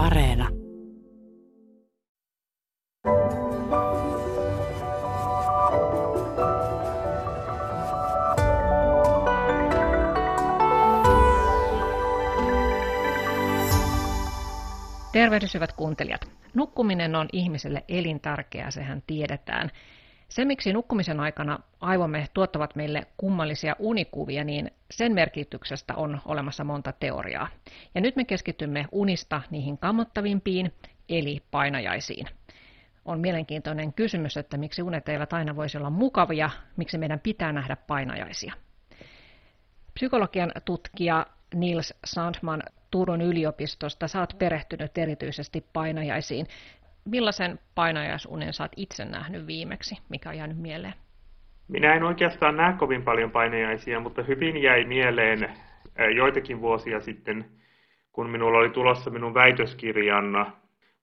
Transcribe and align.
Areena. 0.00 0.48
Tervehdys 15.12 15.54
hyvät 15.54 15.72
kuuntelijat. 15.72 16.20
Nukkuminen 16.54 17.14
on 17.14 17.28
ihmiselle 17.32 17.84
elintärkeää, 17.88 18.70
sehän 18.70 19.02
tiedetään. 19.06 19.70
Se, 20.30 20.44
miksi 20.44 20.72
nukkumisen 20.72 21.20
aikana 21.20 21.58
aivomme 21.80 22.28
tuottavat 22.34 22.76
meille 22.76 23.06
kummallisia 23.16 23.76
unikuvia, 23.78 24.44
niin 24.44 24.70
sen 24.90 25.12
merkityksestä 25.12 25.94
on 25.94 26.20
olemassa 26.24 26.64
monta 26.64 26.92
teoriaa. 26.92 27.48
Ja 27.94 28.00
nyt 28.00 28.16
me 28.16 28.24
keskitymme 28.24 28.86
unista 28.92 29.42
niihin 29.50 29.78
kammottavimpiin, 29.78 30.72
eli 31.08 31.42
painajaisiin. 31.50 32.26
On 33.04 33.20
mielenkiintoinen 33.20 33.92
kysymys, 33.92 34.36
että 34.36 34.56
miksi 34.56 34.82
unet 34.82 35.08
eivät 35.08 35.32
aina 35.32 35.56
voisi 35.56 35.78
olla 35.78 35.90
mukavia, 35.90 36.50
miksi 36.76 36.98
meidän 36.98 37.20
pitää 37.20 37.52
nähdä 37.52 37.76
painajaisia. 37.76 38.52
Psykologian 39.94 40.52
tutkija 40.64 41.26
Nils 41.54 41.94
Sandman 42.04 42.62
Turun 42.90 43.20
yliopistosta. 43.20 44.06
Oot 44.20 44.38
perehtynyt 44.38 44.98
erityisesti 44.98 45.66
painajaisiin. 45.72 46.46
Millaisen 47.04 47.58
painajaisunen 47.74 48.52
oot 48.60 48.72
itse 48.76 49.04
nähnyt 49.04 49.46
viimeksi, 49.46 49.98
mikä 50.08 50.28
on 50.28 50.36
jäänyt 50.36 50.58
mieleen? 50.58 50.94
Minä 51.68 51.94
en 51.94 52.02
oikeastaan 52.02 52.56
näe 52.56 52.72
kovin 52.72 53.02
paljon 53.02 53.30
painajaisia, 53.30 54.00
mutta 54.00 54.22
hyvin 54.22 54.62
jäi 54.62 54.84
mieleen 54.84 55.50
joitakin 56.16 56.60
vuosia 56.60 57.00
sitten, 57.00 57.44
kun 58.12 58.30
minulla 58.30 58.58
oli 58.58 58.70
tulossa 58.70 59.10
minun 59.10 59.34
väitöskirjan 59.34 60.52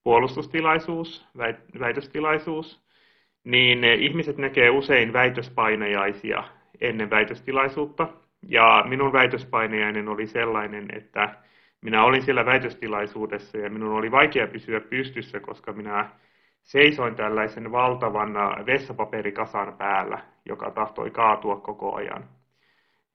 puolustustilaisuus, 0.03 1.27
väitöstilaisuus, 1.79 2.81
niin 3.43 3.83
ihmiset 3.83 4.37
näkee 4.37 4.69
usein 4.69 5.13
väitöspainajaisia 5.13 6.43
ennen 6.81 7.09
väitöstilaisuutta. 7.09 8.07
Ja 8.47 8.83
minun 8.87 9.13
väitöspainajainen 9.13 10.07
oli 10.07 10.27
sellainen, 10.27 10.85
että 10.93 11.35
minä 11.81 12.03
olin 12.03 12.21
siellä 12.21 12.45
väitöstilaisuudessa 12.45 13.57
ja 13.57 13.69
minun 13.69 13.91
oli 13.91 14.11
vaikea 14.11 14.47
pysyä 14.47 14.79
pystyssä, 14.79 15.39
koska 15.39 15.73
minä 15.73 16.09
seisoin 16.63 17.15
tällaisen 17.15 17.71
valtavan 17.71 18.33
vessapaperikasan 18.65 19.77
päällä, 19.77 20.19
joka 20.45 20.71
tahtoi 20.71 21.11
kaatua 21.11 21.55
koko 21.55 21.95
ajan. 21.95 22.23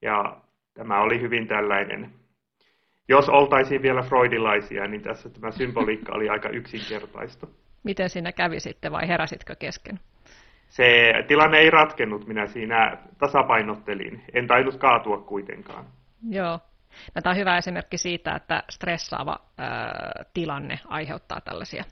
Ja 0.01 0.37
tämä 0.73 1.01
oli 1.01 1.21
hyvin 1.21 1.47
tällainen, 1.47 2.13
jos 3.09 3.29
oltaisiin 3.29 3.81
vielä 3.81 4.01
freudilaisia, 4.01 4.87
niin 4.87 5.01
tässä 5.01 5.29
tämä 5.29 5.51
symboliikka 5.51 6.13
oli 6.15 6.29
aika 6.29 6.49
yksinkertaista. 6.49 7.47
Miten 7.83 8.09
siinä 8.09 8.31
kävi 8.31 8.59
sitten 8.59 8.91
vai 8.91 9.07
heräsitkö 9.07 9.55
kesken? 9.55 9.99
Se 10.67 11.13
tilanne 11.27 11.57
ei 11.57 11.69
ratkennut, 11.69 12.27
minä 12.27 12.47
siinä 12.47 12.97
tasapainottelin. 13.17 14.23
En 14.33 14.47
tainnut 14.47 14.77
kaatua 14.77 15.17
kuitenkaan. 15.17 15.85
Joo, 16.29 16.59
No, 17.15 17.21
tämä 17.21 17.31
on 17.31 17.37
hyvä 17.37 17.57
esimerkki 17.57 17.97
siitä, 17.97 18.35
että 18.35 18.63
stressaava 18.69 19.39
ää, 19.57 20.25
tilanne 20.33 20.79
aiheuttaa 20.87 21.41
tällaisia 21.41 21.83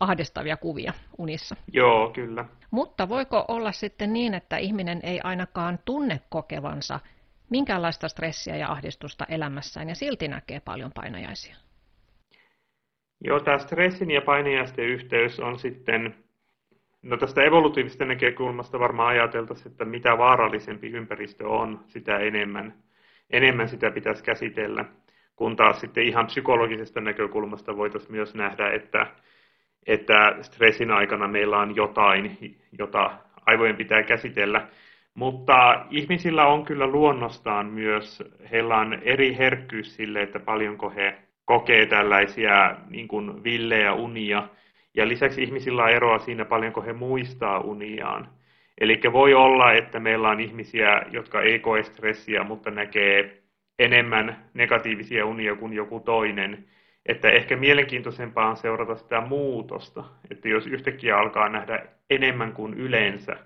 ahdistavia 0.00 0.56
kuvia 0.56 0.92
unissa. 1.18 1.56
Joo, 1.72 2.10
kyllä. 2.10 2.44
Mutta 2.70 3.08
voiko 3.08 3.44
olla 3.48 3.72
sitten 3.72 4.12
niin, 4.12 4.34
että 4.34 4.56
ihminen 4.56 5.00
ei 5.02 5.20
ainakaan 5.24 5.78
tunne 5.84 6.20
kokevansa 6.28 7.00
minkäänlaista 7.50 8.08
stressiä 8.08 8.56
ja 8.56 8.68
ahdistusta 8.72 9.24
elämässään 9.28 9.88
ja 9.88 9.94
silti 9.94 10.28
näkee 10.28 10.60
paljon 10.60 10.90
painajaisia? 10.94 11.56
Joo, 13.24 13.40
tämä 13.40 13.58
stressin 13.58 14.10
ja 14.10 14.22
painajaisten 14.22 14.84
yhteys 14.84 15.40
on 15.40 15.58
sitten, 15.58 16.14
no 17.02 17.16
tästä 17.16 17.42
evolutiivisesta 17.42 18.04
näkökulmasta 18.04 18.78
varmaan 18.78 19.08
ajateltaisiin, 19.08 19.72
että 19.72 19.84
mitä 19.84 20.18
vaarallisempi 20.18 20.90
ympäristö 20.90 21.48
on, 21.48 21.84
sitä 21.88 22.18
enemmän 22.18 22.74
enemmän 23.30 23.68
sitä 23.68 23.90
pitäisi 23.90 24.24
käsitellä, 24.24 24.84
kun 25.36 25.56
taas 25.56 25.80
sitten 25.80 26.04
ihan 26.04 26.26
psykologisesta 26.26 27.00
näkökulmasta 27.00 27.76
voitaisiin 27.76 28.12
myös 28.12 28.34
nähdä, 28.34 28.70
että, 28.70 29.06
että 29.86 30.36
stressin 30.42 30.90
aikana 30.90 31.28
meillä 31.28 31.58
on 31.58 31.76
jotain, 31.76 32.38
jota 32.78 33.10
aivojen 33.46 33.76
pitää 33.76 34.02
käsitellä. 34.02 34.68
Mutta 35.14 35.86
ihmisillä 35.90 36.46
on 36.46 36.64
kyllä 36.64 36.86
luonnostaan 36.86 37.66
myös, 37.66 38.22
heillä 38.50 38.76
on 38.76 38.98
eri 39.02 39.36
herkkyys 39.38 39.96
sille, 39.96 40.22
että 40.22 40.40
paljonko 40.40 40.90
he 40.90 41.18
kokee 41.44 41.86
tällaisia 41.86 42.76
niin 42.90 43.08
kuin 43.08 43.44
villejä 43.44 43.92
unia. 43.92 44.48
Ja 44.94 45.08
lisäksi 45.08 45.42
ihmisillä 45.42 45.84
on 45.84 45.90
eroa 45.90 46.18
siinä, 46.18 46.44
paljonko 46.44 46.82
he 46.82 46.92
muistaa 46.92 47.60
uniaan. 47.60 48.28
Eli 48.80 49.00
voi 49.12 49.34
olla, 49.34 49.72
että 49.72 50.00
meillä 50.00 50.28
on 50.28 50.40
ihmisiä, 50.40 51.02
jotka 51.10 51.42
ei 51.42 51.58
koe 51.58 51.82
stressiä, 51.82 52.44
mutta 52.44 52.70
näkee 52.70 53.42
enemmän 53.78 54.50
negatiivisia 54.54 55.26
unia 55.26 55.56
kuin 55.56 55.72
joku 55.72 56.00
toinen. 56.00 56.64
Että 57.06 57.30
ehkä 57.30 57.56
mielenkiintoisempaa 57.56 58.48
on 58.48 58.56
seurata 58.56 58.96
sitä 58.96 59.20
muutosta, 59.20 60.04
että 60.30 60.48
jos 60.48 60.66
yhtäkkiä 60.66 61.18
alkaa 61.18 61.48
nähdä 61.48 61.86
enemmän 62.10 62.52
kuin 62.52 62.74
yleensä 62.74 63.36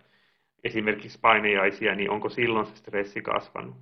esimerkiksi 0.64 1.18
painejaisia, 1.20 1.94
niin 1.94 2.10
onko 2.10 2.28
silloin 2.28 2.66
se 2.66 2.76
stressi 2.76 3.22
kasvanut? 3.22 3.76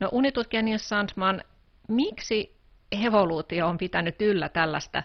No 0.00 0.08
unitutkija 0.12 0.62
Nils 0.62 0.88
Sandman, 0.88 1.42
miksi 1.88 2.56
evoluutio 3.06 3.66
on 3.66 3.78
pitänyt 3.78 4.22
yllä 4.22 4.48
tällaista 4.48 5.02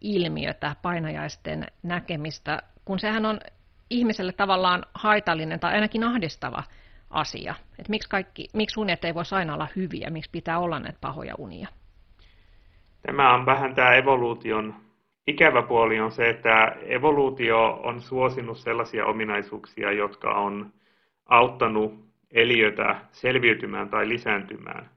ilmiötä, 0.00 0.76
painajaisten 0.82 1.66
näkemistä, 1.82 2.62
kun 2.84 2.98
sehän 2.98 3.26
on 3.26 3.40
ihmiselle 3.90 4.32
tavallaan 4.32 4.82
haitallinen 4.94 5.60
tai 5.60 5.74
ainakin 5.74 6.04
ahdistava 6.04 6.62
asia. 7.10 7.54
Et 7.78 7.88
miksi, 7.88 8.08
kaikki, 8.08 8.48
miksi 8.54 8.80
unet 8.80 9.04
ei 9.04 9.14
voisi 9.14 9.34
aina 9.34 9.54
olla 9.54 9.68
hyviä, 9.76 10.10
miksi 10.10 10.30
pitää 10.30 10.58
olla 10.58 10.78
näitä 10.78 10.98
pahoja 11.00 11.34
unia? 11.38 11.68
Tämä 13.02 13.34
on 13.34 13.46
vähän 13.46 13.74
tämä 13.74 13.94
evoluution 13.94 14.74
ikävä 15.26 15.62
puoli 15.62 16.00
on 16.00 16.12
se, 16.12 16.28
että 16.28 16.76
evoluutio 16.82 17.80
on 17.84 18.00
suosinut 18.00 18.58
sellaisia 18.58 19.06
ominaisuuksia, 19.06 19.92
jotka 19.92 20.30
on 20.30 20.72
auttanut 21.26 22.06
eliötä 22.30 22.96
selviytymään 23.12 23.88
tai 23.88 24.08
lisääntymään. 24.08 24.90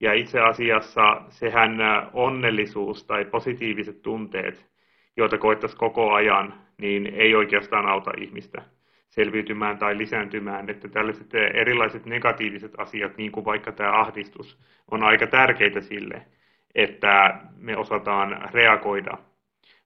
Ja 0.00 0.12
itse 0.12 0.40
asiassa 0.40 1.22
sehän 1.28 1.78
onnellisuus 2.12 3.04
tai 3.04 3.24
positiiviset 3.24 4.02
tunteet, 4.02 4.66
joita 5.16 5.38
koettaisiin 5.38 5.78
koko 5.78 6.12
ajan, 6.12 6.54
niin 6.80 7.06
ei 7.06 7.34
oikeastaan 7.34 7.86
auta 7.86 8.10
ihmistä 8.18 8.62
selviytymään 9.08 9.78
tai 9.78 9.98
lisääntymään, 9.98 10.70
että 10.70 10.88
tällaiset 10.88 11.34
erilaiset 11.34 12.06
negatiiviset 12.06 12.72
asiat, 12.78 13.16
niin 13.16 13.32
kuin 13.32 13.44
vaikka 13.44 13.72
tämä 13.72 14.00
ahdistus, 14.00 14.58
on 14.90 15.02
aika 15.02 15.26
tärkeitä 15.26 15.80
sille, 15.80 16.22
että 16.74 17.40
me 17.56 17.76
osataan 17.76 18.48
reagoida 18.52 19.18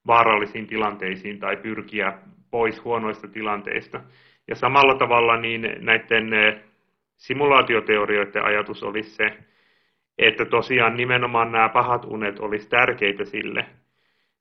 vaarallisiin 0.06 0.66
tilanteisiin 0.66 1.38
tai 1.38 1.56
pyrkiä 1.56 2.12
pois 2.50 2.84
huonoista 2.84 3.28
tilanteista. 3.28 4.00
Ja 4.49 4.54
samalla 4.54 4.94
tavalla 4.94 5.37
niin 5.37 5.77
näiden 5.78 6.31
simulaatioteorioiden 7.16 8.44
ajatus 8.44 8.83
olisi 8.83 9.10
se, 9.10 9.38
että 10.19 10.44
tosiaan 10.44 10.97
nimenomaan 10.97 11.53
nämä 11.53 11.69
pahat 11.69 12.04
unet 12.04 12.38
olisi 12.38 12.69
tärkeitä 12.69 13.25
sille, 13.25 13.66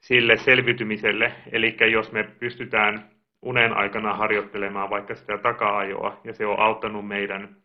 sille 0.03 0.37
selviytymiselle. 0.37 1.31
Eli 1.51 1.77
jos 1.91 2.11
me 2.11 2.23
pystytään 2.23 3.09
unen 3.41 3.77
aikana 3.77 4.13
harjoittelemaan 4.13 4.89
vaikka 4.89 5.15
sitä 5.15 5.37
taka-ajoa, 5.37 6.21
ja 6.23 6.33
se 6.33 6.45
on 6.45 6.59
auttanut 6.59 7.07
meidän 7.07 7.55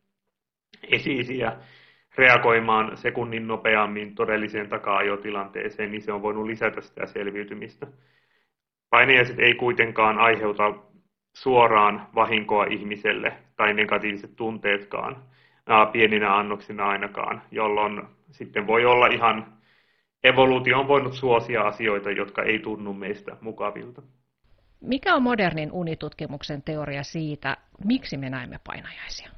esiisiä 0.91 1.53
reagoimaan 2.17 2.97
sekunnin 2.97 3.47
nopeammin 3.47 4.15
todelliseen 4.15 4.69
taka-ajotilanteeseen, 4.69 5.91
niin 5.91 6.03
se 6.03 6.13
on 6.13 6.23
voinut 6.23 6.47
lisätä 6.47 6.81
sitä 6.81 7.07
selviytymistä. 7.07 7.87
Painajaiset 8.91 9.39
ei 9.39 9.55
kuitenkaan 9.55 10.19
aiheuta 10.19 10.75
suoraan 11.37 12.07
vahinkoa 12.15 12.65
ihmiselle 12.65 13.33
tai 13.57 13.75
negatiiviset 13.75 14.37
tunteetkaan 14.37 15.23
pieninä 15.93 16.37
annoksina 16.37 16.89
ainakaan, 16.89 17.43
jolloin 17.51 18.03
sitten 18.31 18.67
voi 18.67 18.85
olla 18.85 19.07
ihan, 19.07 19.58
evoluutio 20.25 20.79
on 20.79 20.89
voinut 20.89 21.15
suosia 21.15 21.63
asioita, 21.63 22.11
jotka 22.11 22.43
ei 22.43 22.59
tunnu 22.59 22.95
meistä 22.95 23.37
mukavilta. 23.41 24.03
Mikä 24.81 25.15
on 25.15 25.23
modernin 25.23 25.73
unitutkimuksen 25.73 26.63
teoria 26.63 27.03
siitä, 27.03 27.57
miksi 27.85 28.17
me 28.17 28.31
näemme 28.31 28.61
painajaisia? 28.67 29.31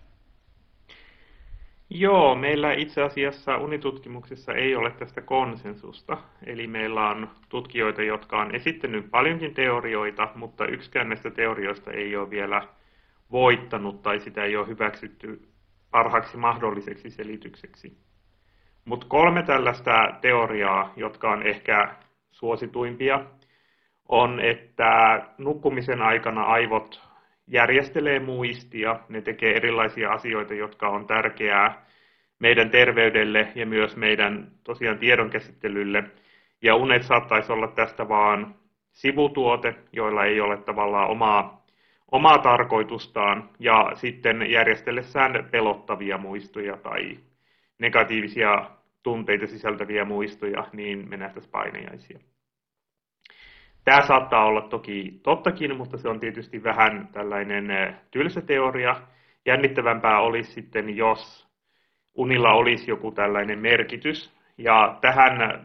Joo, 1.90 2.34
meillä 2.34 2.72
itse 2.72 3.02
asiassa 3.02 3.56
unitutkimuksessa 3.56 4.52
ei 4.52 4.76
ole 4.76 4.90
tästä 4.90 5.20
konsensusta. 5.20 6.18
Eli 6.46 6.66
meillä 6.66 7.08
on 7.08 7.30
tutkijoita, 7.48 8.02
jotka 8.02 8.40
on 8.40 8.54
esittänyt 8.54 9.10
paljonkin 9.10 9.54
teorioita, 9.54 10.28
mutta 10.34 10.66
yksikään 10.66 11.08
näistä 11.08 11.30
teorioista 11.30 11.90
ei 11.90 12.16
ole 12.16 12.30
vielä 12.30 12.62
voittanut 13.32 14.02
tai 14.02 14.20
sitä 14.20 14.44
ei 14.44 14.56
ole 14.56 14.66
hyväksytty 14.66 15.48
parhaaksi 15.90 16.36
mahdolliseksi 16.36 17.10
selitykseksi. 17.10 17.96
Mutta 18.90 19.06
kolme 19.08 19.42
tällaista 19.42 20.14
teoriaa, 20.20 20.92
jotka 20.96 21.30
on 21.30 21.42
ehkä 21.42 21.94
suosituimpia, 22.30 23.20
on, 24.08 24.40
että 24.40 25.22
nukkumisen 25.38 26.02
aikana 26.02 26.42
aivot 26.42 27.02
järjestelee 27.46 28.18
muistia, 28.20 29.00
ne 29.08 29.20
tekee 29.20 29.56
erilaisia 29.56 30.10
asioita, 30.10 30.54
jotka 30.54 30.88
on 30.88 31.06
tärkeää 31.06 31.84
meidän 32.38 32.70
terveydelle 32.70 33.48
ja 33.54 33.66
myös 33.66 33.96
meidän 33.96 34.50
tosiaan 34.64 34.98
tiedonkäsittelylle. 34.98 36.04
Ja 36.62 36.74
unet 36.74 37.02
saattaisi 37.02 37.52
olla 37.52 37.68
tästä 37.68 38.08
vaan 38.08 38.54
sivutuote, 38.92 39.74
joilla 39.92 40.24
ei 40.24 40.40
ole 40.40 40.56
tavallaan 40.56 41.10
omaa, 41.10 41.64
omaa 42.12 42.38
tarkoitustaan, 42.38 43.50
ja 43.58 43.90
sitten 43.94 44.50
järjestellessään 44.50 45.48
pelottavia 45.50 46.18
muistoja 46.18 46.76
tai 46.76 47.18
negatiivisia 47.78 48.70
tunteita 49.02 49.46
sisältäviä 49.46 50.04
muistoja, 50.04 50.66
niin 50.72 51.08
me 51.08 51.16
nähtäisiin 51.16 51.52
painajaisia. 51.52 52.18
Tämä 53.84 54.06
saattaa 54.06 54.44
olla 54.44 54.60
toki 54.60 55.20
tottakin, 55.22 55.76
mutta 55.76 55.98
se 55.98 56.08
on 56.08 56.20
tietysti 56.20 56.62
vähän 56.62 57.08
tällainen 57.12 57.70
eh, 57.70 57.94
tylsä 58.10 58.40
teoria. 58.40 58.96
Jännittävämpää 59.46 60.20
olisi 60.20 60.52
sitten, 60.52 60.96
jos 60.96 61.48
unilla 62.14 62.52
olisi 62.52 62.90
joku 62.90 63.12
tällainen 63.12 63.58
merkitys. 63.58 64.34
Ja 64.58 64.98
tähän, 65.00 65.60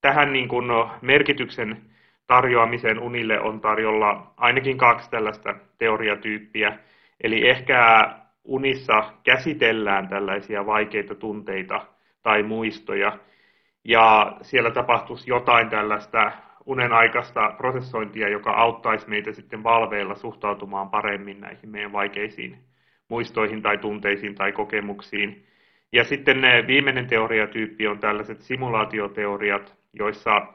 tähän 0.00 0.32
niin 0.32 0.48
kuin 0.48 0.66
merkityksen 1.02 1.90
tarjoamiseen 2.26 2.98
unille 2.98 3.40
on 3.40 3.60
tarjolla 3.60 4.34
ainakin 4.36 4.78
kaksi 4.78 5.10
tällaista 5.10 5.54
teoriatyyppiä. 5.78 6.78
Eli 7.20 7.48
ehkä 7.48 8.10
unissa 8.44 9.12
käsitellään 9.22 10.08
tällaisia 10.08 10.66
vaikeita 10.66 11.14
tunteita 11.14 11.86
tai 12.22 12.42
muistoja, 12.42 13.18
ja 13.84 14.36
siellä 14.42 14.70
tapahtuisi 14.70 15.30
jotain 15.30 15.70
tällaista 15.70 16.32
unen 16.66 16.92
aikaista 16.92 17.54
prosessointia, 17.56 18.28
joka 18.28 18.52
auttaisi 18.52 19.08
meitä 19.08 19.32
sitten 19.32 19.62
valveilla 19.62 20.14
suhtautumaan 20.14 20.90
paremmin 20.90 21.40
näihin 21.40 21.70
meidän 21.70 21.92
vaikeisiin 21.92 22.58
muistoihin 23.08 23.62
tai 23.62 23.78
tunteisiin 23.78 24.34
tai 24.34 24.52
kokemuksiin. 24.52 25.46
Ja 25.92 26.04
sitten 26.04 26.42
viimeinen 26.66 27.06
teoriatyyppi 27.06 27.86
on 27.86 27.98
tällaiset 27.98 28.40
simulaatioteoriat, 28.40 29.76
joissa 29.92 30.46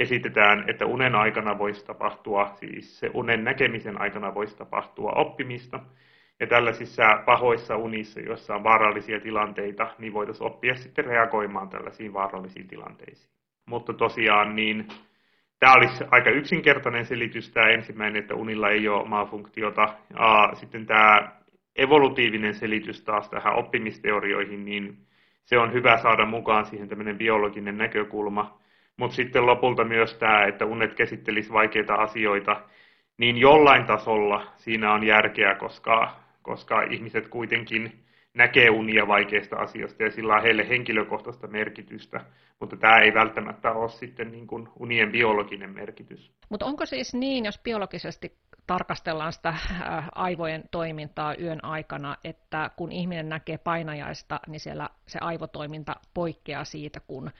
esitetään, 0.00 0.64
että 0.70 0.86
unen 0.86 1.14
aikana 1.14 1.58
voisi 1.58 1.86
tapahtua, 1.86 2.52
siis 2.54 3.00
se 3.00 3.10
unen 3.14 3.44
näkemisen 3.44 4.00
aikana 4.00 4.34
voisi 4.34 4.56
tapahtua 4.56 5.12
oppimista. 5.12 5.80
Ja 6.42 6.46
tällaisissa 6.46 7.22
pahoissa 7.26 7.76
unissa, 7.76 8.20
joissa 8.20 8.54
on 8.54 8.64
vaarallisia 8.64 9.20
tilanteita, 9.20 9.86
niin 9.98 10.12
voitaisiin 10.12 10.46
oppia 10.46 10.74
sitten 10.74 11.04
reagoimaan 11.04 11.68
tällaisiin 11.68 12.12
vaarallisiin 12.12 12.68
tilanteisiin. 12.68 13.32
Mutta 13.66 13.92
tosiaan 13.92 14.56
niin 14.56 14.88
Tämä 15.62 15.74
olisi 15.74 16.04
aika 16.10 16.30
yksinkertainen 16.30 17.06
selitys, 17.06 17.50
tämä 17.50 17.68
ensimmäinen, 17.68 18.22
että 18.22 18.34
unilla 18.34 18.70
ei 18.70 18.88
ole 18.88 19.02
omaa 19.02 19.26
funktiota. 19.26 19.94
Ja 20.14 20.50
sitten 20.54 20.86
tämä 20.86 21.32
evolutiivinen 21.76 22.54
selitys 22.54 23.02
taas 23.04 23.28
tähän 23.28 23.54
oppimisteorioihin, 23.54 24.64
niin 24.64 24.96
se 25.44 25.58
on 25.58 25.72
hyvä 25.72 25.98
saada 25.98 26.26
mukaan 26.26 26.66
siihen 26.66 26.88
tämmöinen 26.88 27.18
biologinen 27.18 27.78
näkökulma. 27.78 28.58
Mutta 28.96 29.16
sitten 29.16 29.46
lopulta 29.46 29.84
myös 29.84 30.14
tämä, 30.14 30.44
että 30.44 30.64
unet 30.64 30.94
käsittelisi 30.94 31.52
vaikeita 31.52 31.94
asioita, 31.94 32.62
niin 33.18 33.36
jollain 33.36 33.84
tasolla 33.84 34.46
siinä 34.56 34.92
on 34.92 35.04
järkeä, 35.04 35.54
koska, 35.54 36.21
koska 36.42 36.82
ihmiset 36.82 37.28
kuitenkin 37.28 38.04
näkee 38.34 38.70
unia 38.70 39.08
vaikeista 39.08 39.56
asioista 39.56 40.02
ja 40.02 40.10
sillä 40.10 40.34
on 40.34 40.42
heille 40.42 40.68
henkilökohtaista 40.68 41.46
merkitystä, 41.46 42.20
mutta 42.60 42.76
tämä 42.76 42.98
ei 42.98 43.14
välttämättä 43.14 43.72
ole 43.72 43.88
sitten 43.88 44.32
niin 44.32 44.46
kuin 44.46 44.68
unien 44.78 45.12
biologinen 45.12 45.70
merkitys. 45.70 46.32
Mutta 46.48 46.66
onko 46.66 46.86
siis 46.86 47.14
niin, 47.14 47.44
jos 47.44 47.58
biologisesti 47.58 48.36
tarkastellaan 48.66 49.32
sitä 49.32 49.48
äh, 49.48 50.08
aivojen 50.14 50.64
toimintaa 50.70 51.34
yön 51.40 51.64
aikana, 51.64 52.16
että 52.24 52.70
kun 52.76 52.92
ihminen 52.92 53.28
näkee 53.28 53.58
painajaista, 53.58 54.40
niin 54.46 54.60
siellä 54.60 54.88
se 55.06 55.18
aivotoiminta 55.20 55.96
poikkeaa 56.14 56.64
siitä, 56.64 57.00
kun 57.00 57.30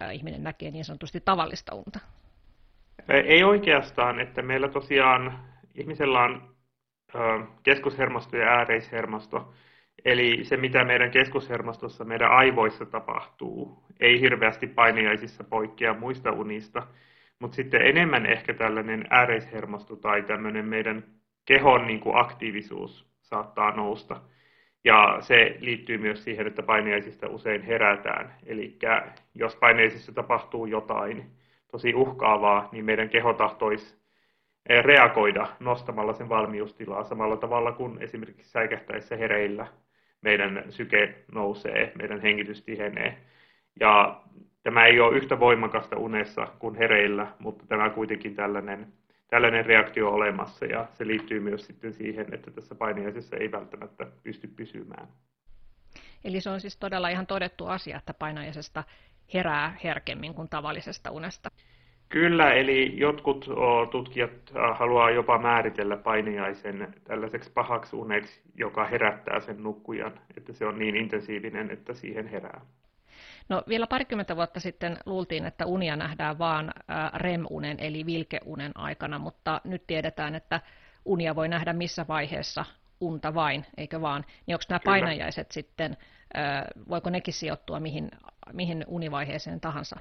äh, 0.00 0.14
ihminen 0.14 0.44
näkee 0.44 0.70
niin 0.70 0.84
sanotusti 0.84 1.20
tavallista 1.20 1.74
unta? 1.74 2.00
Ei 3.08 3.44
oikeastaan, 3.44 4.20
että 4.20 4.42
meillä 4.42 4.68
tosiaan 4.68 5.38
ihmisellä 5.74 6.22
on 6.22 6.51
keskushermosto 7.62 8.36
ja 8.36 8.48
ääreishermosto, 8.48 9.52
Eli 10.04 10.44
se, 10.44 10.56
mitä 10.56 10.84
meidän 10.84 11.10
keskushermostossa, 11.10 12.04
meidän 12.04 12.30
aivoissa 12.30 12.86
tapahtuu, 12.86 13.84
ei 14.00 14.20
hirveästi 14.20 14.66
painajaisissa 14.66 15.44
poikkea 15.44 15.94
muista 15.94 16.32
unista, 16.32 16.86
mutta 17.38 17.54
sitten 17.54 17.82
enemmän 17.82 18.26
ehkä 18.26 18.54
tällainen 18.54 19.06
ääreishermosto 19.10 19.96
tai 19.96 20.22
tämmöinen 20.22 20.64
meidän 20.64 21.04
kehon 21.44 21.86
niin 21.86 22.00
kuin 22.00 22.16
aktiivisuus 22.16 23.06
saattaa 23.20 23.76
nousta. 23.76 24.20
Ja 24.84 25.16
se 25.20 25.56
liittyy 25.60 25.98
myös 25.98 26.24
siihen, 26.24 26.46
että 26.46 26.62
painajaisista 26.62 27.28
usein 27.28 27.62
herätään. 27.62 28.34
Eli 28.46 28.78
jos 29.34 29.56
painajaisissa 29.56 30.12
tapahtuu 30.12 30.66
jotain 30.66 31.30
tosi 31.72 31.94
uhkaavaa, 31.94 32.68
niin 32.72 32.84
meidän 32.84 33.08
keho 33.08 33.32
tahtoisi 33.32 34.01
reagoida 34.66 35.46
nostamalla 35.60 36.12
sen 36.12 36.28
valmiustilaa 36.28 37.04
samalla 37.04 37.36
tavalla 37.36 37.72
kuin 37.72 38.02
esimerkiksi 38.02 38.50
säikähtäessä 38.50 39.16
hereillä 39.16 39.66
meidän 40.20 40.64
syke 40.70 41.24
nousee, 41.32 41.92
meidän 41.94 42.20
hengitys 42.20 42.62
tihenee. 42.62 43.18
Ja 43.80 44.22
tämä 44.62 44.86
ei 44.86 45.00
ole 45.00 45.16
yhtä 45.16 45.40
voimakasta 45.40 45.96
unessa 45.96 46.46
kuin 46.58 46.74
hereillä, 46.74 47.26
mutta 47.38 47.66
tämä 47.66 47.90
kuitenkin 47.90 48.34
tällainen, 48.34 48.92
tällainen 49.28 49.66
reaktio 49.66 50.10
olemassa 50.10 50.66
ja 50.66 50.88
se 50.92 51.06
liittyy 51.06 51.40
myös 51.40 51.66
sitten 51.66 51.92
siihen, 51.92 52.34
että 52.34 52.50
tässä 52.50 52.74
painajaisessa 52.74 53.36
ei 53.36 53.52
välttämättä 53.52 54.06
pysty 54.22 54.46
pysymään. 54.46 55.08
Eli 56.24 56.40
se 56.40 56.50
on 56.50 56.60
siis 56.60 56.76
todella 56.76 57.08
ihan 57.08 57.26
todettu 57.26 57.66
asia, 57.66 57.98
että 57.98 58.14
painajaisesta 58.14 58.84
herää 59.34 59.76
herkemmin 59.84 60.34
kuin 60.34 60.48
tavallisesta 60.48 61.10
unesta. 61.10 61.50
Kyllä, 62.12 62.52
eli 62.52 62.98
jotkut 62.98 63.48
tutkijat 63.90 64.30
haluaa 64.74 65.10
jopa 65.10 65.38
määritellä 65.38 65.96
painajaisen 65.96 66.94
tällaiseksi 67.04 67.50
pahaksi 67.52 67.96
uneksi, 67.96 68.40
joka 68.54 68.86
herättää 68.86 69.40
sen 69.40 69.62
nukkujan, 69.62 70.20
että 70.36 70.52
se 70.52 70.66
on 70.66 70.78
niin 70.78 70.96
intensiivinen, 70.96 71.70
että 71.70 71.94
siihen 71.94 72.26
herää. 72.26 72.60
No 73.48 73.62
vielä 73.68 73.86
parikymmentä 73.86 74.36
vuotta 74.36 74.60
sitten 74.60 74.96
luultiin, 75.06 75.46
että 75.46 75.66
unia 75.66 75.96
nähdään 75.96 76.38
vain 76.38 76.70
REM-unen 77.14 77.76
eli 77.80 78.06
vilkeunen 78.06 78.72
aikana, 78.74 79.18
mutta 79.18 79.60
nyt 79.64 79.86
tiedetään, 79.86 80.34
että 80.34 80.60
unia 81.04 81.36
voi 81.36 81.48
nähdä 81.48 81.72
missä 81.72 82.04
vaiheessa 82.08 82.64
unta 83.00 83.34
vain, 83.34 83.66
eikö 83.76 84.00
vaan? 84.00 84.24
Niin 84.46 84.54
onko 84.54 84.64
nämä 84.68 84.78
Kyllä. 84.78 84.92
painajaiset 84.92 85.52
sitten, 85.52 85.96
voiko 86.88 87.10
nekin 87.10 87.34
sijoittua 87.34 87.80
mihin, 87.80 88.10
mihin 88.52 88.84
univaiheeseen 88.86 89.60
tahansa? 89.60 89.96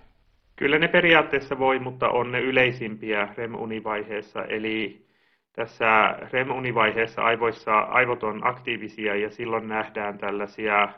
Kyllä 0.62 0.80
ne 0.80 0.88
periaatteessa 0.88 1.60
voi, 1.60 1.80
mutta 1.80 2.10
on 2.10 2.32
ne 2.32 2.40
yleisimpiä 2.40 3.28
REM-univaiheessa. 3.38 4.46
Eli 4.46 5.06
tässä 5.54 6.18
REM-univaiheessa 6.34 7.22
aivoissa 7.22 7.80
aivot 7.80 8.24
on 8.24 8.48
aktiivisia 8.48 9.16
ja 9.16 9.30
silloin 9.30 9.68
nähdään 9.68 10.18
tällaisia 10.18 10.90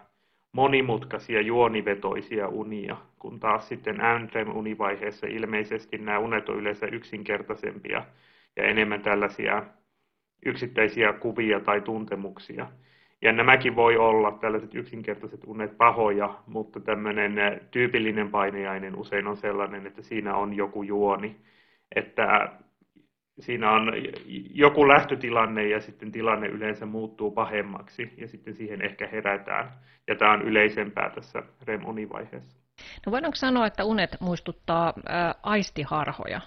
monimutkaisia 0.51 1.41
juonivetoisia 1.41 2.47
unia, 2.47 2.97
kun 3.19 3.39
taas 3.39 3.67
sitten 3.69 3.97
NREM-univaiheessa 3.97 5.27
ilmeisesti 5.27 5.97
nämä 5.97 6.19
unet 6.19 6.49
on 6.49 6.55
yleensä 6.57 6.85
yksinkertaisempia 6.85 8.03
ja 8.55 8.63
enemmän 8.63 9.01
tällaisia 9.01 9.63
yksittäisiä 10.45 11.13
kuvia 11.13 11.59
tai 11.59 11.81
tuntemuksia. 11.81 12.67
Ja 13.23 13.31
nämäkin 13.31 13.75
voi 13.75 13.97
olla 13.97 14.31
tällaiset 14.31 14.75
yksinkertaiset 14.75 15.39
unet 15.45 15.77
pahoja, 15.77 16.35
mutta 16.47 16.79
tämmöinen 16.79 17.61
tyypillinen 17.71 18.31
painejainen 18.31 18.95
usein 18.95 19.27
on 19.27 19.37
sellainen, 19.37 19.87
että 19.87 20.01
siinä 20.01 20.35
on 20.35 20.53
joku 20.53 20.83
juoni, 20.83 21.35
että 21.95 22.49
siinä 23.39 23.71
on 23.71 23.91
joku 24.53 24.87
lähtötilanne 24.87 25.67
ja 25.67 25.79
sitten 25.81 26.11
tilanne 26.11 26.47
yleensä 26.47 26.85
muuttuu 26.85 27.31
pahemmaksi 27.31 28.13
ja 28.17 28.27
sitten 28.27 28.53
siihen 28.55 28.81
ehkä 28.81 29.07
herätään. 29.07 29.71
Ja 30.07 30.15
tämä 30.15 30.33
on 30.33 30.41
yleisempää 30.41 31.09
tässä 31.09 31.43
REM-univaiheessa. 31.67 32.59
No 33.05 33.11
voidaanko 33.11 33.35
sanoa, 33.35 33.65
että 33.65 33.85
unet 33.85 34.17
muistuttaa 34.19 34.93
ää, 35.05 35.35
aistiharhoja? 35.43 36.41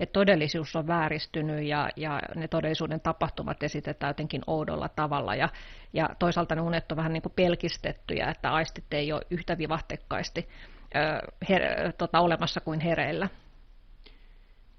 Että 0.00 0.12
todellisuus 0.12 0.76
on 0.76 0.86
vääristynyt 0.86 1.64
ja, 1.64 1.88
ja 1.96 2.20
ne 2.34 2.48
todellisuuden 2.48 3.00
tapahtumat 3.00 3.62
esitetään 3.62 4.10
jotenkin 4.10 4.42
oudolla 4.46 4.88
tavalla. 4.88 5.34
Ja, 5.34 5.48
ja 5.92 6.08
toisaalta 6.18 6.54
ne 6.54 6.60
unet 6.60 6.92
on 6.92 6.96
vähän 6.96 7.12
niin 7.12 7.22
kuin 7.22 7.32
pelkistettyjä, 7.36 8.30
että 8.30 8.52
aistit 8.52 8.84
ei 8.92 9.12
ole 9.12 9.22
yhtä 9.30 9.58
vivahtekkaasti 9.58 10.48
tota, 11.98 12.20
olemassa 12.20 12.60
kuin 12.60 12.80
hereillä. 12.80 13.28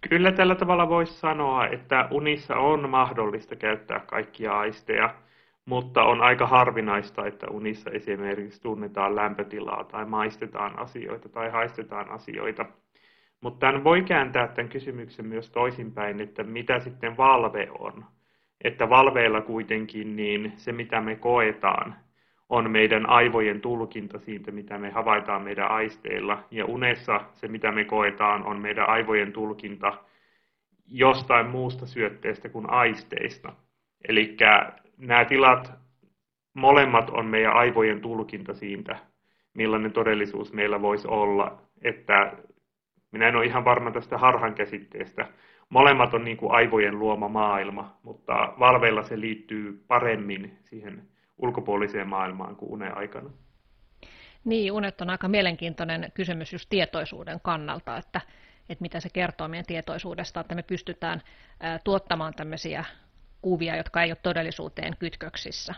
Kyllä 0.10 0.32
tällä 0.32 0.56
tavalla 0.56 0.90
voisi 0.90 1.14
sanoa, 1.14 1.68
että 1.68 2.08
unissa 2.12 2.56
on 2.56 2.90
mahdollista 2.90 3.56
käyttää 3.56 4.00
kaikkia 4.00 4.60
aisteja, 4.60 5.16
mutta 5.66 6.04
on 6.04 6.22
aika 6.22 6.48
harvinaista, 6.48 7.26
että 7.26 7.48
unissa 7.52 7.90
esimerkiksi 7.90 8.62
tunnetaan 8.62 9.16
lämpötilaa 9.16 9.84
tai 9.84 10.06
maistetaan 10.06 10.80
asioita 10.80 11.30
tai 11.30 11.50
haistetaan 11.50 12.10
asioita. 12.10 12.66
Mutta 13.42 13.60
tämän 13.60 13.84
voi 13.84 14.02
kääntää 14.02 14.48
tämän 14.48 14.70
kysymyksen 14.70 15.26
myös 15.26 15.50
toisinpäin, 15.50 16.22
että 16.22 16.44
mitä 16.44 16.80
sitten 16.80 17.18
valve 17.18 17.68
on. 17.80 18.06
Että 18.64 18.90
valveilla 18.90 19.42
kuitenkin 19.42 20.16
niin 20.16 20.54
se, 20.56 20.72
mitä 20.72 21.02
me 21.02 21.16
koetaan, 21.16 21.96
on 22.50 22.72
meidän 22.72 23.10
aivojen 23.10 23.62
tulkinta 23.62 24.20
siitä, 24.20 24.52
mitä 24.52 24.78
me 24.78 24.90
havaitaan 24.90 25.42
meidän 25.42 25.72
aisteilla. 25.72 26.44
Ja 26.52 26.66
unessa 26.66 27.22
se, 27.34 27.48
mitä 27.48 27.72
me 27.72 27.86
koetaan, 27.86 28.46
on 28.46 28.60
meidän 28.60 28.90
aivojen 28.90 29.34
tulkinta 29.34 29.94
jostain 30.88 31.50
muusta 31.50 31.86
syötteestä 31.86 32.50
kuin 32.50 32.70
aisteista. 32.70 33.54
Eli 34.08 34.38
nämä 34.98 35.26
tilat 35.26 35.72
molemmat 36.54 37.10
on 37.10 37.26
meidän 37.26 37.54
aivojen 37.54 38.02
tulkinta 38.02 38.54
siitä, 38.54 38.98
millainen 39.54 39.92
todellisuus 39.92 40.54
meillä 40.54 40.82
voisi 40.82 41.08
olla. 41.08 41.62
Että 41.82 42.34
minä 43.12 43.28
en 43.28 43.36
ole 43.36 43.46
ihan 43.46 43.66
varma 43.66 43.92
tästä 43.92 44.18
harhan 44.18 44.56
käsitteestä. 44.56 45.28
Molemmat 45.70 46.14
on 46.14 46.24
niin 46.24 46.38
kuin 46.38 46.52
aivojen 46.52 47.00
luoma 47.00 47.28
maailma, 47.28 47.98
mutta 48.04 48.54
valveilla 48.60 49.04
se 49.04 49.20
liittyy 49.20 49.84
paremmin 49.88 50.58
siihen 50.64 51.08
ulkopuoliseen 51.38 52.08
maailmaan 52.08 52.56
kuin 52.56 52.72
unen 52.72 52.98
aikana. 52.98 53.30
Niin, 54.46 54.72
unet 54.72 55.02
on 55.02 55.10
aika 55.10 55.28
mielenkiintoinen 55.28 56.12
kysymys 56.14 56.54
just 56.54 56.70
tietoisuuden 56.70 57.40
kannalta, 57.44 57.98
että, 57.98 58.22
että 58.70 58.82
mitä 58.82 59.00
se 59.00 59.10
kertoo 59.14 59.48
meidän 59.48 59.66
tietoisuudesta, 59.66 60.40
että 60.40 60.56
me 60.56 60.64
pystytään 60.64 61.22
tuottamaan 61.84 62.34
tämmöisiä 62.34 62.86
kuvia, 63.42 63.76
jotka 63.76 64.04
ei 64.04 64.12
ole 64.12 64.18
todellisuuteen 64.24 64.98
kytköksissä. 65.00 65.76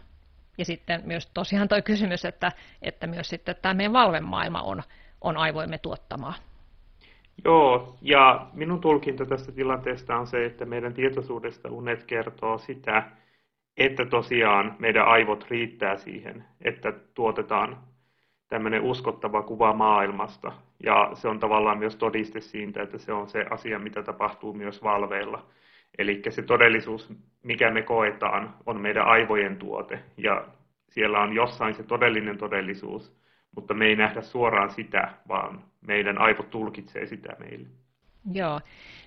Ja 0.58 0.66
sitten 0.66 1.02
myös 1.06 1.32
tosiaan 1.34 1.68
tuo 1.68 1.82
kysymys, 1.82 2.26
että, 2.26 2.52
että 2.82 3.08
myös 3.08 3.30
sitten 3.30 3.56
tämä 3.62 3.74
meidän 3.74 3.94
valvemaailma 3.94 4.62
on, 4.62 4.84
on 5.22 5.38
aivoimme 5.38 5.78
tuottamaa. 5.78 6.34
Joo, 7.46 7.98
ja 8.02 8.48
minun 8.54 8.82
tulkinta 8.82 9.26
tästä 9.26 9.52
tilanteesta 9.52 10.18
on 10.18 10.28
se, 10.28 10.46
että 10.46 10.66
meidän 10.66 10.94
tietoisuudesta 10.94 11.70
unet 11.70 12.04
kertoo 12.04 12.58
sitä, 12.58 13.04
että 13.78 14.06
tosiaan 14.06 14.76
meidän 14.80 15.06
aivot 15.08 15.46
riittää 15.50 15.98
siihen, 15.98 16.46
että 16.62 16.94
tuotetaan 17.14 17.78
tämmöinen 18.48 18.82
uskottava 18.82 19.44
kuva 19.44 19.74
maailmasta. 19.74 20.52
Ja 20.84 21.12
se 21.14 21.28
on 21.28 21.40
tavallaan 21.40 21.78
myös 21.78 21.96
todiste 21.96 22.42
siitä, 22.42 22.82
että 22.82 22.98
se 22.98 23.14
on 23.14 23.30
se 23.30 23.46
asia, 23.50 23.80
mitä 23.80 24.04
tapahtuu 24.04 24.54
myös 24.54 24.84
valveilla. 24.84 25.46
Eli 25.98 26.22
se 26.30 26.42
todellisuus, 26.42 27.14
mikä 27.44 27.72
me 27.72 27.82
koetaan, 27.82 28.54
on 28.66 28.82
meidän 28.82 29.06
aivojen 29.06 29.58
tuote. 29.58 30.00
Ja 30.18 30.46
siellä 30.90 31.20
on 31.20 31.34
jossain 31.34 31.76
se 31.76 31.84
todellinen 31.84 32.38
todellisuus, 32.38 33.22
mutta 33.56 33.74
me 33.74 33.86
ei 33.86 33.96
nähdä 33.96 34.22
suoraan 34.22 34.72
sitä, 34.72 35.14
vaan 35.28 35.64
meidän 35.82 36.18
aivot 36.18 36.50
tulkitsee 36.50 37.06
sitä 37.06 37.36
meille. 37.40 37.68
Joo. 38.32 38.62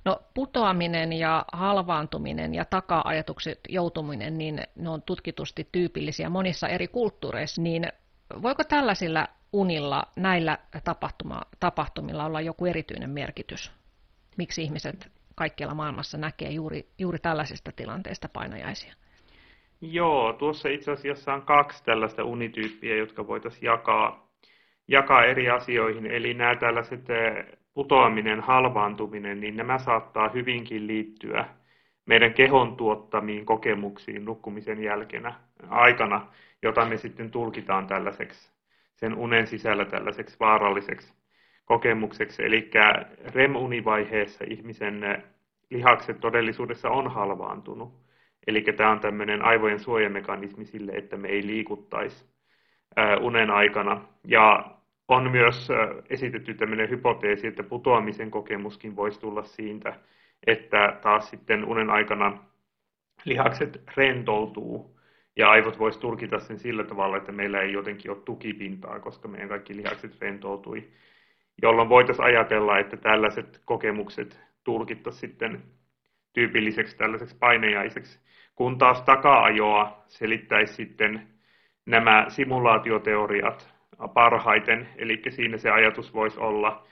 No 0.05 0.21
putoaminen 0.35 1.13
ja 1.13 1.45
halvaantuminen 1.53 2.55
ja 2.55 2.65
taka-ajatukset 2.65 3.61
joutuminen, 3.69 4.39
niin 4.39 4.61
ne 4.77 4.89
on 4.89 5.03
tutkitusti 5.03 5.69
tyypillisiä 5.73 6.29
monissa 6.29 6.69
eri 6.69 6.89
kulttuureissa, 6.89 7.63
niin 7.63 7.89
voiko 8.43 8.65
tällaisilla 8.65 9.29
unilla, 9.53 10.03
näillä 10.17 10.59
tapahtuma, 10.85 11.43
tapahtumilla 11.61 12.25
olla 12.25 12.41
joku 12.41 12.67
erityinen 12.67 13.11
merkitys? 13.11 13.73
Miksi 14.37 14.63
ihmiset 14.63 15.13
kaikkialla 15.35 15.75
maailmassa 15.75 16.19
näkee 16.19 16.51
juuri, 16.51 16.89
juuri 16.99 17.19
tällaisista 17.19 17.73
tilanteista 17.77 18.29
painajaisia? 18.29 18.95
Joo, 19.81 20.33
tuossa 20.33 20.69
itse 20.69 20.91
asiassa 20.91 21.35
on 21.35 21.43
kaksi 21.43 21.85
tällaista 21.85 22.25
unityyppiä, 22.25 22.97
jotka 22.97 23.27
voitaisiin 23.27 23.65
jakaa, 23.65 24.24
jakaa 24.89 25.25
eri 25.25 25.51
asioihin. 25.51 26.07
Eli 26.07 26.35
nämä 26.35 26.57
tällaiset 26.57 27.05
putoaminen, 27.75 28.41
halvaantuminen, 28.41 29.41
niin 29.41 29.57
nämä 29.57 29.79
saattaa 29.79 30.29
hyvinkin 30.29 30.87
liittyä 30.87 31.45
meidän 32.07 32.35
kehon 32.35 32.77
tuottamiin 32.77 33.47
kokemuksiin 33.47 34.25
nukkumisen 34.25 34.83
jälkeenä 34.83 35.35
aikana, 35.69 36.27
jota 36.63 36.85
me 36.85 36.97
sitten 36.97 37.31
tulkitaan 37.31 37.87
tällaiseksi 37.87 38.53
sen 38.95 39.15
unen 39.15 39.47
sisällä 39.47 39.85
tällaiseksi 39.85 40.37
vaaralliseksi 40.41 41.15
kokemukseksi. 41.65 42.45
Eli 42.45 42.71
REM-univaiheessa 43.35 44.45
ihmisen 44.49 45.23
lihakset 45.71 46.21
todellisuudessa 46.21 46.91
on 46.91 47.11
halvaantunut. 47.11 47.93
Eli 48.47 48.63
tämä 48.63 48.91
on 48.91 49.01
tämmöinen 49.01 49.45
aivojen 49.45 49.81
suojamekanismi 49.81 50.65
sille, 50.65 50.93
että 50.93 51.17
me 51.17 51.29
ei 51.29 51.47
liikuttaisi 51.47 52.25
unen 53.21 53.51
aikana. 53.51 54.01
Ja 54.25 54.74
on 55.09 55.31
myös 55.31 55.69
esitetty 56.11 56.55
tämmöinen 56.55 56.91
hypoteesi, 56.91 57.47
että 57.47 57.63
putoamisen 57.63 58.31
kokemuskin 58.31 58.97
voisi 58.97 59.21
tulla 59.21 59.43
siitä, 59.43 60.01
että 60.47 60.99
taas 61.03 61.31
sitten 61.31 61.65
unen 61.65 61.91
aikana 61.91 62.39
lihakset 63.25 63.83
rentoutuu 63.97 65.01
ja 65.37 65.51
aivot 65.51 65.79
voisi 65.79 66.01
tulkita 66.01 66.41
sen 66.41 66.59
sillä 66.59 66.85
tavalla, 66.85 67.17
että 67.17 67.33
meillä 67.33 67.61
ei 67.61 67.73
jotenkin 67.73 68.11
ole 68.11 68.21
tukipintaa, 68.25 69.01
koska 69.01 69.29
meidän 69.29 69.49
kaikki 69.49 69.77
lihakset 69.77 70.21
rentoutui, 70.21 70.89
jolloin 71.63 71.89
voitaisiin 71.89 72.27
ajatella, 72.27 72.79
että 72.79 72.97
tällaiset 72.97 73.61
kokemukset 73.65 74.41
tulkittaisiin 74.65 75.21
sitten 75.21 75.63
tyypilliseksi 76.33 76.97
tällaiseksi 76.97 77.37
painejaiseksi, 77.41 78.21
kun 78.55 78.79
taas 78.79 79.03
taka-ajoa 79.03 80.05
selittäisi 80.09 80.75
sitten 80.75 81.27
nämä 81.87 82.25
simulaatioteoriat, 82.29 83.74
parhaiten. 84.15 84.89
Eli 84.97 85.23
siinä 85.29 85.59
se 85.59 85.71
ajatus 85.71 86.15
voisi 86.15 86.41
olla, 86.41 86.87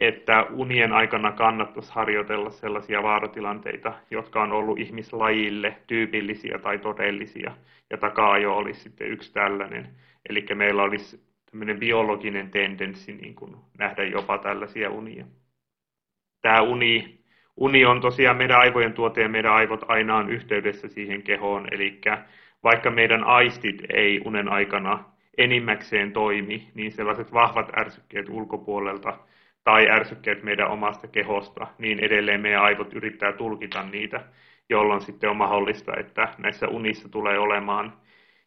että 0.00 0.46
unien 0.50 0.92
aikana 0.92 1.32
kannattaisi 1.32 1.92
harjoitella 1.92 2.50
sellaisia 2.50 3.02
vaaratilanteita, 3.02 3.92
jotka 4.10 4.42
on 4.42 4.52
ollut 4.52 4.78
ihmislajille 4.78 5.76
tyypillisiä 5.86 6.58
tai 6.58 6.78
todellisia. 6.78 7.56
Ja 7.90 7.96
takaa-ajo 7.96 8.56
olisi 8.56 8.80
sitten 8.80 9.08
yksi 9.08 9.32
tällainen. 9.32 9.88
Eli 10.28 10.46
meillä 10.54 10.82
olisi 10.82 11.26
tämmöinen 11.50 11.78
biologinen 11.78 12.50
tendenssi 12.50 13.12
niin 13.12 13.34
kuin 13.34 13.56
nähdä 13.78 14.04
jopa 14.04 14.38
tällaisia 14.38 14.90
unia. 14.90 15.24
Tämä 16.40 16.60
uni, 16.60 17.20
uni 17.56 17.84
on 17.84 18.00
tosiaan 18.00 18.36
meidän 18.36 18.58
aivojen 18.58 18.92
tuote 18.92 19.22
ja 19.22 19.28
meidän 19.28 19.52
aivot 19.52 19.84
aina 19.88 20.16
on 20.16 20.30
yhteydessä 20.30 20.88
siihen 20.88 21.22
kehoon. 21.22 21.68
Eli 21.70 22.00
vaikka 22.62 22.90
meidän 22.90 23.24
aistit 23.24 23.82
ei 23.88 24.20
unen 24.24 24.48
aikana 24.48 25.15
enimmäkseen 25.38 26.12
toimi, 26.12 26.70
niin 26.74 26.92
sellaiset 26.92 27.32
vahvat 27.32 27.78
ärsykkeet 27.78 28.28
ulkopuolelta 28.28 29.18
tai 29.64 29.90
ärsykkeet 29.90 30.42
meidän 30.42 30.70
omasta 30.70 31.08
kehosta, 31.08 31.66
niin 31.78 31.98
edelleen 31.98 32.40
meidän 32.40 32.62
aivot 32.62 32.94
yrittää 32.94 33.32
tulkita 33.32 33.82
niitä, 33.82 34.24
jolloin 34.68 35.00
sitten 35.00 35.30
on 35.30 35.36
mahdollista, 35.36 35.92
että 35.96 36.28
näissä 36.38 36.68
unissa 36.68 37.08
tulee 37.08 37.38
olemaan 37.38 37.92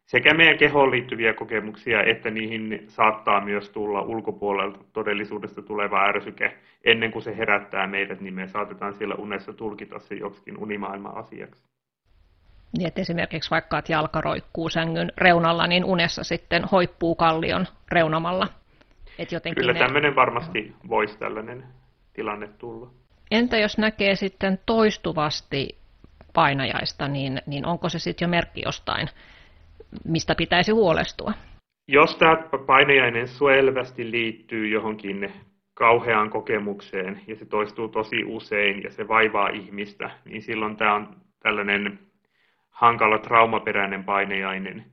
sekä 0.05 0.33
meidän 0.33 0.57
kehoon 0.57 0.91
liittyviä 0.91 1.33
kokemuksia, 1.33 2.03
että 2.03 2.29
niihin 2.29 2.83
saattaa 2.87 3.45
myös 3.45 3.69
tulla 3.69 4.01
ulkopuolelta 4.01 4.79
todellisuudesta 4.93 5.61
tuleva 5.61 6.05
ärsyke. 6.05 6.57
Ennen 6.85 7.11
kuin 7.11 7.23
se 7.23 7.37
herättää 7.37 7.87
meidät, 7.87 8.21
niin 8.21 8.33
me 8.33 8.47
saatetaan 8.47 8.93
siellä 8.93 9.15
unessa 9.15 9.53
tulkita 9.53 9.99
se 9.99 10.15
joksikin 10.15 10.57
unimaailman 10.57 11.17
asiaksi. 11.17 11.63
Niin, 12.77 12.87
että 12.87 13.01
esimerkiksi 13.01 13.51
vaikka, 13.51 13.77
että 13.77 13.91
jalka 13.91 14.21
roikkuu 14.21 14.69
sängyn 14.69 15.11
reunalla, 15.17 15.67
niin 15.67 15.85
unessa 15.85 16.23
sitten 16.23 16.63
hoippuu 16.63 17.15
kallion 17.15 17.65
reunamalla. 17.91 18.47
Et 19.19 19.31
jotenkin 19.31 19.61
Kyllä 19.61 19.73
ne... 19.73 19.79
tämmöinen 19.79 20.15
varmasti 20.15 20.75
voisi 20.89 21.17
tällainen 21.17 21.63
tilanne 22.13 22.47
tulla. 22.47 22.89
Entä 23.31 23.57
jos 23.57 23.77
näkee 23.77 24.15
sitten 24.15 24.59
toistuvasti 24.65 25.77
painajaista, 26.33 27.07
niin, 27.07 27.41
niin 27.47 27.65
onko 27.65 27.89
se 27.89 27.99
sitten 27.99 28.25
jo 28.25 28.29
merkki 28.29 28.61
jostain, 28.65 29.09
mistä 30.05 30.35
pitäisi 30.35 30.71
huolestua? 30.71 31.33
Jos 31.87 32.15
tämä 32.15 32.37
painajainen 32.65 33.27
selvästi 33.27 34.11
liittyy 34.11 34.67
johonkin 34.67 35.33
kauheaan 35.73 36.29
kokemukseen 36.29 37.21
ja 37.27 37.35
se 37.35 37.45
toistuu 37.45 37.87
tosi 37.87 38.23
usein 38.23 38.83
ja 38.83 38.91
se 38.91 39.07
vaivaa 39.07 39.49
ihmistä, 39.49 40.11
niin 40.25 40.41
silloin 40.41 40.75
tämä 40.77 40.95
on 40.95 41.15
tällainen 41.43 41.99
hankala 42.79 43.17
traumaperäinen 43.17 44.03
painejainen. 44.03 44.85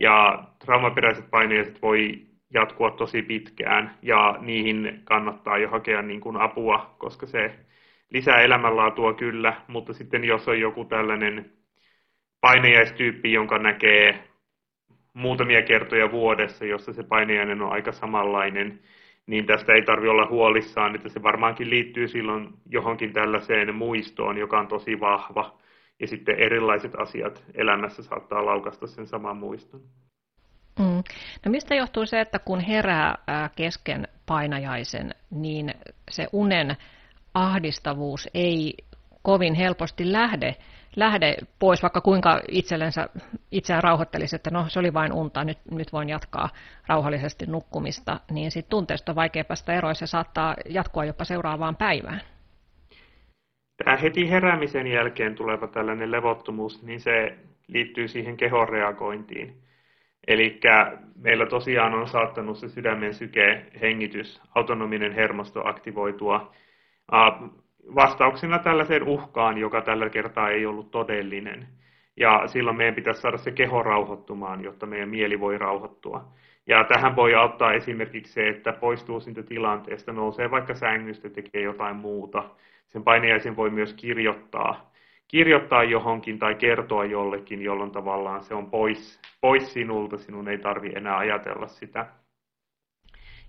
Ja 0.00 0.44
traumaperäiset 0.64 1.30
painejaiset 1.30 1.82
voi 1.82 2.26
jatkua 2.54 2.90
tosi 2.90 3.22
pitkään 3.22 3.98
ja 4.02 4.38
niihin 4.40 5.00
kannattaa 5.04 5.58
jo 5.58 5.68
hakea 5.68 6.02
niin 6.02 6.20
kuin 6.20 6.36
apua, 6.36 6.94
koska 6.98 7.26
se 7.26 7.54
lisää 8.10 8.40
elämänlaatua 8.40 9.14
kyllä, 9.14 9.54
mutta 9.68 9.92
sitten 9.92 10.24
jos 10.24 10.48
on 10.48 10.60
joku 10.60 10.84
tällainen 10.84 11.52
painejaistyyppi, 12.40 13.32
jonka 13.32 13.58
näkee 13.58 14.24
muutamia 15.14 15.62
kertoja 15.62 16.10
vuodessa, 16.10 16.64
jossa 16.64 16.92
se 16.92 17.02
painejainen 17.02 17.62
on 17.62 17.72
aika 17.72 17.92
samanlainen, 17.92 18.80
niin 19.26 19.46
tästä 19.46 19.72
ei 19.72 19.82
tarvi 19.82 20.08
olla 20.08 20.26
huolissaan, 20.26 20.94
että 20.94 21.08
se 21.08 21.22
varmaankin 21.22 21.70
liittyy 21.70 22.08
silloin 22.08 22.48
johonkin 22.70 23.12
tällaiseen 23.12 23.74
muistoon, 23.74 24.38
joka 24.38 24.60
on 24.60 24.68
tosi 24.68 25.00
vahva 25.00 25.61
ja 26.02 26.08
sitten 26.08 26.38
erilaiset 26.38 26.94
asiat 26.94 27.44
elämässä 27.54 28.02
saattaa 28.02 28.46
laukasta 28.46 28.86
sen 28.86 29.06
saman 29.06 29.36
muiston. 29.36 29.80
Mm. 30.78 31.02
No 31.44 31.50
mistä 31.50 31.74
johtuu 31.74 32.06
se, 32.06 32.20
että 32.20 32.38
kun 32.38 32.60
herää 32.60 33.18
kesken 33.56 34.08
painajaisen, 34.26 35.14
niin 35.30 35.74
se 36.10 36.26
unen 36.32 36.76
ahdistavuus 37.34 38.28
ei 38.34 38.74
kovin 39.22 39.54
helposti 39.54 40.12
lähde, 40.12 40.56
lähde 40.96 41.36
pois, 41.58 41.82
vaikka 41.82 42.00
kuinka 42.00 42.40
itsellensä, 42.48 43.08
itseään 43.50 43.82
rauhoittelisi, 43.82 44.36
että 44.36 44.50
no 44.50 44.64
se 44.68 44.78
oli 44.78 44.94
vain 44.94 45.12
unta, 45.12 45.44
nyt, 45.44 45.58
nyt 45.70 45.92
voin 45.92 46.08
jatkaa 46.08 46.48
rauhallisesti 46.86 47.46
nukkumista, 47.46 48.20
niin 48.30 48.50
sitten 48.50 48.70
tunteesta 48.70 49.12
on 49.12 49.16
vaikea 49.16 49.44
päästä 49.44 49.72
eroon, 49.72 49.94
se 49.94 50.06
saattaa 50.06 50.56
jatkua 50.68 51.04
jopa 51.04 51.24
seuraavaan 51.24 51.76
päivään. 51.76 52.20
Tämä 53.76 53.96
heti 53.96 54.30
heräämisen 54.30 54.86
jälkeen 54.86 55.34
tuleva 55.34 55.66
tällainen 55.66 56.10
levottomuus, 56.10 56.82
niin 56.82 57.00
se 57.00 57.36
liittyy 57.68 58.08
siihen 58.08 58.36
kehon 58.36 58.68
reagointiin. 58.68 59.62
Eli 60.26 60.60
meillä 61.16 61.46
tosiaan 61.46 61.94
on 61.94 62.08
saattanut 62.08 62.58
se 62.58 62.68
sydämen 62.68 63.14
syke, 63.14 63.66
hengitys, 63.80 64.40
autonominen 64.54 65.12
hermosto 65.12 65.68
aktivoitua 65.68 66.52
vastauksena 67.94 68.58
tällaiseen 68.58 69.02
uhkaan, 69.02 69.58
joka 69.58 69.80
tällä 69.80 70.10
kertaa 70.10 70.50
ei 70.50 70.66
ollut 70.66 70.90
todellinen. 70.90 71.68
Ja 72.16 72.42
silloin 72.46 72.76
meidän 72.76 72.94
pitäisi 72.94 73.20
saada 73.20 73.38
se 73.38 73.50
keho 73.50 73.82
rauhoittumaan, 73.82 74.64
jotta 74.64 74.86
meidän 74.86 75.08
mieli 75.08 75.40
voi 75.40 75.58
rauhoittua. 75.58 76.32
Ja 76.66 76.84
tähän 76.84 77.16
voi 77.16 77.34
auttaa 77.34 77.72
esimerkiksi 77.72 78.32
se, 78.32 78.48
että 78.48 78.72
poistuu 78.72 79.20
siitä 79.20 79.42
tilanteesta, 79.42 80.12
nousee 80.12 80.50
vaikka 80.50 80.74
sängystä, 80.74 81.30
tekee 81.30 81.62
jotain 81.62 81.96
muuta. 81.96 82.44
Sen 82.88 83.04
painajaisen 83.04 83.56
voi 83.56 83.70
myös 83.70 83.94
kirjoittaa, 83.94 84.92
kirjoittaa 85.28 85.84
johonkin 85.84 86.38
tai 86.38 86.54
kertoa 86.54 87.04
jollekin, 87.04 87.62
jolloin 87.62 87.90
tavallaan 87.90 88.42
se 88.42 88.54
on 88.54 88.70
pois, 88.70 89.20
pois 89.40 89.72
sinulta, 89.72 90.18
sinun 90.18 90.48
ei 90.48 90.58
tarvi 90.58 90.92
enää 90.94 91.18
ajatella 91.18 91.66
sitä. 91.66 92.06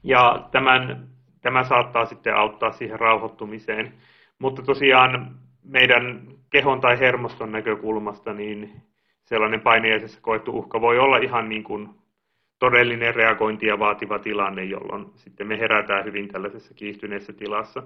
Ja 0.03 0.47
tämän, 0.51 1.07
tämä 1.41 1.63
saattaa 1.63 2.05
sitten 2.05 2.35
auttaa 2.35 2.71
siihen 2.71 2.99
rauhoittumiseen. 2.99 3.93
Mutta 4.39 4.61
tosiaan 4.61 5.35
meidän 5.63 6.27
kehon 6.49 6.81
tai 6.81 6.99
hermoston 6.99 7.51
näkökulmasta 7.51 8.33
niin 8.33 8.81
sellainen 9.23 9.61
paineisessa 9.61 10.21
koettu 10.21 10.51
uhka 10.51 10.81
voi 10.81 10.99
olla 10.99 11.17
ihan 11.17 11.49
niin 11.49 11.63
kuin 11.63 11.89
todellinen 12.63 13.15
reagointia 13.15 13.79
vaativa 13.79 14.19
tilanne, 14.19 14.63
jolloin 14.63 15.05
sitten 15.15 15.47
me 15.47 15.59
herätään 15.59 16.05
hyvin 16.05 16.27
tällaisessa 16.27 16.73
kiihtyneessä 16.73 17.33
tilassa. 17.33 17.83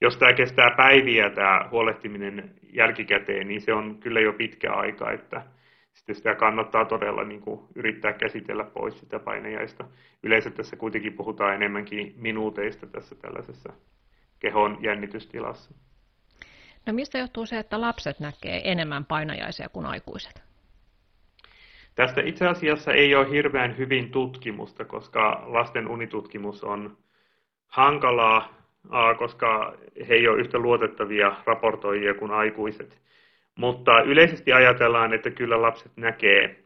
Jos 0.00 0.16
tämä 0.16 0.32
kestää 0.32 0.70
päiviä, 0.76 1.30
tämä 1.30 1.68
huolehtiminen 1.70 2.54
jälkikäteen, 2.72 3.48
niin 3.48 3.60
se 3.60 3.72
on 3.72 3.96
kyllä 4.00 4.20
jo 4.20 4.32
pitkä 4.32 4.72
aika, 4.72 5.12
että 5.12 5.42
sitten 5.94 6.14
sitä 6.14 6.34
kannattaa 6.34 6.84
todella 6.84 7.24
niin 7.24 7.40
kuin 7.40 7.60
yrittää 7.74 8.12
käsitellä 8.12 8.64
pois 8.64 9.00
sitä 9.00 9.18
painejaista. 9.18 9.84
Yleensä 10.22 10.50
tässä 10.50 10.76
kuitenkin 10.76 11.12
puhutaan 11.12 11.54
enemmänkin 11.54 12.14
minuuteista 12.16 12.86
tässä 12.86 13.14
tällaisessa 13.14 13.72
kehon 14.38 14.78
jännitystilassa. 14.80 15.74
No 16.86 16.92
mistä 16.92 17.18
johtuu 17.18 17.46
se, 17.46 17.58
että 17.58 17.80
lapset 17.80 18.20
näkee 18.20 18.70
enemmän 18.70 19.04
painajaisia 19.04 19.68
kuin 19.68 19.86
aikuiset? 19.86 20.49
Tästä 21.94 22.20
itse 22.24 22.46
asiassa 22.46 22.92
ei 22.92 23.14
ole 23.14 23.30
hirveän 23.30 23.78
hyvin 23.78 24.10
tutkimusta, 24.10 24.84
koska 24.84 25.42
lasten 25.46 25.88
unitutkimus 25.88 26.64
on 26.64 26.96
hankalaa, 27.66 28.54
koska 29.18 29.74
he 30.08 30.14
ei 30.14 30.28
ole 30.28 30.40
yhtä 30.40 30.58
luotettavia 30.58 31.36
raportoijia 31.46 32.14
kuin 32.14 32.30
aikuiset. 32.30 33.00
Mutta 33.56 34.00
yleisesti 34.00 34.52
ajatellaan, 34.52 35.14
että 35.14 35.30
kyllä 35.30 35.62
lapset 35.62 35.92
näkee, 35.96 36.64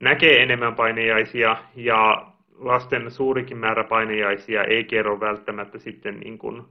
näkee 0.00 0.42
enemmän 0.42 0.74
painejaisia 0.74 1.56
ja 1.76 2.26
lasten 2.54 3.10
suurikin 3.10 3.58
määrä 3.58 3.84
painejaisia 3.84 4.64
ei 4.64 4.84
kerro 4.84 5.20
välttämättä 5.20 5.78
sitten 5.78 6.20
niin 6.20 6.38
kuin 6.38 6.62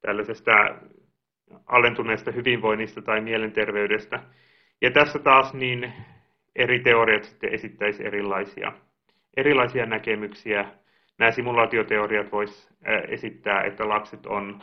tällaisesta 0.00 0.52
alentuneesta 1.66 2.30
hyvinvoinnista 2.30 3.02
tai 3.02 3.20
mielenterveydestä. 3.20 4.20
Ja 4.80 4.90
tässä 4.90 5.18
taas 5.18 5.54
niin 5.54 5.92
eri 6.56 6.80
teoriat 6.80 7.24
sitten 7.24 7.52
esittäisi 7.52 8.06
erilaisia, 8.06 8.72
erilaisia 9.36 9.86
näkemyksiä. 9.86 10.64
Nämä 11.18 11.30
simulaatioteoriat 11.30 12.32
vois 12.32 12.74
esittää, 13.08 13.62
että 13.62 13.88
lapset 13.88 14.26
on 14.26 14.62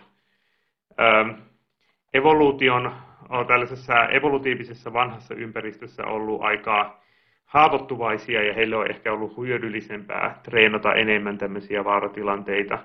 evoluution, 2.14 2.92
on 3.30 3.48
tällaisessa 3.48 4.06
evolutiivisessa 4.06 4.94
vanhassa 4.94 5.36
ympäristössä 5.36 6.06
ollut 6.06 6.42
aika 6.42 7.00
haavoittuvaisia 7.46 8.44
ja 8.44 8.54
heille 8.54 8.76
on 8.76 8.90
ehkä 8.90 9.14
ollut 9.14 9.38
hyödyllisempää 9.38 10.40
treenata 10.44 10.94
enemmän 10.94 11.38
tämmöisiä 11.38 11.84
vaaratilanteita. 11.86 12.80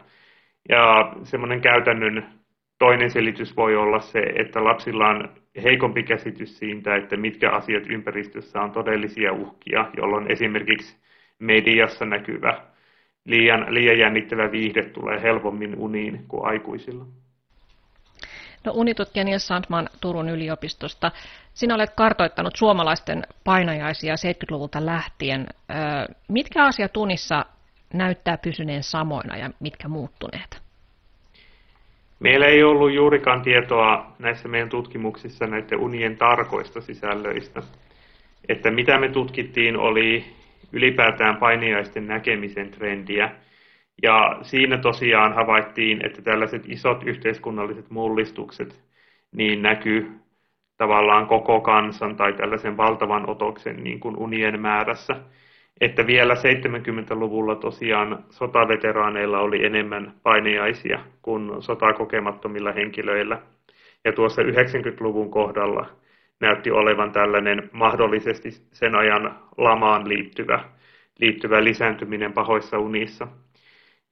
Ja 0.69 1.13
semmoinen 1.23 1.61
käytännön 1.61 2.34
Toinen 2.79 3.11
selitys 3.11 3.57
voi 3.57 3.77
olla 3.77 4.01
se, 4.01 4.21
että 4.21 4.65
lapsilla 4.65 5.09
on 5.09 5.29
heikompi 5.63 6.03
käsitys 6.03 6.59
siitä, 6.59 6.97
että 6.97 7.17
mitkä 7.17 7.51
asiat 7.51 7.83
ympäristössä 7.89 8.61
on 8.61 8.73
todellisia 8.73 9.33
uhkia, 9.33 9.91
jolloin 9.97 10.31
esimerkiksi 10.31 10.97
mediassa 11.39 12.05
näkyvä 12.05 12.61
liian, 13.25 13.67
liian 13.75 13.99
jännittävä 13.99 14.53
viihde 14.53 14.83
tulee 14.83 15.23
helpommin 15.23 15.75
uniin 15.79 16.25
kuin 16.29 16.47
aikuisilla. 16.47 17.07
No, 18.65 18.73
unitutkija 18.75 19.25
Nils 19.25 19.47
Sandman 19.47 19.89
Turun 20.01 20.29
yliopistosta. 20.29 21.13
Sinä 21.55 21.75
olet 21.75 21.91
kartoittanut 21.97 22.57
suomalaisten 22.57 23.23
painajaisia 23.45 24.15
70-luvulta 24.15 24.87
lähtien. 24.87 25.47
Mitkä 26.29 26.65
asiat 26.65 26.97
unissa 26.97 27.47
näyttää 27.93 28.39
pysyneen 28.39 28.83
samoina 28.83 29.37
ja 29.37 29.51
mitkä 29.61 29.89
muuttuneet? 29.89 30.64
Meillä 32.21 32.47
ei 32.47 32.63
ollut 32.63 32.93
juurikaan 32.93 33.43
tietoa 33.43 34.07
näissä 34.19 34.49
meidän 34.49 34.69
tutkimuksissa 34.69 35.47
näiden 35.47 35.79
unien 35.79 36.17
tarkoista 36.17 36.81
sisällöistä. 36.81 37.63
Että 38.49 38.71
mitä 38.71 38.99
me 38.99 39.09
tutkittiin 39.09 39.77
oli 39.77 40.25
ylipäätään 40.73 41.37
painiaisten 41.37 42.07
näkemisen 42.07 42.71
trendiä. 42.71 43.31
Ja 44.03 44.39
siinä 44.43 44.79
tosiaan 44.79 45.33
havaittiin, 45.35 46.07
että 46.07 46.23
tällaiset 46.23 46.63
isot 46.69 47.03
yhteiskunnalliset 47.03 47.91
mullistukset 47.91 48.81
niin 49.33 49.63
näkyy 49.63 50.13
tavallaan 50.77 51.27
koko 51.27 51.61
kansan 51.61 52.17
tai 52.17 52.33
tällaisen 52.33 52.77
valtavan 52.77 53.31
otoksen 53.31 53.85
niin 53.85 54.01
kuin 54.01 54.17
unien 54.17 54.61
määrässä 54.61 55.17
että 55.81 56.07
vielä 56.07 56.35
70-luvulla 56.35 57.57
tosiaan 57.57 58.25
sotaveteraaneilla 58.31 59.41
oli 59.41 59.65
enemmän 59.65 60.15
painiaisia 60.23 61.01
kuin 61.23 61.63
sotakokemattomilla 61.63 62.73
henkilöillä. 62.73 63.43
Ja 64.05 64.13
tuossa 64.13 64.43
90-luvun 64.43 65.31
kohdalla 65.31 65.87
näytti 66.41 66.71
olevan 66.71 67.13
tällainen 67.13 67.71
mahdollisesti 67.73 68.51
sen 68.51 68.95
ajan 68.95 69.39
lamaan 69.57 70.09
liittyvä, 70.09 70.65
liittyvä 71.19 71.65
lisääntyminen 71.65 72.33
pahoissa 72.33 72.79
unissa. 72.79 73.29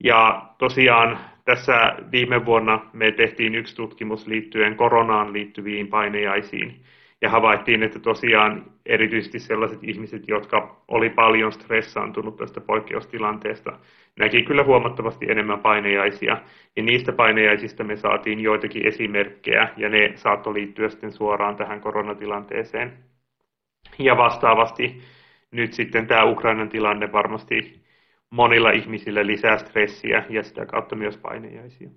Ja 0.05 0.43
tosiaan 0.59 1.19
tässä 1.45 1.97
viime 2.13 2.47
vuonna 2.47 2.91
me 2.93 3.13
tehtiin 3.13 3.55
yksi 3.55 3.77
tutkimus 3.77 4.27
liittyen 4.27 4.77
koronaan 4.77 5.33
liittyviin 5.33 5.89
painejaisiin, 5.89 6.83
ja 7.23 7.31
havaittiin, 7.31 7.83
että 7.83 7.99
tosiaan 7.99 8.65
erityisesti 8.87 9.39
sellaiset 9.39 9.85
ihmiset, 9.85 10.29
jotka 10.29 10.83
oli 10.89 11.11
paljon 11.11 11.53
stressaantunut 11.53 12.37
tästä 12.37 12.61
poikkeustilanteesta, 12.61 13.79
näki 14.19 14.43
kyllä 14.43 14.65
huomattavasti 14.65 15.27
enemmän 15.31 15.59
painejaisia. 15.59 16.37
Ja 16.77 16.83
niistä 16.83 17.13
painejaisista 17.13 17.85
me 17.85 17.97
saatiin 17.97 18.41
joitakin 18.41 18.87
esimerkkejä, 18.87 19.69
ja 19.77 19.89
ne 19.89 20.13
saattoi 20.15 20.55
liittyä 20.55 20.89
sitten 20.89 21.13
suoraan 21.13 21.57
tähän 21.57 21.81
koronatilanteeseen. 21.81 22.93
Ja 23.99 24.17
vastaavasti 24.17 25.03
nyt 25.51 25.73
sitten 25.73 26.07
tämä 26.07 26.25
Ukrainan 26.25 26.69
tilanne 26.69 27.13
varmasti 27.13 27.83
monilla 28.31 28.71
ihmisillä 28.71 29.27
lisää 29.27 29.59
stressiä 29.59 30.25
ja 30.29 30.43
sitä 30.43 30.67
kautta 30.67 30.97
myös 30.97 31.17
painejaisia. 31.17 31.91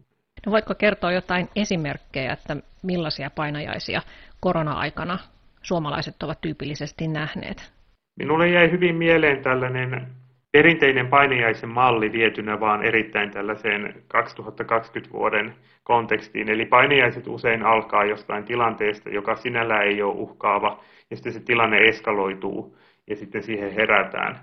No 0.45 0.51
voitko 0.51 0.75
kertoa 0.75 1.11
jotain 1.11 1.49
esimerkkejä, 1.55 2.33
että 2.33 2.55
millaisia 2.83 3.29
painajaisia 3.35 4.01
korona-aikana 4.39 5.19
suomalaiset 5.61 6.23
ovat 6.23 6.41
tyypillisesti 6.41 7.07
nähneet? 7.07 7.71
Minulle 8.19 8.47
jäi 8.47 8.71
hyvin 8.71 8.95
mieleen 8.95 9.43
tällainen 9.43 10.07
perinteinen 10.51 11.07
painajaisen 11.07 11.69
malli 11.69 12.11
vietynä 12.11 12.59
vaan 12.59 12.83
erittäin 12.83 13.31
tällaiseen 13.31 14.03
2020 14.07 15.13
vuoden 15.13 15.55
kontekstiin. 15.83 16.49
Eli 16.49 16.65
painajaiset 16.65 17.27
usein 17.27 17.63
alkaa 17.63 18.05
jostain 18.05 18.43
tilanteesta, 18.43 19.09
joka 19.09 19.35
sinällä 19.35 19.81
ei 19.81 20.01
ole 20.01 20.13
uhkaava, 20.13 20.83
ja 21.09 21.15
sitten 21.15 21.33
se 21.33 21.39
tilanne 21.39 21.77
eskaloituu, 21.77 22.77
ja 23.07 23.15
sitten 23.15 23.43
siihen 23.43 23.71
herätään. 23.73 24.39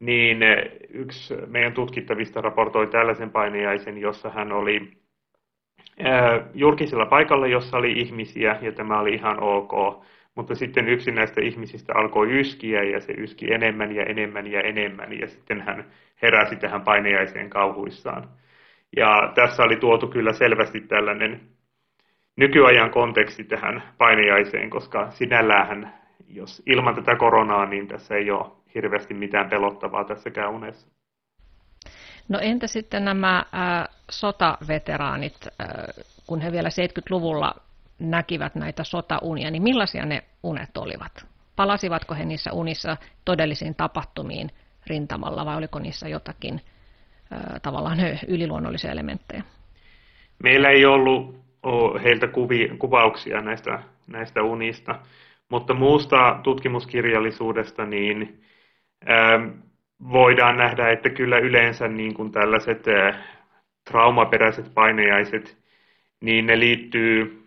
Niin 0.00 0.38
yksi 0.88 1.34
meidän 1.46 1.72
tutkittavista 1.72 2.40
raportoi 2.40 2.86
tällaisen 2.86 3.30
painajaisen, 3.30 3.98
jossa 3.98 4.30
hän 4.30 4.52
oli 4.52 5.01
julkisella 6.54 7.06
paikalla, 7.06 7.46
jossa 7.46 7.76
oli 7.76 7.92
ihmisiä, 7.92 8.58
ja 8.62 8.72
tämä 8.72 9.00
oli 9.00 9.14
ihan 9.14 9.42
ok, 9.42 10.04
mutta 10.34 10.54
sitten 10.54 10.88
yksi 10.88 11.12
näistä 11.12 11.40
ihmisistä 11.40 11.92
alkoi 11.96 12.40
yskiä 12.40 12.82
ja 12.82 13.00
se 13.00 13.12
yski 13.12 13.52
enemmän 13.52 13.94
ja 13.94 14.04
enemmän 14.04 14.46
ja 14.46 14.60
enemmän 14.60 15.18
ja 15.18 15.28
sitten 15.28 15.60
hän 15.60 15.84
heräsi 16.22 16.56
tähän 16.56 16.82
painajaiseen 16.82 17.50
kauhuissaan. 17.50 18.28
Ja 18.96 19.32
tässä 19.34 19.62
oli 19.62 19.76
tuotu 19.76 20.08
kyllä 20.08 20.32
selvästi 20.32 20.80
tällainen 20.80 21.40
nykyajan 22.36 22.90
konteksti 22.90 23.44
tähän 23.44 23.82
painajaiseen, 23.98 24.70
koska 24.70 25.10
sinällään, 25.10 25.92
jos 26.28 26.62
ilman 26.66 26.94
tätä 26.94 27.16
koronaa, 27.16 27.66
niin 27.66 27.88
tässä 27.88 28.14
ei 28.14 28.30
ole 28.30 28.50
hirveästi 28.74 29.14
mitään 29.14 29.48
pelottavaa 29.48 30.04
tässäkään 30.04 30.50
unessa. 30.50 31.01
No 32.28 32.38
entä 32.38 32.66
sitten 32.66 33.04
nämä 33.04 33.36
äh, 33.38 33.88
sotaveteraanit, 34.10 35.36
äh, 35.46 36.04
kun 36.26 36.40
he 36.40 36.52
vielä 36.52 36.68
70-luvulla 36.68 37.54
näkivät 37.98 38.54
näitä 38.54 38.84
sotaunia, 38.84 39.50
niin 39.50 39.62
millaisia 39.62 40.06
ne 40.06 40.22
unet 40.42 40.76
olivat? 40.76 41.26
Palasivatko 41.56 42.14
he 42.14 42.24
niissä 42.24 42.52
unissa 42.52 42.96
todellisiin 43.24 43.74
tapahtumiin 43.74 44.50
rintamalla 44.86 45.46
vai 45.46 45.56
oliko 45.56 45.78
niissä 45.78 46.08
jotakin 46.08 46.60
äh, 47.32 47.60
tavallaan 47.62 47.98
yliluonnollisia 48.28 48.92
elementtejä? 48.92 49.42
Meillä 50.42 50.68
ei 50.68 50.84
ollut 50.86 51.42
heiltä 52.04 52.28
kuvi, 52.28 52.68
kuvauksia 52.78 53.40
näistä, 53.40 53.82
näistä 54.06 54.42
unista, 54.42 54.98
mutta 55.48 55.74
muusta 55.74 56.40
tutkimuskirjallisuudesta 56.42 57.86
niin 57.86 58.42
ähm, 59.10 59.48
voidaan 60.10 60.56
nähdä, 60.56 60.90
että 60.90 61.10
kyllä 61.10 61.38
yleensä 61.38 61.88
niin 61.88 62.14
kuin 62.14 62.32
tällaiset 62.32 62.88
äh, 62.88 63.18
traumaperäiset 63.90 64.74
painajaiset, 64.74 65.58
niin 66.20 66.46
ne 66.46 66.58
liittyy, 66.58 67.42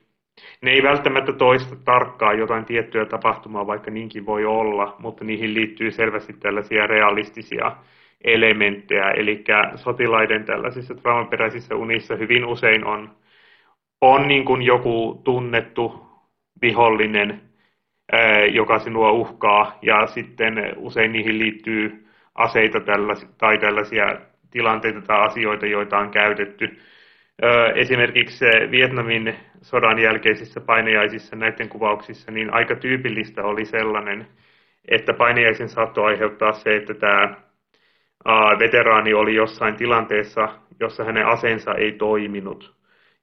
ne 0.61 0.71
ei 0.71 0.83
välttämättä 0.83 1.33
toista 1.33 1.75
tarkkaan 1.75 2.39
jotain 2.39 2.65
tiettyä 2.65 3.05
tapahtumaa, 3.05 3.67
vaikka 3.67 3.91
niinkin 3.91 4.25
voi 4.25 4.45
olla, 4.45 4.95
mutta 4.99 5.23
niihin 5.23 5.53
liittyy 5.53 5.91
selvästi 5.91 6.33
tällaisia 6.33 6.87
realistisia 6.87 7.75
elementtejä, 8.23 9.11
eli 9.11 9.43
sotilaiden 9.75 10.43
tällaisissa 10.43 10.95
traumaperäisissä 10.95 11.75
unissa 11.75 12.15
hyvin 12.15 12.45
usein 12.45 12.85
on, 12.85 13.15
on 14.01 14.27
niin 14.27 14.45
kuin 14.45 14.61
joku 14.61 15.21
tunnettu 15.23 16.07
vihollinen, 16.61 17.41
joka 18.51 18.79
sinua 18.79 19.11
uhkaa, 19.11 19.79
ja 19.81 20.07
sitten 20.07 20.73
usein 20.77 21.11
niihin 21.11 21.39
liittyy 21.39 22.04
aseita 22.35 22.79
tai 23.37 23.57
tällaisia 23.57 24.17
tilanteita 24.51 25.01
tai 25.01 25.25
asioita, 25.25 25.65
joita 25.65 25.97
on 25.97 26.11
käytetty. 26.11 26.77
Esimerkiksi 27.75 28.45
Vietnamin 28.71 29.35
sodan 29.61 29.99
jälkeisissä 29.99 30.61
painajaisissa 30.61 31.35
näiden 31.35 31.69
kuvauksissa, 31.69 32.31
niin 32.31 32.53
aika 32.53 32.75
tyypillistä 32.75 33.43
oli 33.43 33.65
sellainen, 33.65 34.27
että 34.87 35.13
painajaisen 35.13 35.69
saattoi 35.69 36.05
aiheuttaa 36.05 36.53
se, 36.53 36.75
että 36.75 36.93
tämä 36.93 37.35
veteraani 38.59 39.13
oli 39.13 39.35
jossain 39.35 39.75
tilanteessa, 39.75 40.49
jossa 40.79 41.03
hänen 41.03 41.27
aseensa 41.27 41.73
ei 41.73 41.91
toiminut. 41.91 42.75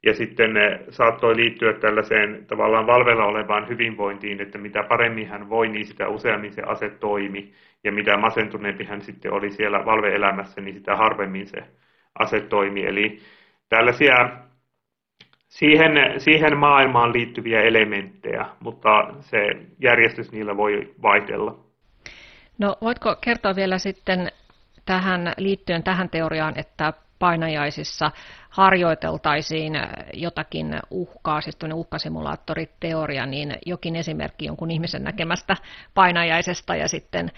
Ja 0.06 0.14
sitten 0.14 0.54
ne 0.54 0.80
saattoi 0.90 1.36
liittyä 1.36 1.72
tällaiseen 1.72 2.46
tavallaan 2.46 2.86
valvella 2.86 3.24
olevaan 3.24 3.68
hyvinvointiin, 3.68 4.40
että 4.40 4.58
mitä 4.58 4.82
paremmin 4.82 5.28
hän 5.28 5.48
voi, 5.48 5.68
niin 5.68 5.86
sitä 5.86 6.08
useammin 6.08 6.52
se 6.52 6.62
ase 6.62 6.90
toimi. 6.90 7.52
Ja 7.84 7.92
mitä 7.92 8.16
masentuneempi 8.16 8.84
hän 8.84 9.00
sitten 9.00 9.32
oli 9.32 9.50
siellä 9.50 9.84
valveelämässä, 9.84 10.60
niin 10.60 10.74
sitä 10.74 10.96
harvemmin 10.96 11.46
se 11.46 11.62
ase 12.18 12.40
toimi. 12.40 12.86
Eli 12.86 13.18
tällaisia 13.68 14.30
siihen, 15.48 16.20
siihen 16.20 16.58
maailmaan 16.58 17.12
liittyviä 17.12 17.62
elementtejä, 17.62 18.46
mutta 18.60 19.14
se 19.20 19.38
järjestys 19.80 20.32
niillä 20.32 20.56
voi 20.56 20.94
vaihdella. 21.02 21.58
No 22.58 22.76
voitko 22.82 23.16
kertoa 23.20 23.56
vielä 23.56 23.78
sitten 23.78 24.28
tähän 24.86 25.32
liittyen 25.36 25.82
tähän 25.82 26.08
teoriaan, 26.08 26.58
että 26.58 26.92
painajaisissa 27.22 28.10
harjoiteltaisiin 28.50 29.72
jotakin 30.12 30.80
uhkaa, 30.90 31.40
siis 31.40 31.58
uhkasimulaattoriteoria, 31.74 33.26
niin 33.26 33.56
jokin 33.66 33.96
esimerkki 33.96 34.44
jonkun 34.44 34.70
ihmisen 34.70 35.04
näkemästä 35.04 35.56
painajaisesta 35.94 36.76
ja 36.76 36.88
sitten 36.88 37.30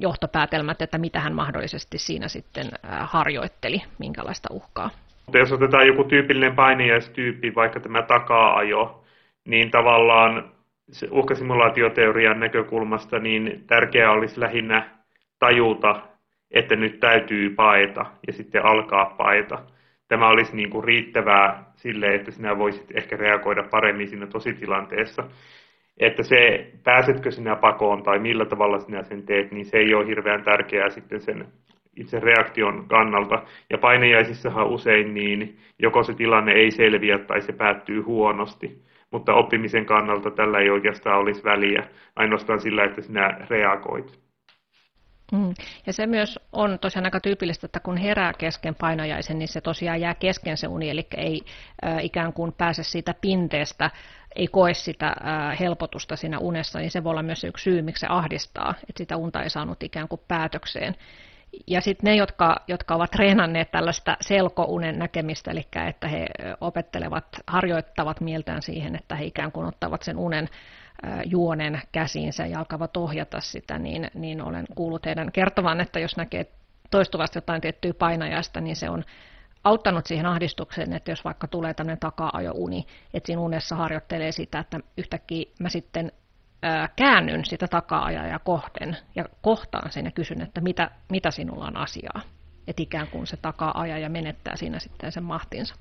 johtopäätelmät, 0.00 0.82
että 0.82 0.98
mitä 0.98 1.20
hän 1.20 1.34
mahdollisesti 1.34 1.98
siinä 1.98 2.28
sitten 2.28 2.66
harjoitteli, 3.00 3.82
minkälaista 3.98 4.48
uhkaa. 4.52 4.90
Jos 5.32 5.52
otetaan 5.52 5.86
joku 5.86 6.04
tyypillinen 6.04 6.54
painajaistyyppi, 6.54 7.54
vaikka 7.54 7.80
tämä 7.80 8.02
takaa-ajo, 8.02 9.04
niin 9.44 9.70
tavallaan 9.70 10.52
se 10.92 11.08
uhkasimulaatioteorian 11.10 12.40
näkökulmasta 12.40 13.18
niin 13.18 13.64
tärkeää 13.66 14.10
olisi 14.12 14.40
lähinnä 14.40 14.90
tajuta, 15.38 16.11
että 16.52 16.76
nyt 16.76 17.00
täytyy 17.00 17.50
paeta 17.50 18.06
ja 18.26 18.32
sitten 18.32 18.64
alkaa 18.64 19.14
paeta. 19.18 19.58
Tämä 20.08 20.28
olisi 20.28 20.56
niin 20.56 20.70
kuin 20.70 20.84
riittävää 20.84 21.64
sille, 21.76 22.14
että 22.14 22.30
sinä 22.30 22.58
voisit 22.58 22.96
ehkä 22.96 23.16
reagoida 23.16 23.62
paremmin 23.70 24.08
siinä 24.08 24.26
tositilanteessa. 24.26 25.24
Että 25.98 26.22
se, 26.22 26.70
pääsetkö 26.84 27.30
sinä 27.30 27.56
pakoon 27.56 28.02
tai 28.02 28.18
millä 28.18 28.44
tavalla 28.44 28.80
sinä 28.80 29.02
sen 29.02 29.22
teet, 29.22 29.52
niin 29.52 29.64
se 29.64 29.78
ei 29.78 29.94
ole 29.94 30.06
hirveän 30.06 30.44
tärkeää 30.44 30.90
sitten 30.90 31.20
sen 31.20 31.46
itse 31.96 32.20
reaktion 32.20 32.84
kannalta. 32.88 33.42
Ja 33.70 33.78
painejaisissahan 33.78 34.66
usein 34.66 35.14
niin 35.14 35.58
joko 35.78 36.02
se 36.02 36.14
tilanne 36.14 36.52
ei 36.52 36.70
selviä 36.70 37.18
tai 37.18 37.40
se 37.40 37.52
päättyy 37.52 38.00
huonosti. 38.00 38.82
Mutta 39.10 39.34
oppimisen 39.34 39.86
kannalta 39.86 40.30
tällä 40.30 40.58
ei 40.58 40.70
oikeastaan 40.70 41.18
olisi 41.18 41.44
väliä, 41.44 41.82
ainoastaan 42.16 42.60
sillä, 42.60 42.84
että 42.84 43.00
sinä 43.00 43.38
reagoit. 43.50 44.22
Mm. 45.32 45.54
Ja 45.86 45.92
se 45.92 46.06
myös 46.06 46.38
on 46.52 46.78
tosiaan 46.78 47.04
aika 47.04 47.20
tyypillistä, 47.20 47.66
että 47.66 47.80
kun 47.80 47.96
herää 47.96 48.32
kesken 48.32 48.74
painajaisen, 48.74 49.38
niin 49.38 49.48
se 49.48 49.60
tosiaan 49.60 50.00
jää 50.00 50.14
kesken 50.14 50.56
se 50.56 50.66
uni, 50.66 50.90
eli 50.90 51.06
ei 51.16 51.42
äh, 51.84 52.04
ikään 52.04 52.32
kuin 52.32 52.52
pääse 52.52 52.82
siitä 52.82 53.14
pinteestä, 53.20 53.90
ei 54.36 54.46
koe 54.48 54.74
sitä 54.74 55.06
äh, 55.06 55.60
helpotusta 55.60 56.16
siinä 56.16 56.38
unessa, 56.38 56.78
niin 56.78 56.90
se 56.90 57.04
voi 57.04 57.10
olla 57.10 57.22
myös 57.22 57.44
yksi 57.44 57.62
syy, 57.62 57.82
miksi 57.82 58.00
se 58.00 58.06
ahdistaa, 58.10 58.74
että 58.88 58.98
sitä 58.98 59.16
unta 59.16 59.42
ei 59.42 59.50
saanut 59.50 59.82
ikään 59.82 60.08
kuin 60.08 60.20
päätökseen. 60.28 60.96
Ja 61.66 61.80
sitten 61.80 62.10
ne, 62.10 62.16
jotka, 62.16 62.56
jotka 62.68 62.94
ovat 62.94 63.10
treenanneet 63.10 63.70
tällaista 63.70 64.16
selkounen 64.20 64.98
näkemistä, 64.98 65.50
eli 65.50 65.66
että 65.88 66.08
he 66.08 66.26
opettelevat, 66.60 67.24
harjoittavat 67.46 68.20
mieltään 68.20 68.62
siihen, 68.62 68.96
että 68.96 69.14
he 69.16 69.24
ikään 69.24 69.52
kuin 69.52 69.66
ottavat 69.66 70.02
sen 70.02 70.16
unen 70.16 70.48
juonen 71.24 71.82
käsiinsä 71.92 72.46
ja 72.46 72.58
alkavat 72.58 72.96
ohjata 72.96 73.40
sitä, 73.40 73.78
niin, 73.78 74.10
niin 74.14 74.42
olen 74.42 74.66
kuullut 74.74 75.06
heidän 75.06 75.32
kertovan, 75.32 75.80
että 75.80 75.98
jos 75.98 76.16
näkee 76.16 76.46
toistuvasti 76.90 77.36
jotain 77.36 77.60
tiettyä 77.60 77.94
painajasta, 77.94 78.60
niin 78.60 78.76
se 78.76 78.90
on 78.90 79.04
auttanut 79.64 80.06
siihen 80.06 80.26
ahdistukseen, 80.26 80.92
että 80.92 81.10
jos 81.10 81.24
vaikka 81.24 81.48
tulee 81.48 81.74
tämmöinen 81.74 81.98
taka-ajo-uni, 81.98 82.86
että 83.14 83.26
siinä 83.26 83.42
unessa 83.42 83.76
harjoittelee 83.76 84.32
sitä, 84.32 84.58
että 84.58 84.80
yhtäkkiä 84.96 85.44
mä 85.60 85.68
sitten 85.68 86.12
ää, 86.62 86.88
käännyn 86.96 87.44
sitä 87.44 87.68
taka-ajaa 87.68 88.38
kohden 88.38 88.96
ja 89.14 89.24
kohtaan 89.42 89.92
sen 89.92 90.04
ja 90.04 90.10
kysyn, 90.10 90.40
että 90.40 90.60
mitä, 90.60 90.90
mitä 91.10 91.30
sinulla 91.30 91.66
on 91.66 91.76
asiaa. 91.76 92.20
Että 92.66 92.82
ikään 92.82 93.06
kuin 93.06 93.26
se 93.26 93.36
taka-ajaja 93.36 94.08
menettää 94.08 94.56
siinä 94.56 94.78
sitten 94.78 95.12
sen 95.12 95.24
mahtinsa. 95.24 95.74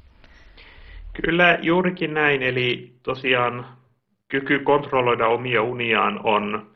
Kyllä 1.13 1.59
juurikin 1.61 2.13
näin, 2.13 2.43
eli 2.43 2.95
tosiaan 3.03 3.80
kyky 4.31 4.59
kontrolloida 4.59 5.27
omia 5.27 5.61
uniaan 5.61 6.19
on, 6.23 6.71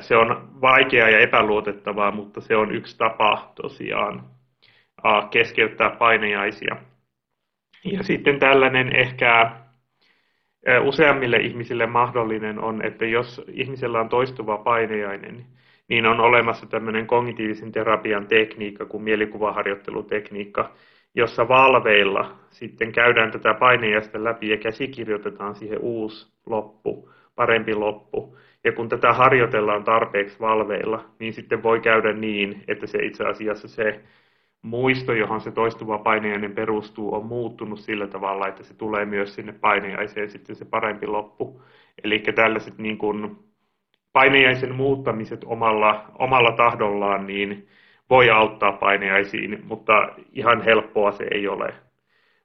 se 0.00 0.16
on 0.16 0.48
vaikeaa 0.60 1.10
ja 1.10 1.18
epäluotettavaa, 1.18 2.10
mutta 2.10 2.40
se 2.40 2.56
on 2.56 2.74
yksi 2.74 2.98
tapa 2.98 3.52
tosiaan 3.54 4.22
keskeyttää 5.30 5.90
painejaisia. 5.90 6.76
Ja 7.84 8.02
sitten 8.02 8.38
tällainen 8.38 8.96
ehkä 8.96 9.50
useammille 10.82 11.36
ihmisille 11.36 11.86
mahdollinen 11.86 12.58
on, 12.58 12.84
että 12.84 13.06
jos 13.06 13.42
ihmisellä 13.48 14.00
on 14.00 14.08
toistuva 14.08 14.58
painejainen, 14.58 15.46
niin 15.88 16.06
on 16.06 16.20
olemassa 16.20 16.66
tämmöinen 16.66 17.06
kognitiivisen 17.06 17.72
terapian 17.72 18.26
tekniikka 18.26 18.86
kuin 18.86 19.02
mielikuvaharjoittelutekniikka, 19.02 20.74
jossa 21.14 21.48
valveilla 21.48 22.38
sitten 22.50 22.92
käydään 22.92 23.30
tätä 23.30 23.54
painejästä 23.54 24.24
läpi 24.24 24.48
ja 24.48 24.56
käsikirjoitetaan 24.56 25.54
siihen 25.54 25.78
uusi 25.80 26.32
loppu, 26.46 27.10
parempi 27.34 27.74
loppu. 27.74 28.36
Ja 28.64 28.72
kun 28.72 28.88
tätä 28.88 29.12
harjoitellaan 29.12 29.84
tarpeeksi 29.84 30.40
valveilla, 30.40 31.04
niin 31.18 31.32
sitten 31.32 31.62
voi 31.62 31.80
käydä 31.80 32.12
niin, 32.12 32.64
että 32.68 32.86
se 32.86 32.98
itse 32.98 33.24
asiassa 33.24 33.68
se 33.68 34.00
muisto, 34.62 35.12
johon 35.12 35.40
se 35.40 35.50
toistuva 35.50 35.98
painejainen 35.98 36.52
perustuu, 36.52 37.14
on 37.14 37.26
muuttunut 37.26 37.80
sillä 37.80 38.06
tavalla, 38.06 38.48
että 38.48 38.62
se 38.62 38.74
tulee 38.74 39.04
myös 39.04 39.34
sinne 39.34 39.52
painejaiseen 39.52 40.30
sitten 40.30 40.56
se 40.56 40.64
parempi 40.64 41.06
loppu. 41.06 41.62
Eli 42.04 42.18
tällaiset 42.18 42.78
niin 42.78 42.98
kuin 42.98 43.36
painejaisen 44.12 44.74
muuttamiset 44.74 45.44
omalla, 45.44 46.04
omalla 46.18 46.52
tahdollaan, 46.52 47.26
niin 47.26 47.68
voi 48.10 48.30
auttaa 48.30 48.72
paineaisiin, 48.72 49.60
mutta 49.64 50.08
ihan 50.32 50.62
helppoa 50.62 51.12
se 51.12 51.24
ei 51.30 51.48
ole. 51.48 51.74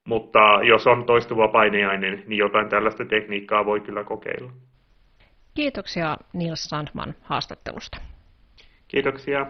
mutta 0.09 0.39
jos 0.63 0.87
on 0.87 1.05
toistuva 1.05 1.47
paineainen, 1.47 2.23
niin 2.27 2.37
jotain 2.37 2.69
tällaista 2.69 3.05
tekniikkaa 3.05 3.65
voi 3.65 3.79
kyllä 3.79 4.03
kokeilla. 4.03 4.51
Kiitoksia 5.53 6.17
Nils 6.33 6.63
Sandman 6.63 7.15
haastattelusta. 7.21 7.97
Kiitoksia. 8.87 9.45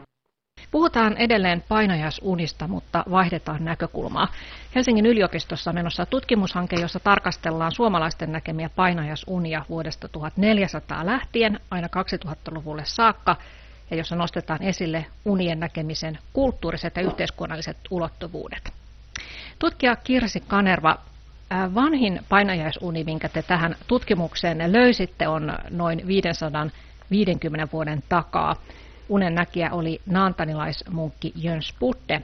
Puhutaan 0.71 1.17
edelleen 1.17 1.63
painajaisunista, 1.69 2.67
mutta 2.67 3.03
vaihdetaan 3.11 3.65
näkökulmaa. 3.65 4.27
Helsingin 4.75 5.05
yliopistossa 5.05 5.71
on 5.71 5.75
menossa 5.75 6.05
tutkimushanke, 6.05 6.75
jossa 6.75 6.99
tarkastellaan 6.99 7.71
suomalaisten 7.71 8.31
näkemiä 8.31 8.69
painajasunia 8.75 9.65
vuodesta 9.69 10.07
1400 10.07 11.05
lähtien 11.05 11.59
aina 11.71 11.87
2000-luvulle 11.87 12.81
saakka, 12.85 13.35
ja 13.91 13.97
jossa 13.97 14.15
nostetaan 14.15 14.63
esille 14.63 15.05
unien 15.25 15.59
näkemisen 15.59 16.19
kulttuuriset 16.33 16.95
ja 16.95 17.01
yhteiskunnalliset 17.01 17.77
ulottuvuudet. 17.89 18.73
Tutkija 19.59 19.95
Kirsi 19.95 20.39
Kanerva, 20.39 20.97
vanhin 21.75 22.19
painajaisuni, 22.29 23.03
minkä 23.03 23.29
te 23.29 23.41
tähän 23.41 23.75
tutkimukseen 23.87 24.71
löysitte, 24.71 25.27
on 25.27 25.53
noin 25.69 26.07
550 26.07 27.67
vuoden 27.73 28.03
takaa 28.09 28.55
unen 29.09 29.35
näkijä 29.35 29.71
oli 29.71 30.01
naantanilaismunkki 30.05 31.33
Jöns 31.35 31.73
Putte, 31.79 32.21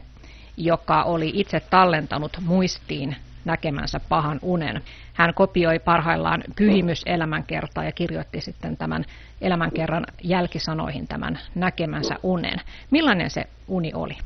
joka 0.58 1.04
oli 1.04 1.32
itse 1.34 1.60
tallentanut 1.60 2.38
muistiin 2.42 3.16
näkemänsä 3.46 4.00
pahan 4.10 4.40
unen. 4.42 4.82
Hän 5.14 5.34
kopioi 5.34 5.80
parhaillaan 5.80 6.44
pyhimyselämänkertaa 6.56 7.84
ja 7.84 7.92
kirjoitti 7.92 8.42
sitten 8.42 8.78
tämän 8.78 9.06
elämänkerran 9.42 10.06
jälkisanoihin 10.24 11.08
tämän 11.08 11.40
näkemänsä 11.56 12.16
unen. 12.24 12.60
Millainen 12.92 13.30
se 13.30 13.44
uni 13.68 13.92
oli? 13.94 14.18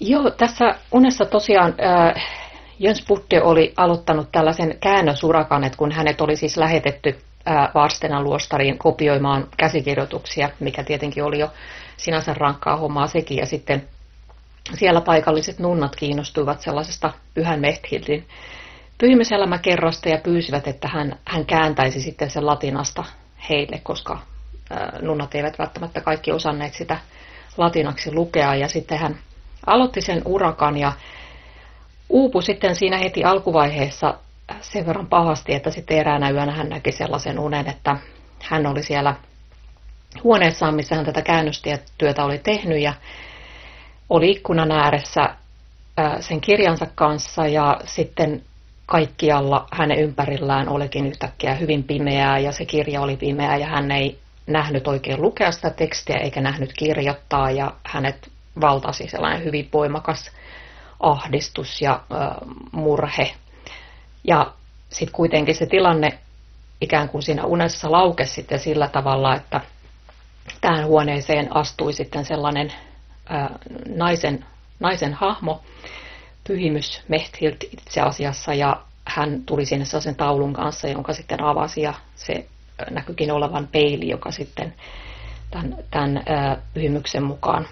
Joo, 0.00 0.30
tässä 0.30 0.74
unessa 0.92 1.24
tosiaan 1.24 1.74
äh, 1.82 2.24
Jöns 2.78 3.04
Putte 3.08 3.42
oli 3.42 3.72
aloittanut 3.76 4.32
tällaisen 4.32 4.78
käännösurakan, 4.80 5.64
että 5.64 5.78
kun 5.78 5.92
hänet 5.92 6.20
oli 6.20 6.36
siis 6.36 6.56
lähetetty 6.56 7.18
Varstenan 7.74 8.24
luostariin 8.24 8.78
kopioimaan 8.78 9.48
käsikirjoituksia, 9.56 10.50
mikä 10.60 10.84
tietenkin 10.84 11.24
oli 11.24 11.38
jo 11.38 11.50
sinänsä 11.96 12.34
rankkaa 12.34 12.76
hommaa 12.76 13.06
sekin. 13.06 13.36
Ja 13.36 13.46
sitten 13.46 13.88
siellä 14.74 15.00
paikalliset 15.00 15.58
nunnat 15.58 15.96
kiinnostuivat 15.96 16.60
sellaisesta 16.60 17.12
Pyhän 17.34 17.60
Mehthildin 17.60 18.28
pyhimyselämäkerrasta 18.98 20.08
ja 20.08 20.18
pyysivät, 20.18 20.68
että 20.68 20.88
hän, 20.88 21.18
hän 21.24 21.46
kääntäisi 21.46 22.00
sitten 22.00 22.30
sen 22.30 22.46
latinasta 22.46 23.04
heille, 23.48 23.80
koska 23.82 24.18
nunnat 25.02 25.34
eivät 25.34 25.58
välttämättä 25.58 26.00
kaikki 26.00 26.32
osanneet 26.32 26.74
sitä 26.74 26.98
latinaksi 27.56 28.12
lukea. 28.12 28.54
Ja 28.54 28.68
sitten 28.68 28.98
hän 28.98 29.18
aloitti 29.66 30.00
sen 30.00 30.22
urakan 30.24 30.76
ja 30.76 30.92
uupui 32.08 32.42
sitten 32.42 32.76
siinä 32.76 32.98
heti 32.98 33.24
alkuvaiheessa 33.24 34.14
sen 34.60 34.86
verran 34.86 35.06
pahasti, 35.06 35.54
että 35.54 35.70
sitten 35.70 35.98
eräänä 35.98 36.30
yönä 36.30 36.52
hän 36.52 36.68
näki 36.68 36.92
sellaisen 36.92 37.38
unen, 37.38 37.68
että 37.68 37.96
hän 38.42 38.66
oli 38.66 38.82
siellä 38.82 39.14
huoneessaan, 40.24 40.74
missä 40.74 40.94
hän 40.94 41.04
tätä 41.04 41.22
käännöstyötä 41.22 42.24
oli 42.24 42.38
tehnyt 42.38 42.82
ja 42.82 42.92
oli 44.10 44.30
ikkunan 44.30 44.70
ääressä 44.70 45.34
sen 46.20 46.40
kirjansa 46.40 46.86
kanssa 46.94 47.46
ja 47.46 47.80
sitten 47.84 48.42
kaikkialla 48.86 49.66
hänen 49.72 49.98
ympärillään 49.98 50.68
olikin 50.68 51.06
yhtäkkiä 51.06 51.54
hyvin 51.54 51.84
pimeää 51.84 52.38
ja 52.38 52.52
se 52.52 52.64
kirja 52.64 53.00
oli 53.00 53.16
pimeä 53.16 53.56
ja 53.56 53.66
hän 53.66 53.90
ei 53.90 54.18
nähnyt 54.46 54.88
oikein 54.88 55.22
lukea 55.22 55.52
sitä 55.52 55.70
tekstiä 55.70 56.16
eikä 56.16 56.40
nähnyt 56.40 56.72
kirjoittaa 56.72 57.50
ja 57.50 57.72
hänet 57.84 58.30
valtasi 58.60 59.08
sellainen 59.08 59.44
hyvin 59.44 59.68
voimakas 59.72 60.30
ahdistus 61.00 61.82
ja 61.82 62.00
murhe. 62.72 63.34
Ja 64.24 64.52
sitten 64.88 65.14
kuitenkin 65.14 65.54
se 65.54 65.66
tilanne 65.66 66.18
ikään 66.80 67.08
kuin 67.08 67.22
siinä 67.22 67.44
unessa 67.44 67.92
laukesi 67.92 68.34
sitten 68.34 68.58
sillä 68.58 68.88
tavalla, 68.88 69.34
että 69.34 69.60
tähän 70.60 70.86
huoneeseen 70.86 71.56
astui 71.56 71.92
sitten 71.92 72.24
sellainen 72.24 72.72
naisen, 73.88 74.44
naisen 74.80 75.14
hahmo, 75.14 75.62
pyhimys 76.46 77.02
Mehthild 77.08 77.56
itse 77.72 78.00
asiassa, 78.00 78.54
ja 78.54 78.82
hän 79.04 79.42
tuli 79.46 79.66
sinne 79.66 79.84
sellaisen 79.84 80.16
taulun 80.16 80.52
kanssa, 80.52 80.88
jonka 80.88 81.12
sitten 81.12 81.42
avasi, 81.42 81.82
ja 81.82 81.94
se 82.14 82.46
näkyykin 82.90 83.32
olevan 83.32 83.68
peili, 83.72 84.08
joka 84.08 84.30
sitten 84.30 84.74
tämän, 85.50 85.76
tämän 85.90 86.24
pyhimyksen 86.74 87.22
mukaan 87.22 87.68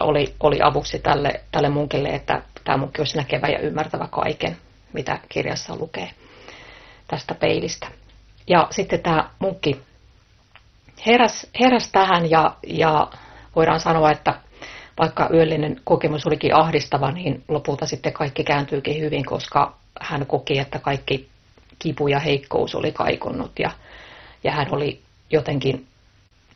oli, 0.00 0.34
oli 0.40 0.58
avuksi 0.62 0.98
tälle, 0.98 1.40
tälle 1.52 1.68
munkille, 1.68 2.08
että 2.08 2.42
tämä 2.64 2.76
munkki 2.76 3.00
olisi 3.00 3.16
näkevä 3.16 3.48
ja 3.48 3.58
ymmärtävä 3.58 4.08
kaiken 4.10 4.56
mitä 4.92 5.18
kirjassa 5.28 5.76
lukee 5.76 6.10
tästä 7.08 7.34
peilistä. 7.34 7.88
Ja 8.46 8.68
sitten 8.70 9.00
tämä 9.00 9.30
munkki 9.38 9.80
heräs, 11.06 11.46
heräs 11.60 11.88
tähän 11.92 12.30
ja, 12.30 12.56
ja 12.66 13.10
voidaan 13.56 13.80
sanoa, 13.80 14.10
että 14.10 14.34
vaikka 14.98 15.28
yöllinen 15.32 15.80
kokemus 15.84 16.26
olikin 16.26 16.54
ahdistava, 16.54 17.12
niin 17.12 17.44
lopulta 17.48 17.86
sitten 17.86 18.12
kaikki 18.12 18.44
kääntyykin 18.44 19.00
hyvin, 19.00 19.24
koska 19.24 19.76
hän 20.00 20.26
koki, 20.26 20.58
että 20.58 20.78
kaikki 20.78 21.28
kipu 21.78 22.08
ja 22.08 22.18
heikkous 22.18 22.74
oli 22.74 22.92
kaikonnut 22.92 23.58
ja, 23.58 23.70
ja 24.44 24.52
hän 24.52 24.66
oli 24.70 25.00
jotenkin 25.30 25.86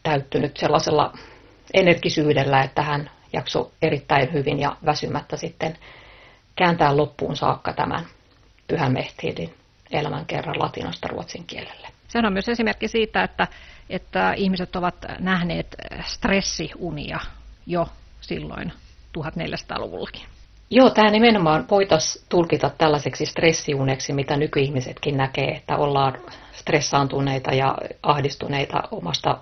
täyttynyt 0.02 0.56
sellaisella 0.56 1.12
energisyydellä, 1.74 2.62
että 2.62 2.82
hän 2.82 3.10
jaksoi 3.32 3.70
erittäin 3.82 4.32
hyvin 4.32 4.60
ja 4.60 4.76
väsymättä 4.86 5.36
sitten 5.36 5.78
kääntää 6.56 6.96
loppuun 6.96 7.36
saakka 7.36 7.72
tämän 7.72 8.06
Pyhän 8.68 8.92
Mehthiidin 8.92 9.59
elämän 9.90 10.26
kerran 10.26 10.58
latinasta 10.58 11.08
ruotsin 11.08 11.46
kielelle. 11.46 11.88
Se 12.08 12.18
on 12.18 12.32
myös 12.32 12.48
esimerkki 12.48 12.88
siitä, 12.88 13.22
että, 13.22 13.46
että 13.90 14.32
ihmiset 14.32 14.76
ovat 14.76 14.94
nähneet 15.18 15.76
stressiunia 16.06 17.20
jo 17.66 17.88
silloin 18.20 18.72
1400-luvullakin. 19.18 20.22
Joo, 20.70 20.90
tämä 20.90 21.10
nimenomaan 21.10 21.66
voitaisiin 21.70 22.24
tulkita 22.28 22.70
tällaiseksi 22.78 23.26
stressiuneksi, 23.26 24.12
mitä 24.12 24.36
nykyihmisetkin 24.36 25.16
näkee, 25.16 25.48
että 25.48 25.76
ollaan 25.76 26.18
stressaantuneita 26.52 27.54
ja 27.54 27.78
ahdistuneita 28.02 28.82
omasta, 28.90 29.38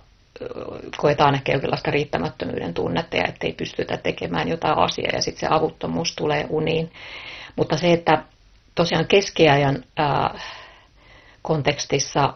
koetaan 0.97 1.35
ehkä 1.35 1.53
jonkinlaista 1.53 1.91
riittämättömyyden 1.91 2.75
tunnetta 2.75 3.17
ja 3.17 3.25
ettei 3.25 3.53
pystytä 3.53 3.97
tekemään 3.97 4.49
jotain 4.49 4.79
asiaa 4.79 5.13
ja 5.13 5.23
sitten 5.23 5.41
se 5.41 5.55
avuttomuus 5.55 6.17
tulee 6.17 6.47
uniin. 6.49 6.93
Mutta 7.57 7.77
se, 7.77 7.93
että 7.93 8.23
tosiaan 8.79 9.07
keskiajan 9.07 9.85
kontekstissa 11.43 12.35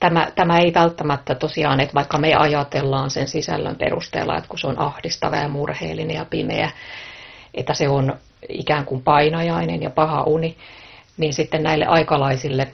tämä, 0.00 0.28
tämä 0.34 0.58
ei 0.58 0.74
välttämättä 0.74 1.34
tosiaan, 1.34 1.80
että 1.80 1.94
vaikka 1.94 2.18
me 2.18 2.34
ajatellaan 2.34 3.10
sen 3.10 3.28
sisällön 3.28 3.76
perusteella, 3.76 4.36
että 4.36 4.48
kun 4.48 4.58
se 4.58 4.66
on 4.66 4.78
ahdistava 4.78 5.36
ja 5.36 5.48
murheellinen 5.48 6.16
ja 6.16 6.24
pimeä, 6.24 6.70
että 7.54 7.74
se 7.74 7.88
on 7.88 8.18
ikään 8.48 8.84
kuin 8.84 9.02
painajainen 9.02 9.82
ja 9.82 9.90
paha 9.90 10.22
uni, 10.22 10.56
niin 11.16 11.34
sitten 11.34 11.62
näille 11.62 11.86
aikalaisille 11.86 12.68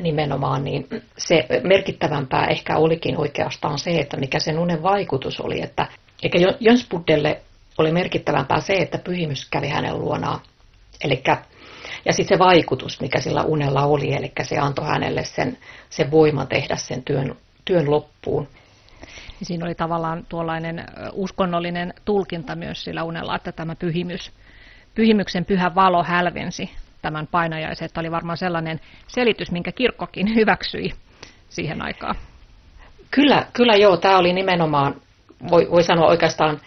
nimenomaan, 0.00 0.64
niin 0.64 0.86
se 1.18 1.46
merkittävämpää 1.62 2.46
ehkä 2.46 2.76
olikin 2.76 3.16
oikeastaan 3.18 3.78
se, 3.78 3.90
että 3.90 4.16
mikä 4.16 4.38
sen 4.38 4.58
unen 4.58 4.82
vaikutus 4.82 5.40
oli. 5.40 5.62
Että, 5.62 5.86
eikä 6.22 6.38
Jönsbuddelle 6.60 7.40
oli 7.78 7.92
merkittävämpää 7.92 8.60
se, 8.60 8.74
että 8.74 8.98
pyhimys 8.98 9.48
kävi 9.50 9.68
hänen 9.68 9.98
luonaan 9.98 10.40
Elikkä, 11.04 11.36
ja 12.04 12.12
sitten 12.12 12.38
se 12.38 12.44
vaikutus, 12.44 13.00
mikä 13.00 13.20
sillä 13.20 13.42
unella 13.42 13.86
oli, 13.86 14.14
eli 14.14 14.32
se 14.42 14.58
antoi 14.58 14.86
hänelle 14.86 15.24
sen, 15.24 15.58
sen 15.90 16.10
voiman 16.10 16.46
tehdä 16.46 16.76
sen 16.76 17.02
työn, 17.02 17.36
työn 17.64 17.90
loppuun. 17.90 18.48
Siinä 19.42 19.64
oli 19.64 19.74
tavallaan 19.74 20.26
tuollainen 20.28 20.84
uskonnollinen 21.12 21.94
tulkinta 22.04 22.56
myös 22.56 22.84
sillä 22.84 23.02
unella, 23.02 23.36
että 23.36 23.52
tämä 23.52 23.74
pyhimys, 23.74 24.32
pyhimyksen 24.94 25.44
pyhä 25.44 25.74
valo 25.74 26.02
hälvensi 26.04 26.70
tämän 27.02 27.26
painajaisen. 27.26 27.86
Että 27.86 28.00
oli 28.00 28.10
varmaan 28.10 28.38
sellainen 28.38 28.80
selitys, 29.06 29.50
minkä 29.50 29.72
kirkkokin 29.72 30.34
hyväksyi 30.36 30.92
siihen 31.48 31.82
aikaan. 31.82 32.14
Kyllä, 33.10 33.46
kyllä 33.52 33.76
joo. 33.76 33.96
Tämä 33.96 34.18
oli 34.18 34.32
nimenomaan, 34.32 34.94
voi, 35.50 35.70
voi 35.70 35.82
sanoa 35.82 36.06
oikeastaan 36.08 36.60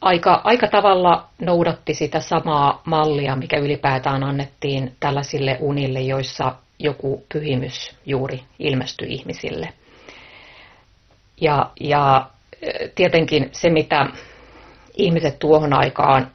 aika, 0.00 0.40
aika 0.44 0.68
tavalla 0.68 1.28
noudatti 1.40 1.94
sitä 1.94 2.20
samaa 2.20 2.82
mallia, 2.84 3.36
mikä 3.36 3.56
ylipäätään 3.56 4.22
annettiin 4.24 4.96
tällaisille 5.00 5.56
unille, 5.60 6.00
joissa 6.00 6.54
joku 6.78 7.24
pyhimys 7.32 7.96
juuri 8.06 8.42
ilmestyi 8.58 9.14
ihmisille. 9.14 9.68
Ja, 11.40 11.70
ja 11.80 12.26
tietenkin 12.94 13.48
se, 13.52 13.70
mitä 13.70 14.06
ihmiset 14.94 15.38
tuohon 15.38 15.72
aikaan 15.72 16.30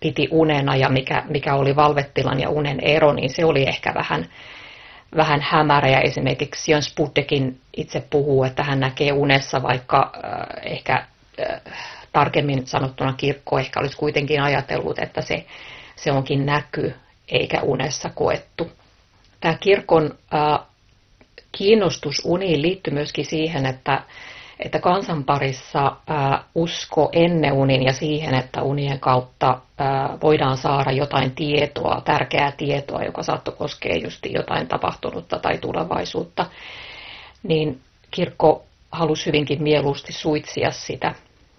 piti 0.00 0.28
unena 0.30 0.76
ja 0.76 0.88
mikä, 0.88 1.22
mikä 1.28 1.54
oli 1.54 1.76
valvettilan 1.76 2.40
ja 2.40 2.50
unen 2.50 2.80
ero, 2.80 3.12
niin 3.12 3.30
se 3.30 3.44
oli 3.44 3.68
ehkä 3.68 3.94
vähän, 3.94 4.28
vähän 5.16 5.40
hämärä. 5.40 5.88
Ja 5.88 6.00
esimerkiksi 6.00 6.72
Jöns 6.72 6.94
Buddekin 6.96 7.60
itse 7.76 8.04
puhuu, 8.10 8.44
että 8.44 8.62
hän 8.62 8.80
näkee 8.80 9.12
unessa 9.12 9.62
vaikka 9.62 10.12
äh, 10.16 10.72
ehkä 10.72 11.06
tarkemmin 12.12 12.66
sanottuna 12.66 13.12
kirkko 13.12 13.58
ehkä 13.58 13.80
olisi 13.80 13.96
kuitenkin 13.96 14.42
ajatellut, 14.42 14.98
että 14.98 15.22
se, 15.22 15.46
se 15.96 16.12
onkin 16.12 16.46
näky 16.46 16.94
eikä 17.28 17.60
unessa 17.62 18.10
koettu. 18.14 18.70
Tämä 19.40 19.54
kirkon 19.54 20.18
kiinnostus 21.52 22.22
uniin 22.24 22.62
liittyy 22.62 22.94
myöskin 22.94 23.24
siihen, 23.24 23.66
että, 23.66 24.02
että 24.58 24.78
kansan 24.78 25.24
parissa 25.24 25.96
usko 26.54 27.08
ennen 27.12 27.52
unin 27.52 27.82
ja 27.82 27.92
siihen, 27.92 28.34
että 28.34 28.62
unien 28.62 29.00
kautta 29.00 29.60
voidaan 30.22 30.56
saada 30.56 30.92
jotain 30.92 31.34
tietoa, 31.34 32.02
tärkeää 32.04 32.52
tietoa, 32.52 33.02
joka 33.02 33.22
saattoi 33.22 33.54
koskea 33.58 33.96
just 33.96 34.26
jotain 34.26 34.68
tapahtunutta 34.68 35.38
tai 35.38 35.58
tulevaisuutta, 35.58 36.46
niin 37.42 37.80
kirkko 38.10 38.64
halusi 38.92 39.26
hyvinkin 39.26 39.62
mieluusti 39.62 40.12
suitsia 40.12 40.70
sitä. 40.70 41.14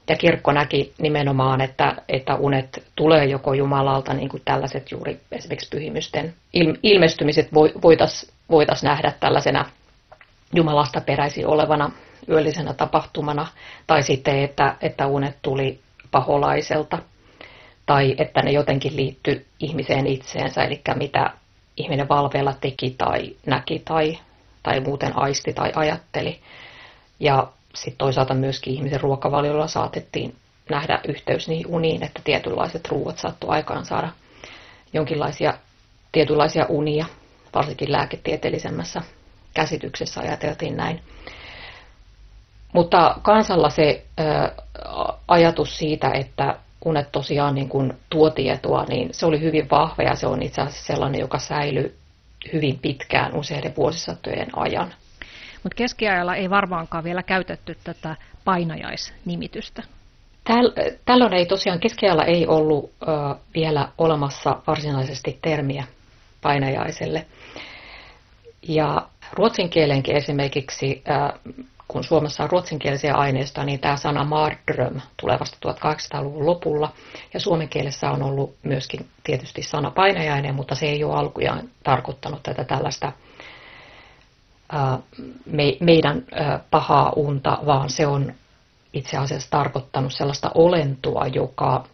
Ja 0.09 0.15
kirkko 0.15 0.51
näki 0.51 0.93
nimenomaan, 0.97 1.61
että, 1.61 1.95
että 2.09 2.35
unet 2.35 2.83
tulee 2.95 3.25
joko 3.25 3.53
Jumalalta, 3.53 4.13
niin 4.13 4.29
kuin 4.29 4.41
tällaiset 4.45 4.91
juuri 4.91 5.19
esimerkiksi 5.31 5.69
pyhimysten 5.69 6.33
ilmestymiset 6.83 7.49
voitaisiin 7.81 8.33
voitais 8.49 8.83
nähdä 8.83 9.13
tällaisena 9.19 9.65
Jumalasta 10.55 11.01
peräisin 11.01 11.47
olevana 11.47 11.91
yöllisenä 12.29 12.73
tapahtumana, 12.73 13.47
tai 13.87 14.03
sitten, 14.03 14.43
että, 14.43 14.75
että 14.81 15.07
unet 15.07 15.37
tuli 15.41 15.79
paholaiselta, 16.11 16.97
tai 17.85 18.15
että 18.17 18.41
ne 18.41 18.51
jotenkin 18.51 18.95
liittyy 18.95 19.45
ihmiseen 19.59 20.07
itseensä, 20.07 20.63
eli 20.63 20.81
mitä 20.95 21.31
ihminen 21.77 22.09
valveella 22.09 22.53
teki 22.61 22.95
tai 22.97 23.35
näki 23.45 23.79
tai, 23.79 24.17
tai 24.63 24.79
muuten 24.79 25.17
aisti 25.17 25.53
tai 25.53 25.71
ajatteli. 25.75 26.39
Ja 27.19 27.47
sitten 27.75 27.97
toisaalta 27.97 28.33
myöskin 28.33 28.73
ihmisen 28.73 29.01
ruokavaliolla 29.01 29.67
saatettiin 29.67 30.35
nähdä 30.69 30.99
yhteys 31.07 31.47
niihin 31.47 31.67
uniin, 31.67 32.03
että 32.03 32.21
tietynlaiset 32.23 32.87
ruuat 32.87 33.17
saattu 33.17 33.49
aikaan 33.49 33.85
saada 33.85 34.09
jonkinlaisia 34.93 35.53
tietynlaisia 36.11 36.65
unia, 36.69 37.05
varsinkin 37.55 37.91
lääketieteellisemmässä 37.91 39.01
käsityksessä 39.53 40.21
ajateltiin 40.21 40.77
näin. 40.77 41.01
Mutta 42.73 43.15
kansalla 43.21 43.69
se 43.69 44.05
ajatus 45.27 45.77
siitä, 45.77 46.11
että 46.11 46.55
unet 46.85 47.11
tosiaan 47.11 47.55
niin 47.55 47.69
kuin 47.69 47.93
tuo 48.09 48.29
tietoa, 48.29 48.83
niin 48.83 49.09
se 49.11 49.25
oli 49.25 49.39
hyvin 49.41 49.69
vahva 49.69 50.03
ja 50.03 50.15
se 50.15 50.27
on 50.27 50.41
itse 50.41 50.61
asiassa 50.61 50.85
sellainen, 50.85 51.21
joka 51.21 51.39
säilyy 51.39 51.97
hyvin 52.53 52.79
pitkään 52.79 53.35
useiden 53.35 53.75
vuosisatojen 53.75 54.47
ajan. 54.57 54.93
Mutta 55.63 55.75
keskiajalla 55.75 56.35
ei 56.35 56.49
varmaankaan 56.49 57.03
vielä 57.03 57.23
käytetty 57.23 57.77
tätä 57.83 58.15
painajaisnimitystä. 58.45 59.83
Täl, 60.43 60.71
tällöin 61.05 61.33
ei 61.33 61.45
tosiaan 61.45 61.79
keskiajalla 61.79 62.23
ei 62.23 62.47
ollut 62.47 62.91
ö, 63.01 63.05
vielä 63.53 63.89
olemassa 63.97 64.61
varsinaisesti 64.67 65.39
termiä 65.41 65.83
painajaiselle. 66.41 67.25
Ja 68.67 69.07
ruotsin 69.33 69.69
kielenkin 69.69 70.15
esimerkiksi, 70.15 71.03
ö, 71.09 71.39
kun 71.87 72.03
Suomessa 72.03 72.43
on 72.43 72.49
ruotsinkielisiä 72.49 73.15
aineistoja, 73.15 73.65
niin 73.65 73.79
tämä 73.79 73.97
sana 73.97 74.23
mardröm 74.23 75.01
tulee 75.21 75.39
vasta 75.39 75.57
1800-luvun 75.71 76.45
lopulla. 76.45 76.93
Ja 77.33 77.39
suomen 77.39 77.69
kielessä 77.69 78.11
on 78.11 78.23
ollut 78.23 78.55
myöskin 78.63 79.07
tietysti 79.23 79.63
sana 79.63 79.91
painajainen, 79.91 80.55
mutta 80.55 80.75
se 80.75 80.85
ei 80.85 81.03
ole 81.03 81.15
alkujaan 81.15 81.69
tarkoittanut 81.83 82.43
tätä 82.43 82.63
tällaista 82.63 83.11
me, 85.45 85.77
meidän 85.79 86.23
pahaa 86.71 87.13
unta, 87.15 87.57
vaan 87.65 87.89
se 87.89 88.07
on 88.07 88.33
itse 88.93 89.17
asiassa 89.17 89.49
tarkoittanut 89.49 90.13
sellaista 90.13 90.51
olentoa, 90.55 91.27
joka 91.27 91.87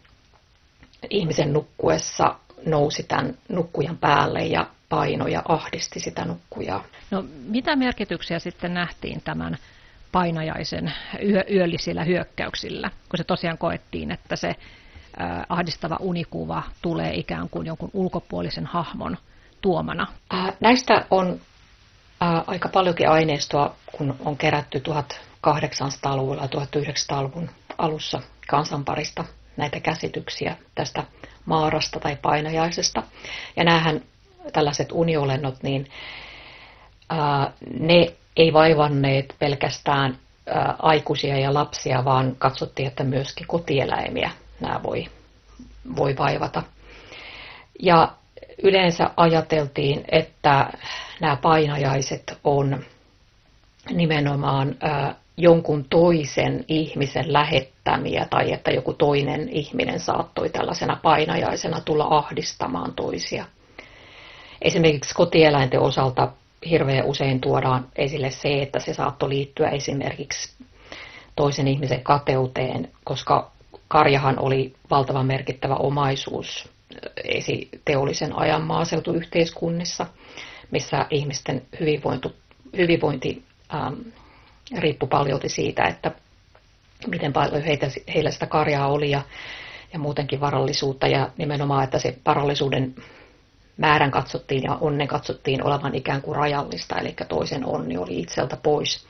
ihmisen 1.10 1.52
nukkuessa 1.52 2.34
nousi 2.66 3.02
tämän 3.02 3.34
nukkujan 3.48 3.98
päälle 3.98 4.44
ja 4.44 4.66
paino 4.88 5.26
ja 5.26 5.42
ahdisti 5.48 6.00
sitä 6.00 6.24
nukkujaa. 6.24 6.84
No, 7.10 7.24
mitä 7.48 7.76
merkityksiä 7.76 8.38
sitten 8.38 8.74
nähtiin 8.74 9.20
tämän 9.24 9.58
painajaisen 10.12 10.92
yö, 11.28 11.44
yöllisillä 11.50 12.04
hyökkäyksillä, 12.04 12.90
kun 13.08 13.16
se 13.16 13.24
tosiaan 13.24 13.58
koettiin, 13.58 14.10
että 14.10 14.36
se 14.36 14.56
ahdistava 15.48 15.96
unikuva 16.00 16.62
tulee 16.82 17.14
ikään 17.14 17.48
kuin 17.48 17.66
jonkun 17.66 17.90
ulkopuolisen 17.92 18.66
hahmon 18.66 19.16
tuomana? 19.60 20.06
Näistä 20.60 21.06
on 21.10 21.40
aika 22.46 22.68
paljonkin 22.68 23.08
aineistoa, 23.08 23.74
kun 23.96 24.16
on 24.24 24.36
kerätty 24.36 24.82
1800-luvulla 25.46 26.42
ja 26.42 26.48
1900-luvun 26.48 27.50
alussa 27.78 28.20
kansanparista 28.48 29.24
näitä 29.56 29.80
käsityksiä 29.80 30.56
tästä 30.74 31.04
maarasta 31.44 32.00
tai 32.00 32.16
painajaisesta. 32.22 33.02
Ja 33.56 33.64
näähän 33.64 34.02
tällaiset 34.52 34.88
uniolennot, 34.92 35.62
niin 35.62 35.90
ää, 37.08 37.52
ne 37.80 38.14
ei 38.36 38.52
vaivanneet 38.52 39.34
pelkästään 39.38 40.18
ää, 40.46 40.76
aikuisia 40.78 41.38
ja 41.38 41.54
lapsia, 41.54 42.04
vaan 42.04 42.36
katsottiin, 42.38 42.88
että 42.88 43.04
myöskin 43.04 43.46
kotieläimiä 43.46 44.30
nämä 44.60 44.82
voi, 44.82 45.06
voi 45.96 46.16
vaivata. 46.18 46.62
Ja 47.82 48.12
yleensä 48.62 49.10
ajateltiin, 49.16 50.04
että 50.12 50.72
nämä 51.20 51.36
painajaiset 51.36 52.38
on 52.44 52.84
nimenomaan 53.90 54.76
jonkun 55.36 55.84
toisen 55.90 56.64
ihmisen 56.68 57.32
lähettämiä 57.32 58.26
tai 58.30 58.52
että 58.52 58.70
joku 58.70 58.92
toinen 58.92 59.48
ihminen 59.48 60.00
saattoi 60.00 60.48
tällaisena 60.48 60.96
painajaisena 61.02 61.80
tulla 61.80 62.06
ahdistamaan 62.10 62.92
toisia. 62.92 63.44
Esimerkiksi 64.62 65.14
kotieläinten 65.14 65.80
osalta 65.80 66.28
hirveän 66.70 67.04
usein 67.04 67.40
tuodaan 67.40 67.86
esille 67.96 68.30
se, 68.30 68.62
että 68.62 68.80
se 68.80 68.94
saattoi 68.94 69.28
liittyä 69.28 69.68
esimerkiksi 69.68 70.64
toisen 71.36 71.68
ihmisen 71.68 72.02
kateuteen, 72.02 72.88
koska 73.04 73.50
karjahan 73.88 74.38
oli 74.38 74.74
valtavan 74.90 75.26
merkittävä 75.26 75.74
omaisuus 75.74 76.75
esi 77.24 77.68
teollisen 77.84 78.38
ajan 78.38 78.62
maaseutuyhteiskunnissa, 78.62 80.06
missä 80.70 81.06
ihmisten 81.10 81.62
hyvinvointi, 81.80 82.28
hyvinvointi 82.76 83.42
ähm, 83.74 83.94
riippui 84.78 85.08
paljon 85.08 85.40
siitä, 85.46 85.84
että 85.84 86.10
miten 87.06 87.32
paljon 87.32 87.62
heitä, 87.62 87.86
heillä 88.14 88.30
sitä 88.30 88.46
karjaa 88.46 88.88
oli 88.88 89.10
ja, 89.10 89.22
ja 89.92 89.98
muutenkin 89.98 90.40
varallisuutta 90.40 91.06
ja 91.06 91.30
nimenomaan, 91.36 91.84
että 91.84 91.98
se 91.98 92.18
varallisuuden 92.26 92.94
määrän 93.76 94.10
katsottiin 94.10 94.62
ja 94.62 94.78
onnen 94.80 95.08
katsottiin 95.08 95.64
olevan 95.64 95.94
ikään 95.94 96.22
kuin 96.22 96.36
rajallista, 96.36 96.98
eli 96.98 97.14
toisen 97.28 97.66
onni 97.66 97.96
oli 97.96 98.20
itseltä 98.20 98.56
pois, 98.56 99.06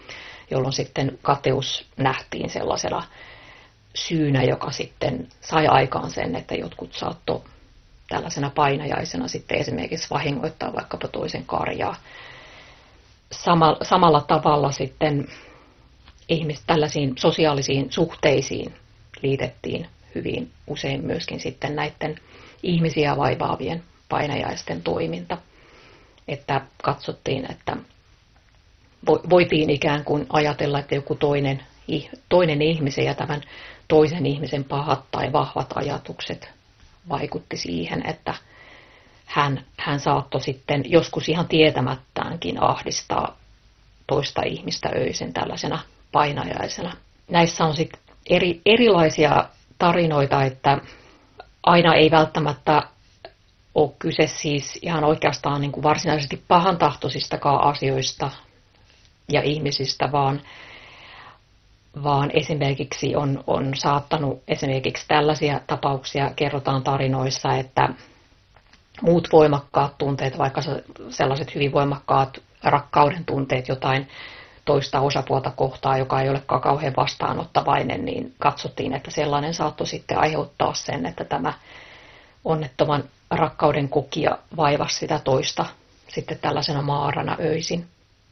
jolloin 0.50 0.72
sitten 0.72 1.18
kateus 1.22 1.86
nähtiin 1.96 2.50
sellaisena 2.50 3.02
syynä, 3.94 4.42
joka 4.42 4.70
sitten 4.70 5.28
sai 5.40 5.66
aikaan 5.66 6.10
sen, 6.10 6.36
että 6.36 6.54
jotkut 6.54 6.92
saattoi 6.92 7.42
tällaisena 8.08 8.50
painajaisena 8.50 9.28
sitten 9.28 9.58
esimerkiksi 9.58 10.10
vahingoittaa 10.10 10.72
vaikkapa 10.72 11.08
toisen 11.08 11.46
karjaa. 11.46 11.96
Sama, 13.32 13.76
samalla 13.82 14.20
tavalla 14.20 14.72
sitten 14.72 15.28
ihmis, 16.28 16.62
tällaisiin 16.66 17.14
sosiaalisiin 17.18 17.92
suhteisiin 17.92 18.74
liitettiin 19.22 19.86
hyvin 20.14 20.50
usein 20.66 21.04
myöskin 21.04 21.40
sitten 21.40 21.76
näiden 21.76 22.20
ihmisiä 22.62 23.16
vaivaavien 23.16 23.84
painajaisten 24.08 24.82
toiminta. 24.82 25.38
Että 26.28 26.60
katsottiin, 26.82 27.50
että 27.50 27.76
voitiin 29.06 29.70
ikään 29.70 30.04
kuin 30.04 30.26
ajatella, 30.28 30.78
että 30.78 30.94
joku 30.94 31.14
toinen, 31.14 31.62
toinen 32.28 32.62
ihmisen 32.62 33.04
ja 33.04 33.14
tämän 33.14 33.42
toisen 33.88 34.26
ihmisen 34.26 34.64
pahat 34.64 35.04
tai 35.10 35.32
vahvat 35.32 35.72
ajatukset 35.74 36.55
vaikutti 37.08 37.56
siihen, 37.56 38.06
että 38.06 38.34
hän, 39.26 39.64
hän 39.78 40.00
saattoi 40.00 40.40
sitten 40.40 40.82
joskus 40.90 41.28
ihan 41.28 41.48
tietämättäänkin 41.48 42.62
ahdistaa 42.62 43.36
toista 44.06 44.42
ihmistä 44.42 44.90
öisin 44.96 45.32
tällaisena 45.32 45.78
painajaisena. 46.12 46.92
Näissä 47.30 47.64
on 47.64 47.76
sitten 47.76 48.00
eri, 48.30 48.60
erilaisia 48.66 49.44
tarinoita, 49.78 50.44
että 50.44 50.78
aina 51.62 51.94
ei 51.94 52.10
välttämättä 52.10 52.82
ole 53.74 53.90
kyse 53.98 54.26
siis 54.26 54.78
ihan 54.82 55.04
oikeastaan 55.04 55.60
niin 55.60 55.72
kuin 55.72 55.82
varsinaisesti 55.82 56.44
pahantahtoisistakaan 56.48 57.64
asioista 57.64 58.30
ja 59.32 59.42
ihmisistä, 59.42 60.12
vaan 60.12 60.40
vaan 62.02 62.30
esimerkiksi 62.34 63.16
on, 63.16 63.44
on 63.46 63.72
saattanut 63.74 64.42
esimerkiksi 64.48 65.04
tällaisia 65.08 65.60
tapauksia 65.66 66.30
kerrotaan 66.36 66.82
tarinoissa, 66.82 67.56
että 67.56 67.88
muut 69.02 69.28
voimakkaat 69.32 69.98
tunteet, 69.98 70.38
vaikka 70.38 70.60
sellaiset 71.08 71.54
hyvin 71.54 71.72
voimakkaat 71.72 72.42
rakkauden 72.64 73.24
tunteet 73.24 73.68
jotain 73.68 74.08
toista 74.64 75.00
osapuolta 75.00 75.50
kohtaa, 75.50 75.98
joka 75.98 76.20
ei 76.20 76.30
ole 76.30 76.42
kauhean 76.46 76.94
vastaanottavainen, 76.96 78.04
niin 78.04 78.34
katsottiin, 78.38 78.92
että 78.94 79.10
sellainen 79.10 79.54
saattoi 79.54 79.86
sitten 79.86 80.18
aiheuttaa 80.18 80.74
sen, 80.74 81.06
että 81.06 81.24
tämä 81.24 81.52
onnettoman 82.44 83.04
rakkauden 83.30 83.88
kokija 83.88 84.38
vaivasi 84.56 84.98
sitä 84.98 85.20
toista 85.24 85.66
sitten 86.08 86.38
tällaisena 86.38 86.82
maarana 86.82 87.36
öisin. 87.40 87.86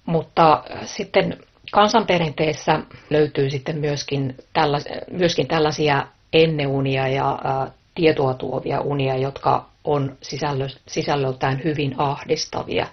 Mutta 0.07 0.65
sitten 0.85 1.39
kansanperinteessä 1.73 2.81
löytyy 3.11 3.51
sitten 3.51 3.79
myöskin, 3.79 4.37
tällas, 4.53 4.85
myöskin 5.11 5.49
tällaisia 5.49 6.07
enneunia 6.33 7.09
ja 7.09 7.39
tietoa 7.95 8.35
tuovia 8.35 8.81
unia, 8.81 9.17
jotka 9.17 9.67
on 9.85 10.17
sisällö, 10.23 10.67
sisällöltään 10.89 11.61
hyvin 11.65 11.95
ahdistavia 11.99 12.87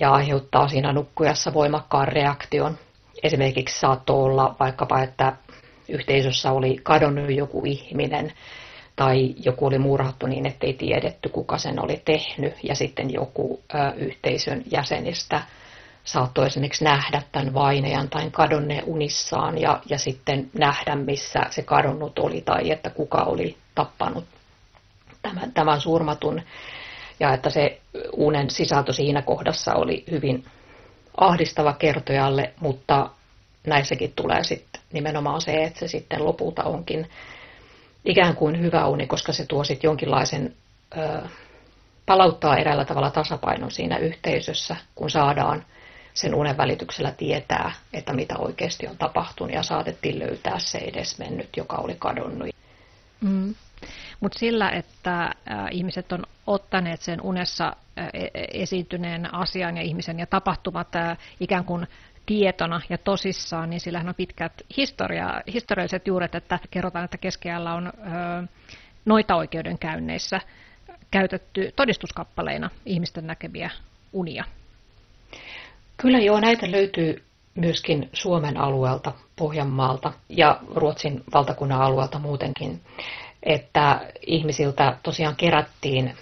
ja 0.00 0.10
aiheuttaa 0.12 0.68
siinä 0.68 0.92
nukkujassa 0.92 1.54
voimakkaan 1.54 2.08
reaktion. 2.08 2.78
Esimerkiksi 3.22 3.80
saattoi 3.80 4.24
olla 4.24 4.56
vaikkapa, 4.60 5.02
että 5.02 5.32
yhteisössä 5.88 6.52
oli 6.52 6.76
kadonnut 6.82 7.30
joku 7.30 7.62
ihminen 7.66 8.32
tai 8.96 9.34
joku 9.44 9.66
oli 9.66 9.78
murhattu 9.78 10.26
niin, 10.26 10.46
ettei 10.46 10.72
tiedetty, 10.72 11.28
kuka 11.28 11.58
sen 11.58 11.84
oli 11.84 12.02
tehnyt, 12.04 12.54
ja 12.62 12.74
sitten 12.74 13.12
joku 13.12 13.62
yhteisön 13.96 14.62
jäsenistä 14.70 15.40
saattoi 16.04 16.46
esimerkiksi 16.46 16.84
nähdä 16.84 17.22
tämän 17.32 17.54
vainajan 17.54 18.08
tai 18.08 18.30
kadonneen 18.30 18.84
unissaan 18.84 19.58
ja, 19.58 19.80
ja 19.88 19.98
sitten 19.98 20.50
nähdä, 20.58 20.96
missä 20.96 21.40
se 21.50 21.62
kadonnut 21.62 22.18
oli 22.18 22.40
tai 22.40 22.70
että 22.70 22.90
kuka 22.90 23.22
oli 23.22 23.56
tappanut 23.74 24.24
tämän, 25.22 25.52
tämän 25.52 25.80
surmatun. 25.80 26.42
Ja 27.20 27.34
että 27.34 27.50
se 27.50 27.80
unen 28.12 28.50
sisältö 28.50 28.92
siinä 28.92 29.22
kohdassa 29.22 29.74
oli 29.74 30.04
hyvin 30.10 30.44
ahdistava 31.16 31.72
kertojalle, 31.72 32.52
mutta 32.60 33.10
näissäkin 33.66 34.12
tulee 34.16 34.44
sitten 34.44 34.82
nimenomaan 34.92 35.40
se, 35.40 35.52
että 35.52 35.80
se 35.80 35.88
sitten 35.88 36.24
lopulta 36.24 36.62
onkin 36.62 37.10
ikään 38.04 38.36
kuin 38.36 38.60
hyvä 38.60 38.86
uni, 38.86 39.06
koska 39.06 39.32
se 39.32 39.46
tuo 39.46 39.64
sitten 39.64 39.88
jonkinlaisen, 39.88 40.54
ö, 40.96 41.22
palauttaa 42.06 42.56
eräällä 42.56 42.84
tavalla 42.84 43.10
tasapainon 43.10 43.70
siinä 43.70 43.96
yhteisössä, 43.96 44.76
kun 44.94 45.10
saadaan 45.10 45.64
sen 46.14 46.34
unen 46.34 46.56
välityksellä 46.56 47.10
tietää, 47.10 47.72
että 47.92 48.12
mitä 48.12 48.34
oikeasti 48.38 48.86
on 48.86 48.98
tapahtunut 48.98 49.54
ja 49.54 49.62
saatettiin 49.62 50.18
löytää 50.18 50.58
se 50.58 50.78
edes 50.78 51.18
mennyt, 51.18 51.56
joka 51.56 51.76
oli 51.76 51.96
kadonnut. 51.98 52.48
Mm. 53.20 53.54
Mutta 54.20 54.38
sillä, 54.38 54.70
että 54.70 55.22
äh, 55.22 55.32
ihmiset 55.70 56.12
on 56.12 56.22
ottaneet 56.46 57.00
sen 57.00 57.20
unessa 57.20 57.66
äh, 57.66 58.08
esiintyneen 58.52 59.34
asian 59.34 59.76
ja 59.76 59.82
ihmisen 59.82 60.18
ja 60.18 60.26
tapahtumat 60.26 60.96
äh, 60.96 61.18
ikään 61.40 61.64
kuin 61.64 61.86
tietona 62.26 62.80
ja 62.88 62.98
tosissaan, 62.98 63.70
niin 63.70 63.80
sillähän 63.80 64.08
on 64.08 64.14
pitkät 64.14 64.52
historia, 64.76 65.40
historialliset 65.52 66.06
juuret, 66.06 66.34
että 66.34 66.58
kerrotaan, 66.70 67.04
että 67.04 67.18
keskiajalla 67.18 67.74
on 67.74 67.92
noita 69.04 69.34
oikeudenkäynneissä 69.36 70.40
käytetty 71.10 71.72
todistuskappaleina 71.76 72.70
ihmisten 72.86 73.26
näkemiä 73.26 73.70
unia. 74.12 74.44
Kyllä 75.96 76.18
joo, 76.18 76.40
näitä 76.40 76.70
löytyy 76.70 77.22
myöskin 77.54 78.10
Suomen 78.12 78.56
alueelta, 78.56 79.12
Pohjanmaalta 79.36 80.12
ja 80.28 80.60
Ruotsin 80.74 81.24
valtakunnan 81.34 81.80
alueelta 81.80 82.18
muutenkin, 82.18 82.80
että 83.42 84.00
ihmisiltä 84.26 84.96
tosiaan 85.02 85.36
kerättiin 85.36 86.14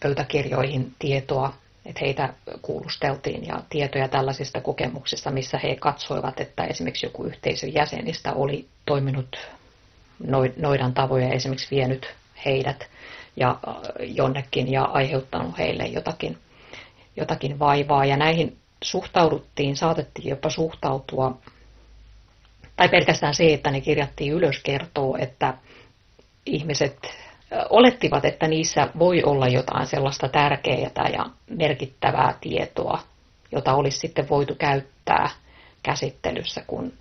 pöytäkirjoihin 0.00 0.94
tietoa 0.98 1.52
että 1.86 2.00
heitä 2.00 2.34
kuulusteltiin 2.62 3.46
ja 3.46 3.62
tietoja 3.70 4.08
tällaisista 4.08 4.60
kokemuksista, 4.60 5.30
missä 5.30 5.58
he 5.58 5.76
katsoivat, 5.76 6.40
että 6.40 6.64
esimerkiksi 6.64 7.06
joku 7.06 7.24
yhteisön 7.24 7.74
jäsenistä 7.74 8.32
oli 8.32 8.66
toiminut 8.86 9.36
noidan 10.56 10.94
tavoja, 10.94 11.28
esimerkiksi 11.28 11.76
vienyt 11.76 12.14
heidät 12.44 12.88
ja 13.36 13.50
äh, 13.50 13.76
jonnekin 13.98 14.72
ja 14.72 14.84
aiheuttanut 14.84 15.58
heille 15.58 15.84
jotakin, 15.86 16.38
jotakin 17.16 17.58
vaivaa. 17.58 18.04
Ja 18.04 18.16
näihin 18.16 18.56
suhtauduttiin, 18.84 19.76
saatettiin 19.76 20.28
jopa 20.28 20.50
suhtautua, 20.50 21.38
tai 22.76 22.88
pelkästään 22.88 23.34
se, 23.34 23.52
että 23.54 23.70
ne 23.70 23.80
kirjattiin 23.80 24.32
ylös, 24.32 24.60
kertoo, 24.62 25.16
että 25.16 25.54
ihmiset 26.46 26.96
olettivat, 27.70 28.24
että 28.24 28.48
niissä 28.48 28.88
voi 28.98 29.22
olla 29.22 29.48
jotain 29.48 29.86
sellaista 29.86 30.28
tärkeää 30.28 31.08
ja 31.12 31.26
merkittävää 31.50 32.34
tietoa, 32.40 32.98
jota 33.52 33.74
olisi 33.74 33.98
sitten 33.98 34.28
voitu 34.28 34.54
käyttää 34.54 35.30
käsittelyssä, 35.82 36.62
kun 36.66 36.92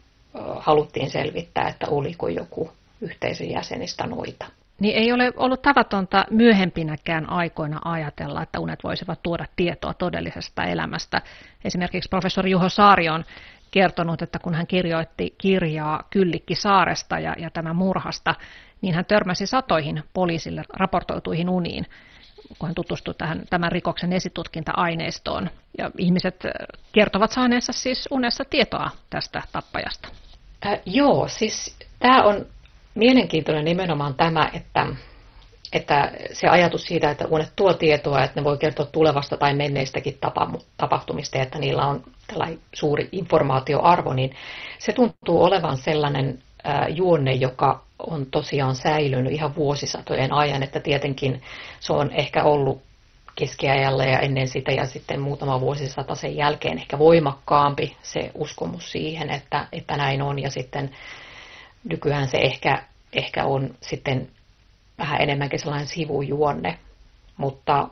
haluttiin 0.59 1.09
selvittää, 1.09 1.67
että 1.67 1.87
oliko 1.89 2.27
joku 2.27 2.71
yhteisön 3.01 3.49
jäsenistä 3.49 4.07
noita. 4.07 4.45
Niin 4.79 4.95
ei 4.95 5.11
ole 5.11 5.33
ollut 5.35 5.61
tavatonta 5.61 6.25
myöhempinäkään 6.29 7.29
aikoina 7.29 7.79
ajatella, 7.85 8.41
että 8.41 8.59
unet 8.59 8.83
voisivat 8.83 9.23
tuoda 9.23 9.45
tietoa 9.55 9.93
todellisesta 9.93 10.63
elämästä. 10.63 11.21
Esimerkiksi 11.63 12.09
professori 12.09 12.51
Juho 12.51 12.69
Saari 12.69 13.09
on 13.09 13.25
kertonut, 13.71 14.21
että 14.21 14.39
kun 14.39 14.53
hän 14.53 14.67
kirjoitti 14.67 15.35
kirjaa 15.37 16.03
Kyllikki 16.09 16.55
Saaresta 16.55 17.19
ja, 17.19 17.35
ja 17.37 17.49
tämän 17.49 17.75
murhasta, 17.75 18.35
niin 18.81 18.95
hän 18.95 19.05
törmäsi 19.05 19.47
satoihin 19.47 20.03
poliisille 20.13 20.63
raportoituihin 20.73 21.49
uniin, 21.49 21.85
kun 22.59 22.69
hän 22.69 22.75
tutustui 22.75 23.13
tähän, 23.13 23.43
tämän 23.49 23.71
rikoksen 23.71 24.13
esitutkinta-aineistoon. 24.13 25.49
Ja 25.77 25.91
ihmiset 25.97 26.43
kertovat 26.91 27.31
saaneensa 27.31 27.73
siis 27.73 28.07
unessa 28.11 28.45
tietoa 28.45 28.91
tästä 29.09 29.41
tappajasta. 29.51 30.09
Äh, 30.65 30.79
joo, 30.85 31.27
siis 31.27 31.77
tämä 31.99 32.23
on 32.23 32.45
mielenkiintoinen 32.95 33.65
nimenomaan 33.65 34.13
tämä, 34.13 34.49
että, 34.53 34.87
että 35.73 36.11
se 36.33 36.47
ajatus 36.47 36.83
siitä, 36.83 37.11
että 37.11 37.27
unet 37.27 37.51
tuo 37.55 37.73
tietoa, 37.73 38.23
että 38.23 38.39
ne 38.39 38.43
voi 38.43 38.57
kertoa 38.57 38.85
tulevasta 38.85 39.37
tai 39.37 39.53
menneistäkin 39.53 40.17
tapahtumista, 40.77 41.41
että 41.41 41.59
niillä 41.59 41.87
on 41.87 42.03
tällainen 42.27 42.59
suuri 42.73 43.09
informaatioarvo, 43.11 44.13
niin 44.13 44.35
se 44.79 44.93
tuntuu 44.93 45.43
olevan 45.43 45.77
sellainen 45.77 46.39
juonne, 46.89 47.33
joka 47.33 47.83
on 47.99 48.25
tosiaan 48.25 48.75
säilynyt 48.75 49.33
ihan 49.33 49.55
vuosisatojen 49.55 50.33
ajan, 50.33 50.63
että 50.63 50.79
tietenkin 50.79 51.41
se 51.79 51.93
on 51.93 52.11
ehkä 52.11 52.43
ollut 52.43 52.81
keskiajalla 53.35 54.05
ja 54.05 54.19
ennen 54.19 54.47
sitä 54.47 54.71
ja 54.71 54.85
sitten 54.85 55.21
muutama 55.21 55.59
vuosisata 55.61 56.15
sen 56.15 56.35
jälkeen 56.35 56.77
ehkä 56.77 56.99
voimakkaampi 56.99 57.97
se 58.01 58.31
uskomus 58.33 58.91
siihen, 58.91 59.29
että, 59.29 59.67
että 59.71 59.97
näin 59.97 60.21
on. 60.21 60.39
Ja 60.39 60.49
sitten 60.49 60.91
nykyään 61.89 62.27
se 62.27 62.37
ehkä, 62.37 62.83
ehkä 63.13 63.45
on 63.45 63.75
sitten 63.81 64.29
vähän 64.97 65.21
enemmänkin 65.21 65.59
sellainen 65.59 65.87
sivujuonne, 65.87 66.79
mutta 67.37 67.89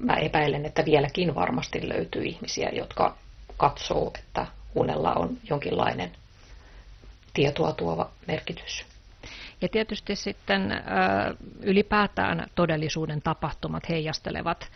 mä 0.00 0.16
epäilen, 0.16 0.66
että 0.66 0.84
vieläkin 0.84 1.34
varmasti 1.34 1.88
löytyy 1.88 2.22
ihmisiä, 2.24 2.68
jotka 2.68 3.16
katsoo, 3.56 4.12
että 4.18 4.46
unella 4.74 5.12
on 5.12 5.36
jonkinlainen 5.50 6.12
tietoa 7.34 7.72
tuova 7.72 8.10
merkitys. 8.26 8.86
Ja 9.60 9.68
tietysti 9.68 10.16
sitten 10.16 10.82
ylipäätään 11.60 12.46
todellisuuden 12.54 13.22
tapahtumat 13.22 13.88
heijastelevat 13.88 14.68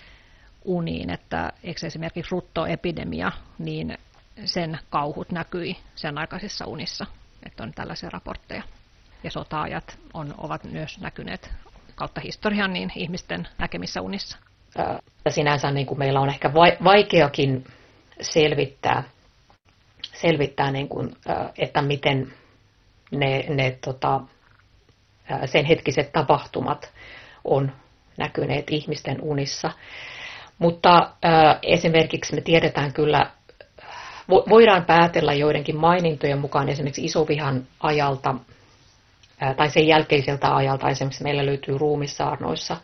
uniin, 0.64 1.10
että 1.10 1.52
eikö 1.64 1.86
esimerkiksi 1.86 2.30
ruttoepidemia, 2.30 3.32
niin 3.58 3.98
sen 4.44 4.78
kauhut 4.90 5.30
näkyi 5.30 5.76
sen 5.94 6.18
aikaisissa 6.18 6.66
unissa, 6.66 7.06
että 7.47 7.62
on 7.62 7.72
tällaisia 7.74 8.11
raportteja. 8.11 8.62
Ja 9.24 9.30
sotaajat 9.30 9.99
on, 10.14 10.34
ovat 10.39 10.64
myös 10.64 11.01
näkyneet 11.01 11.51
kautta 11.95 12.20
historian 12.20 12.72
niin 12.72 12.93
ihmisten 12.95 13.49
näkemissä 13.59 14.01
unissa. 14.03 14.39
Sinänsä 15.28 15.70
niin 15.70 15.86
kuin 15.86 15.99
meillä 15.99 16.20
on 16.20 16.28
ehkä 16.28 16.55
vaikeakin 16.84 17.64
selvittää, 18.20 19.03
selvittää 20.03 20.70
niin 20.70 20.89
kuin, 20.89 21.16
että 21.59 21.82
miten 21.82 22.32
ne, 23.11 23.45
ne 23.49 23.78
tota, 23.84 24.20
sen 25.47 25.64
hetkiset 25.64 26.12
tapahtumat 26.12 26.93
on 27.45 27.72
näkyneet 28.16 28.70
ihmisten 28.70 29.20
unissa. 29.22 29.70
Mutta 30.59 31.12
esimerkiksi 31.62 32.34
me 32.34 32.41
tiedetään 32.41 32.93
kyllä, 32.93 33.30
voidaan 34.28 34.84
päätellä 34.84 35.34
joidenkin 35.34 35.76
mainintojen 35.76 36.38
mukaan 36.38 36.68
esimerkiksi 36.68 37.04
isovihan 37.04 37.66
ajalta 37.80 38.34
tai 39.56 39.70
sen 39.70 39.86
jälkeiseltä 39.86 40.56
ajalta, 40.56 40.88
esimerkiksi 40.88 41.22
meillä 41.22 41.46
löytyy 41.46 41.78
ruumissaarnoissa, 41.78 42.76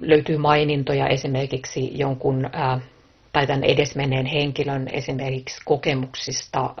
löytyy 0.00 0.36
mainintoja 0.38 1.08
esimerkiksi 1.08 1.98
jonkun 1.98 2.50
tai 3.32 3.46
tämän 3.46 3.64
edesmenneen 3.64 4.26
henkilön 4.26 4.88
esimerkiksi 4.92 5.60
kokemuksista 5.64 6.74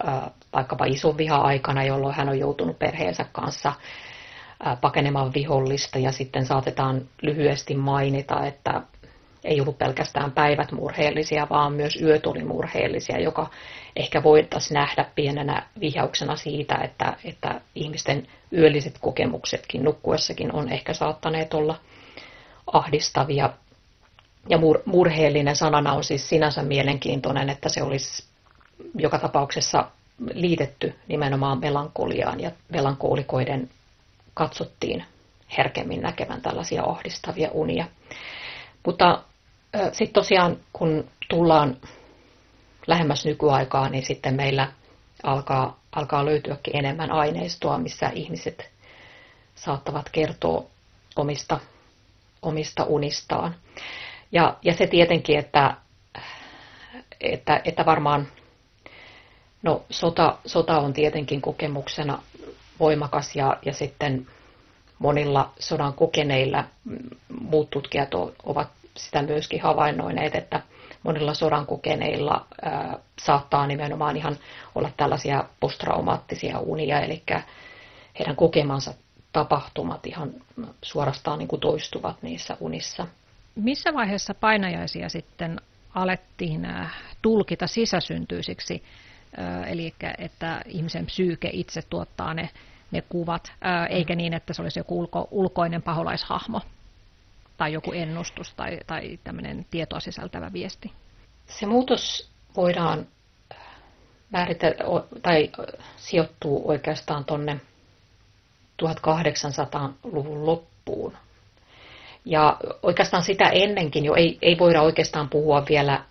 vaikkapa 0.52 0.84
ison 0.84 1.18
viha-aikana, 1.18 1.84
jolloin 1.84 2.14
hän 2.14 2.28
on 2.28 2.38
joutunut 2.38 2.78
perheensä 2.78 3.26
kanssa 3.32 3.72
pakenemaan 4.80 5.34
vihollista 5.34 5.98
ja 5.98 6.12
sitten 6.12 6.46
saatetaan 6.46 7.02
lyhyesti 7.22 7.74
mainita, 7.74 8.46
että, 8.46 8.82
ei 9.44 9.60
ollut 9.60 9.78
pelkästään 9.78 10.32
päivät 10.32 10.72
murheellisia, 10.72 11.46
vaan 11.50 11.72
myös 11.72 11.96
yöt 12.02 12.26
oli 12.26 12.44
murheellisia, 12.44 13.20
joka 13.20 13.50
ehkä 13.96 14.22
voitaisiin 14.22 14.74
nähdä 14.74 15.04
pienenä 15.14 15.62
vihjauksena 15.80 16.36
siitä, 16.36 16.74
että, 16.74 17.16
että 17.24 17.60
ihmisten 17.74 18.26
yölliset 18.52 18.98
kokemuksetkin 19.00 19.84
nukkuessakin 19.84 20.52
on 20.52 20.68
ehkä 20.68 20.94
saattaneet 20.94 21.54
olla 21.54 21.80
ahdistavia. 22.72 23.50
Ja 24.48 24.58
mur, 24.58 24.82
murheellinen 24.84 25.56
sanana 25.56 25.92
on 25.92 26.04
siis 26.04 26.28
sinänsä 26.28 26.62
mielenkiintoinen, 26.62 27.50
että 27.50 27.68
se 27.68 27.82
olisi 27.82 28.24
joka 28.94 29.18
tapauksessa 29.18 29.88
liitetty 30.34 30.94
nimenomaan 31.08 31.60
melankoliaan 31.60 32.40
ja 32.40 32.50
melankolikoiden 32.68 33.70
katsottiin 34.34 35.04
herkemmin 35.58 36.02
näkevän 36.02 36.42
tällaisia 36.42 36.82
ahdistavia 36.84 37.50
unia. 37.52 37.86
Mutta 38.86 39.22
sitten 39.92 40.14
tosiaan, 40.14 40.56
kun 40.72 41.10
tullaan 41.28 41.76
lähemmäs 42.86 43.24
nykyaikaa, 43.24 43.88
niin 43.88 44.06
sitten 44.06 44.34
meillä 44.34 44.72
alkaa, 45.22 45.80
alkaa 45.92 46.24
löytyäkin 46.24 46.76
enemmän 46.76 47.10
aineistoa, 47.10 47.78
missä 47.78 48.10
ihmiset 48.14 48.70
saattavat 49.54 50.08
kertoa 50.12 50.64
omista, 51.16 51.60
omista 52.42 52.84
unistaan. 52.84 53.54
Ja, 54.32 54.56
ja 54.62 54.74
se 54.74 54.86
tietenkin, 54.86 55.38
että, 55.38 55.76
että, 57.20 57.60
että 57.64 57.86
varmaan 57.86 58.28
no, 59.62 59.84
sota, 59.90 60.38
sota 60.46 60.78
on 60.78 60.92
tietenkin 60.92 61.40
kokemuksena 61.40 62.22
voimakas 62.80 63.36
ja, 63.36 63.56
ja 63.64 63.72
sitten 63.72 64.26
monilla 64.98 65.52
sodan 65.58 65.94
kokeneilla 65.94 66.64
muut 67.40 67.70
tutkijat 67.70 68.14
ovat 68.44 68.68
sitä 68.96 69.22
myöskin 69.22 69.62
havainnoineet, 69.62 70.34
että 70.34 70.60
monilla 71.02 71.34
sodan 71.34 71.66
kokeneilla 71.66 72.46
ää, 72.62 72.98
saattaa 73.18 73.66
nimenomaan 73.66 74.16
ihan 74.16 74.36
olla 74.74 74.90
tällaisia 74.96 75.44
posttraumaattisia 75.60 76.58
unia, 76.58 77.00
eli 77.00 77.22
heidän 78.18 78.36
kokemansa 78.36 78.94
tapahtumat 79.32 80.06
ihan 80.06 80.30
suorastaan 80.82 81.38
niin 81.38 81.48
kuin 81.48 81.60
toistuvat 81.60 82.22
niissä 82.22 82.56
unissa. 82.60 83.06
Missä 83.54 83.94
vaiheessa 83.94 84.34
painajaisia 84.34 85.08
sitten 85.08 85.60
alettiin 85.94 86.68
tulkita 87.22 87.66
sisäsyntyisiksi, 87.66 88.82
eli 89.66 89.94
että 90.18 90.62
ihmisen 90.66 91.06
psyyke 91.06 91.50
itse 91.52 91.82
tuottaa 91.82 92.34
ne, 92.34 92.50
ne 92.90 93.02
kuvat, 93.08 93.52
eikä 93.88 94.14
niin, 94.14 94.34
että 94.34 94.52
se 94.54 94.62
olisi 94.62 94.80
joku 94.80 95.00
ulko, 95.00 95.28
ulkoinen 95.30 95.82
paholaishahmo? 95.82 96.60
Tai 97.56 97.72
joku 97.72 97.92
ennustus 97.92 98.54
tai, 98.54 98.78
tai 98.86 99.18
tämmöinen 99.24 99.66
tietoa 99.70 100.00
sisältävä 100.00 100.52
viesti? 100.52 100.92
Se 101.46 101.66
muutos 101.66 102.30
voidaan 102.56 103.06
määritellä 104.30 104.76
tai 105.22 105.50
sijoittuu 105.96 106.68
oikeastaan 106.68 107.24
tuonne 107.24 107.60
1800-luvun 108.82 110.46
loppuun. 110.46 111.16
Ja 112.24 112.56
oikeastaan 112.82 113.22
sitä 113.22 113.44
ennenkin 113.44 114.04
jo 114.04 114.14
ei, 114.14 114.38
ei 114.42 114.58
voida 114.58 114.82
oikeastaan 114.82 115.28
puhua 115.28 115.64
vielä, 115.68 116.04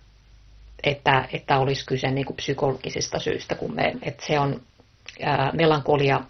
että, 0.84 1.28
että 1.32 1.58
olisi 1.58 1.86
kyse 1.86 2.10
niin 2.10 2.26
kuin 2.26 2.36
psykologisista 2.36 3.18
syistä, 3.18 3.54
kun 3.54 3.74
me, 3.74 3.96
että 4.02 4.26
se 4.26 4.38
on 4.38 4.62
ää, 5.22 5.50
melankolia 5.52 6.20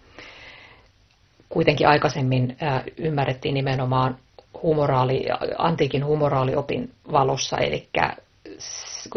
kuitenkin 1.48 1.88
aikaisemmin 1.88 2.56
ää, 2.60 2.84
ymmärrettiin 2.96 3.54
nimenomaan 3.54 4.18
humoraali, 4.62 5.24
antiikin 5.58 6.04
humoraaliopin 6.04 6.92
valossa, 7.12 7.58
eli 7.58 7.88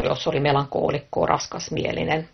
jos 0.03 0.27
oli 0.27 0.39
melankoolikko, 0.39 1.25
raskasmielinen 1.25 2.29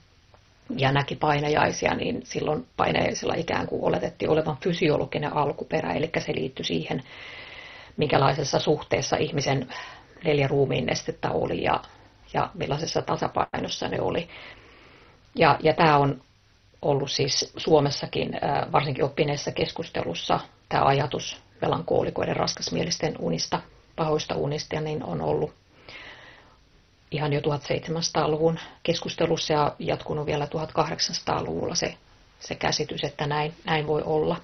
ja 0.77 0.91
näki 0.91 1.15
painajaisia, 1.15 1.93
niin 1.93 2.21
silloin 2.23 2.67
painajaisilla 2.77 3.33
ikään 3.33 3.67
kuin 3.67 3.83
oletettiin 3.83 4.29
olevan 4.29 4.57
fysiologinen 4.63 5.33
alkuperä, 5.33 5.93
eli 5.93 6.09
se 6.19 6.35
liittyi 6.35 6.65
siihen, 6.65 7.03
minkälaisessa 7.97 8.59
suhteessa 8.59 9.17
ihmisen 9.17 9.67
neljä 10.23 10.47
ruumiin 10.47 10.85
nestettä 10.85 11.31
oli 11.31 11.63
ja, 11.63 11.81
ja 12.33 12.49
millaisessa 12.53 13.01
tasapainossa 13.01 13.87
ne 13.87 14.01
oli. 14.01 14.29
Ja, 15.35 15.57
ja 15.63 15.73
tämä 15.73 15.97
on 15.97 16.21
ollut 16.81 17.11
siis 17.11 17.53
Suomessakin, 17.57 18.39
varsinkin 18.71 19.03
oppineessa 19.03 19.51
keskustelussa, 19.51 20.39
tämä 20.69 20.85
ajatus 20.85 21.42
melankoolikoiden 21.63 22.35
raskasmielisten 22.35 23.15
unista, 23.19 23.61
pahoista 23.95 24.35
unista, 24.35 24.81
niin 24.81 25.03
on 25.03 25.21
ollut 25.21 25.53
ihan 27.11 27.33
jo 27.33 27.39
1700-luvun 27.39 28.59
keskustelussa 28.83 29.53
ja 29.53 29.75
jatkunut 29.79 30.25
vielä 30.25 30.45
1800-luvulla 30.45 31.75
se, 31.75 31.97
se 32.39 32.55
käsitys, 32.55 33.03
että 33.03 33.27
näin, 33.27 33.53
näin 33.65 33.87
voi 33.87 34.01
olla. 34.05 34.37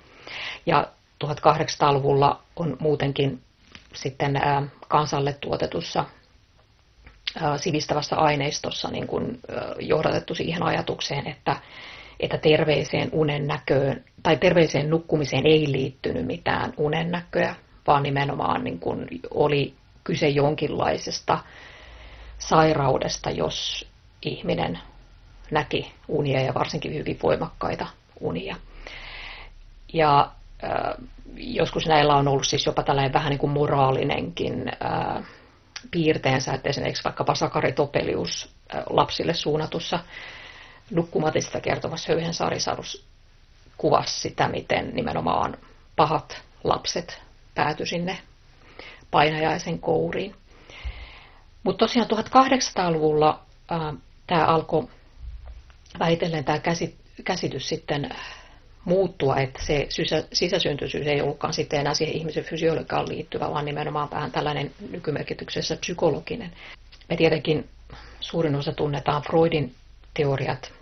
Ja 0.65 0.87
1800-luvulla 1.25 2.41
on 2.55 2.77
muutenkin 2.79 3.41
sitten 3.93 4.41
kansalle 4.87 5.33
tuotetussa 5.33 6.05
sivistävässä 7.57 8.15
aineistossa 8.15 8.89
niin 8.91 9.07
kuin, 9.07 9.39
johdatettu 9.79 10.35
siihen 10.35 10.63
ajatukseen, 10.63 11.27
että 11.27 11.55
että 12.19 12.37
terveeseen 12.37 13.09
unen 13.11 13.47
näköön 13.47 14.05
tai 14.23 14.37
terveeseen 14.37 14.89
nukkumiseen 14.89 15.45
ei 15.45 15.71
liittynyt 15.71 16.25
mitään 16.25 16.73
unennäköä, 16.77 17.55
vaan 17.87 18.03
nimenomaan 18.03 18.63
niin 18.63 18.79
kuin 18.79 19.07
oli 19.31 19.73
kyse 20.03 20.29
jonkinlaisesta 20.29 21.39
sairaudesta, 22.37 23.29
jos 23.29 23.87
ihminen 24.21 24.79
näki 25.51 25.93
unia 26.07 26.41
ja 26.41 26.53
varsinkin 26.53 26.93
hyvin 26.93 27.19
voimakkaita 27.23 27.87
unia. 28.19 28.55
Ja 29.93 30.31
äh, 30.63 31.07
joskus 31.35 31.87
näillä 31.87 32.15
on 32.15 32.27
ollut 32.27 32.47
siis 32.47 32.65
jopa 32.65 32.83
tällainen 32.83 33.13
vähän 33.13 33.29
niin 33.29 33.39
kuin 33.39 33.51
moraalinenkin 33.51 34.71
äh, 34.85 35.23
piirteensä, 35.91 36.53
että 36.53 36.69
esimerkiksi 36.69 37.03
vaikkapa 37.03 37.35
Sakari 37.35 37.71
Topelius 37.71 38.55
äh, 38.75 38.83
lapsille 38.89 39.33
suunnatussa 39.33 39.99
nukkumatista 40.91 41.61
kertovassa 41.61 42.13
Höyhen 42.13 42.33
Saarisarus 42.33 43.05
kuvasi 43.79 44.19
sitä, 44.19 44.47
miten 44.47 44.91
nimenomaan 44.95 45.57
pahat 45.95 46.41
lapset 46.63 47.21
päätyi 47.55 47.85
sinne 47.87 48.17
painajaisen 49.11 49.79
kouriin. 49.79 50.35
Mutta 51.63 51.85
tosiaan 51.85 52.07
1800-luvulla 52.09 53.39
tämä 54.27 54.45
alkoi 54.45 54.87
väitellen 55.99 56.43
tämä 56.45 56.59
käsitys 57.23 57.69
sitten 57.69 58.09
muuttua, 58.85 59.37
että 59.37 59.65
se 59.65 59.87
sisäsyntyisyys 60.33 61.07
ei 61.07 61.21
ollutkaan 61.21 61.53
sitten 61.53 61.79
enää 61.79 61.93
siihen 61.93 62.15
ihmisen 62.15 62.43
fysiologiaan 62.43 63.09
liittyvä, 63.09 63.51
vaan 63.51 63.65
nimenomaan 63.65 64.11
vähän 64.11 64.31
tällainen 64.31 64.71
nykymerkityksessä 64.91 65.75
psykologinen. 65.75 66.51
Me 67.09 67.15
tietenkin 67.15 67.69
suurin 68.19 68.55
osa 68.55 68.71
tunnetaan 68.71 69.21
Freudin 69.21 69.75
teoriat 70.13 70.78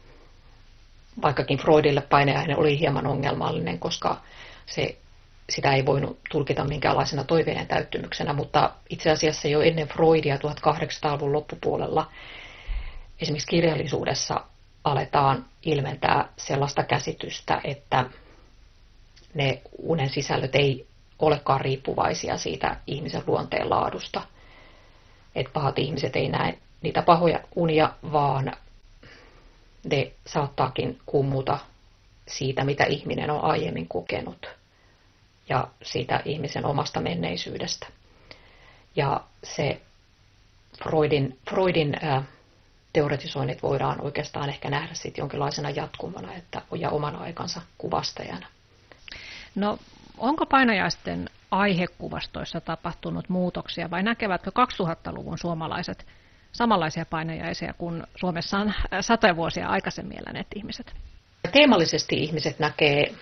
vaikkakin 1.22 1.58
Freudille 1.58 2.02
painajainen 2.02 2.58
oli 2.58 2.80
hieman 2.80 3.08
ongelmallinen, 3.08 3.80
koska 3.80 4.22
se, 4.66 4.98
sitä 5.50 5.74
ei 5.74 5.86
voinut 5.86 6.20
tulkita 6.32 6.64
minkäänlaisena 6.64 7.24
toiveiden 7.24 7.68
täyttymyksenä, 7.68 8.34
mutta 8.34 8.72
itse 8.90 9.12
asiassa 9.12 9.48
jo 9.48 9.62
ennen 9.62 9.88
Freudia 9.88 10.36
1800-luvun 10.36 11.34
loppupuolella 11.34 12.12
esimerkiksi 13.22 13.48
kirjallisuudessa 13.48 14.42
aletaan 14.84 15.46
ilmentää 15.64 16.30
sellaista 16.38 16.84
käsitystä, 16.84 17.62
että 17.64 18.06
ne 19.34 19.62
unen 19.78 20.10
sisällöt 20.10 20.56
ei 20.56 20.88
olekaan 21.20 21.62
riippuvaisia 21.62 22.38
siitä 22.38 22.78
ihmisen 22.88 23.24
luonteen 23.28 23.70
laadusta. 23.70 24.22
Että 25.36 25.54
pahat 25.54 25.80
ihmiset 25.80 26.16
ei 26.16 26.30
näe 26.30 26.58
niitä 26.82 27.02
pahoja 27.02 27.40
unia, 27.56 27.94
vaan 28.12 28.54
ne 29.90 30.12
saattaakin 30.26 31.00
kummuta 31.06 31.60
siitä, 32.28 32.64
mitä 32.64 32.84
ihminen 32.84 33.30
on 33.30 33.44
aiemmin 33.44 33.88
kokenut 33.88 34.50
ja 35.50 35.68
siitä 35.84 36.22
ihmisen 36.26 36.66
omasta 36.66 37.02
menneisyydestä. 37.02 37.88
Ja 38.96 39.22
se 39.44 39.82
Freudin, 40.84 41.38
Freudin 41.50 41.98
ää, 42.02 42.24
teoretisoinnit 42.94 43.64
voidaan 43.64 44.02
oikeastaan 44.02 44.50
ehkä 44.50 44.70
nähdä 44.70 44.94
sitten 44.94 45.22
jonkinlaisena 45.22 45.70
jatkumana 45.70 46.34
että, 46.34 46.62
ja 46.76 46.90
oman 46.90 47.16
aikansa 47.16 47.62
kuvastajana. 47.78 48.48
No, 49.56 49.80
onko 50.18 50.46
painajaisten 50.46 51.30
aihekuvastoissa 51.52 52.62
tapahtunut 52.62 53.30
muutoksia 53.30 53.90
vai 53.90 54.04
näkevätkö 54.04 54.52
2000-luvun 54.52 55.38
suomalaiset 55.38 56.06
samanlaisia 56.58 57.06
painajaisia 57.06 57.74
kuin 57.78 58.04
Suomessa 58.16 58.58
on 58.58 58.74
satoja 59.02 59.36
vuosia 59.36 59.68
aikaisemmin 59.68 60.20
eläneet 60.22 60.48
ihmiset? 60.56 60.94
Teemallisesti 61.52 62.16
ihmiset 62.16 62.60
näkee 62.60 63.14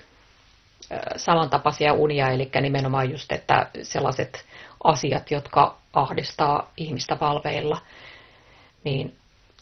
samantapaisia 1.15 1.93
unia, 1.93 2.29
eli 2.29 2.49
nimenomaan 2.61 3.11
just, 3.11 3.31
että 3.31 3.69
sellaiset 3.81 4.45
asiat, 4.83 5.31
jotka 5.31 5.77
ahdistaa 5.93 6.71
ihmistä 6.77 7.17
valveilla, 7.21 7.81
niin 8.83 9.15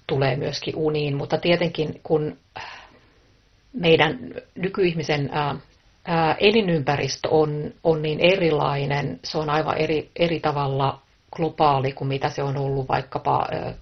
tulee 0.08 0.36
myöskin 0.36 0.76
uniin. 0.76 1.16
Mutta 1.16 1.38
tietenkin 1.38 2.00
kun 2.04 2.38
meidän 3.74 4.20
nykyihmisen 4.56 5.30
elinympäristö 6.40 7.30
on, 7.30 7.74
on 7.84 8.02
niin 8.02 8.20
erilainen, 8.20 9.20
se 9.24 9.38
on 9.38 9.50
aivan 9.50 9.78
eri, 9.78 10.12
eri 10.16 10.40
tavalla 10.40 11.03
globaali 11.36 11.94
kuin 11.94 12.08
mitä 12.08 12.30
se 12.30 12.44
on 12.44 12.58
ollut 12.58 12.88
vaikkapa 12.88 13.48
ää, 13.52 13.74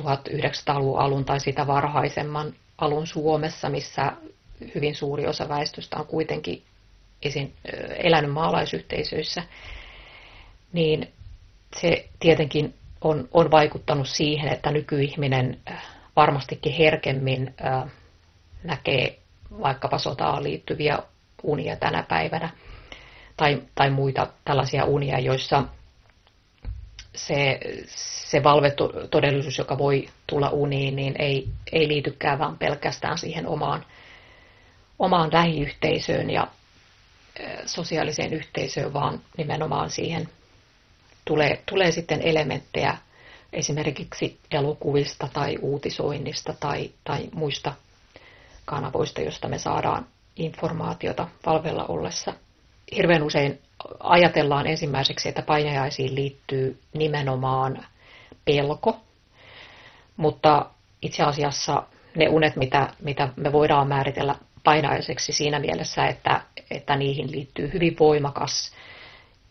1900-luvun 0.00 0.98
alun 0.98 1.24
tai 1.24 1.40
sitä 1.40 1.66
varhaisemman 1.66 2.52
alun 2.78 3.06
Suomessa, 3.06 3.68
missä 3.68 4.12
hyvin 4.74 4.94
suuri 4.94 5.26
osa 5.26 5.48
väestöstä 5.48 5.96
on 5.96 6.06
kuitenkin 6.06 6.62
esin, 7.22 7.54
elänyt 7.96 8.32
maalaisyhteisöissä, 8.32 9.42
niin 10.72 11.12
se 11.80 12.08
tietenkin 12.20 12.74
on, 13.00 13.28
on 13.32 13.50
vaikuttanut 13.50 14.08
siihen, 14.08 14.48
että 14.52 14.70
nykyihminen 14.70 15.60
varmastikin 16.16 16.72
herkemmin 16.72 17.54
näkee 18.64 19.18
vaikkapa 19.62 19.98
sotaan 19.98 20.42
liittyviä 20.42 20.98
unia 21.42 21.76
tänä 21.76 22.02
päivänä 22.02 22.48
tai, 23.36 23.62
tai 23.74 23.90
muita 23.90 24.26
tällaisia 24.44 24.84
unia, 24.84 25.18
joissa 25.18 25.64
se, 27.16 27.60
se 28.26 28.42
valvetodellisuus, 28.42 29.58
joka 29.58 29.78
voi 29.78 30.08
tulla 30.26 30.50
uniin, 30.50 30.96
niin 30.96 31.14
ei, 31.18 31.48
ei 31.72 31.88
liitykään 31.88 32.38
vaan 32.38 32.58
pelkästään 32.58 33.18
siihen 33.18 33.46
omaan, 33.46 33.84
omaan 34.98 35.30
lähiyhteisöön 35.32 36.30
ja 36.30 36.48
sosiaaliseen 37.66 38.32
yhteisöön, 38.32 38.92
vaan 38.92 39.20
nimenomaan 39.36 39.90
siihen 39.90 40.28
tulee, 41.24 41.62
tulee 41.70 41.92
sitten 41.92 42.22
elementtejä 42.22 42.98
esimerkiksi 43.52 44.38
elokuvista 44.50 45.28
tai 45.32 45.58
uutisoinnista 45.60 46.54
tai, 46.60 46.90
tai 47.04 47.28
muista 47.34 47.72
kanavoista, 48.64 49.20
josta 49.20 49.48
me 49.48 49.58
saadaan 49.58 50.06
informaatiota 50.36 51.28
palvella 51.44 51.84
ollessa. 51.84 52.34
Hirveän 52.96 53.22
usein 53.22 53.60
ajatellaan 54.00 54.66
ensimmäiseksi, 54.66 55.28
että 55.28 55.42
painajaisiin 55.42 56.14
liittyy 56.14 56.80
nimenomaan 56.94 57.86
pelko, 58.44 58.96
mutta 60.16 60.66
itse 61.02 61.22
asiassa 61.22 61.82
ne 62.16 62.28
unet, 62.28 62.56
mitä, 62.56 62.88
mitä 63.02 63.28
me 63.36 63.52
voidaan 63.52 63.88
määritellä 63.88 64.34
painaiseksi 64.64 65.32
siinä 65.32 65.58
mielessä, 65.58 66.06
että, 66.06 66.40
että 66.70 66.96
niihin 66.96 67.32
liittyy 67.32 67.72
hyvin 67.72 67.96
voimakas 68.00 68.72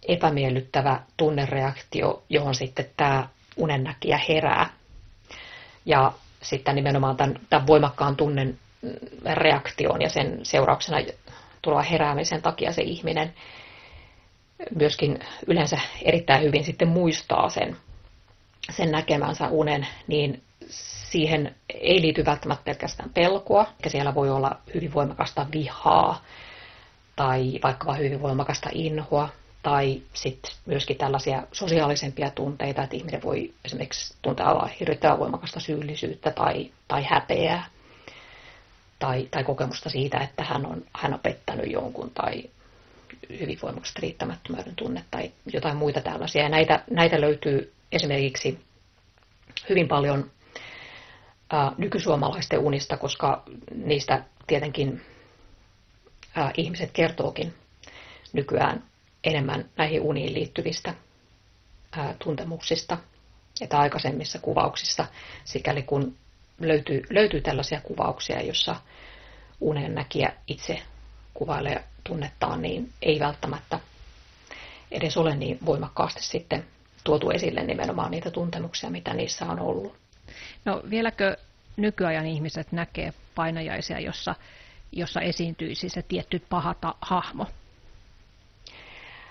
epämiellyttävä 0.07 0.99
tunnereaktio, 1.17 2.23
johon 2.29 2.55
sitten 2.55 2.89
tämä 2.97 3.27
unennäkijä 3.57 4.19
herää. 4.29 4.69
Ja 5.85 6.11
sitten 6.41 6.75
nimenomaan 6.75 7.17
tämän, 7.17 7.39
tämän 7.49 7.67
voimakkaan 7.67 8.15
tunnen 8.15 8.59
reaktioon 9.33 10.01
ja 10.01 10.09
sen 10.09 10.39
seurauksena 10.43 10.97
tulla 11.61 11.81
heräämisen 11.81 12.41
takia 12.41 12.73
se 12.73 12.81
ihminen 12.81 13.33
myöskin 14.75 15.19
yleensä 15.47 15.79
erittäin 16.01 16.43
hyvin 16.43 16.63
sitten 16.63 16.87
muistaa 16.87 17.49
sen, 17.49 17.77
sen 18.71 18.91
näkemänsä 18.91 19.47
unen, 19.47 19.87
niin 20.07 20.43
siihen 20.69 21.55
ei 21.69 22.01
liity 22.01 22.25
välttämättä 22.25 22.63
pelkästään 22.65 23.09
pelkoa, 23.09 23.67
ja 23.83 23.89
siellä 23.89 24.15
voi 24.15 24.29
olla 24.29 24.59
hyvin 24.73 24.93
voimakasta 24.93 25.45
vihaa 25.53 26.21
tai 27.15 27.59
vaikka 27.63 27.93
hyvin 27.93 28.21
voimakasta 28.21 28.69
inhoa, 28.73 29.29
tai 29.63 30.01
sitten 30.13 30.51
myöskin 30.65 30.97
tällaisia 30.97 31.43
sosiaalisempia 31.51 32.29
tunteita, 32.29 32.83
että 32.83 32.95
ihminen 32.95 33.23
voi 33.23 33.53
esimerkiksi 33.65 34.15
tuntea 34.21 34.69
hirvittävän 34.79 35.19
voimakasta 35.19 35.59
syyllisyyttä 35.59 36.31
tai, 36.31 36.71
tai 36.87 37.03
häpeää 37.03 37.65
tai, 38.99 39.27
tai 39.31 39.43
kokemusta 39.43 39.89
siitä, 39.89 40.17
että 40.17 40.43
hän 40.43 40.65
on, 40.65 40.83
hän 40.93 41.13
on 41.13 41.19
pettänyt 41.19 41.71
jonkun 41.71 42.11
tai 42.11 42.43
hyvin 43.29 43.59
voimakasta 43.61 43.99
riittämättömyyden 44.01 44.75
tunne 44.75 45.05
tai 45.11 45.31
jotain 45.53 45.77
muita 45.77 46.01
tällaisia. 46.01 46.43
Ja 46.43 46.49
näitä, 46.49 46.83
näitä 46.89 47.21
löytyy 47.21 47.73
esimerkiksi 47.91 48.59
hyvin 49.69 49.87
paljon 49.87 50.31
ää, 51.49 51.71
nykysuomalaisten 51.77 52.59
unista, 52.59 52.97
koska 52.97 53.43
niistä 53.75 54.23
tietenkin 54.47 55.01
ää, 56.35 56.51
ihmiset 56.57 56.91
kertookin 56.91 57.53
nykyään 58.33 58.83
enemmän 59.23 59.69
näihin 59.77 60.01
uniin 60.01 60.33
liittyvistä 60.33 60.93
ää, 61.91 62.15
tuntemuksista, 62.23 62.97
että 63.61 63.79
aikaisemmissa 63.79 64.39
kuvauksissa, 64.39 65.05
sikäli 65.43 65.83
kun 65.83 66.15
löytyy, 66.59 67.03
löytyy 67.09 67.41
tällaisia 67.41 67.81
kuvauksia, 67.81 68.41
jossa 68.41 68.75
unennäkijä 69.61 70.33
itse 70.47 70.81
kuvailee 71.35 71.83
tunnettaan, 72.03 72.61
niin 72.61 72.93
ei 73.01 73.19
välttämättä 73.19 73.79
edes 74.91 75.17
ole 75.17 75.35
niin 75.35 75.59
voimakkaasti 75.65 76.23
sitten 76.23 76.65
tuotu 77.03 77.29
esille 77.29 77.63
nimenomaan 77.63 78.11
niitä 78.11 78.31
tuntemuksia, 78.31 78.89
mitä 78.89 79.13
niissä 79.13 79.45
on 79.45 79.59
ollut. 79.59 79.95
No 80.65 80.81
vieläkö 80.89 81.37
nykyajan 81.77 82.25
ihmiset 82.25 82.71
näkee 82.71 83.13
painajaisia, 83.35 83.99
jossa, 83.99 84.35
jossa 84.91 85.21
esiintyisi 85.21 85.89
se 85.89 86.01
tietty 86.01 86.39
paha 86.49 86.75
hahmo? 87.01 87.47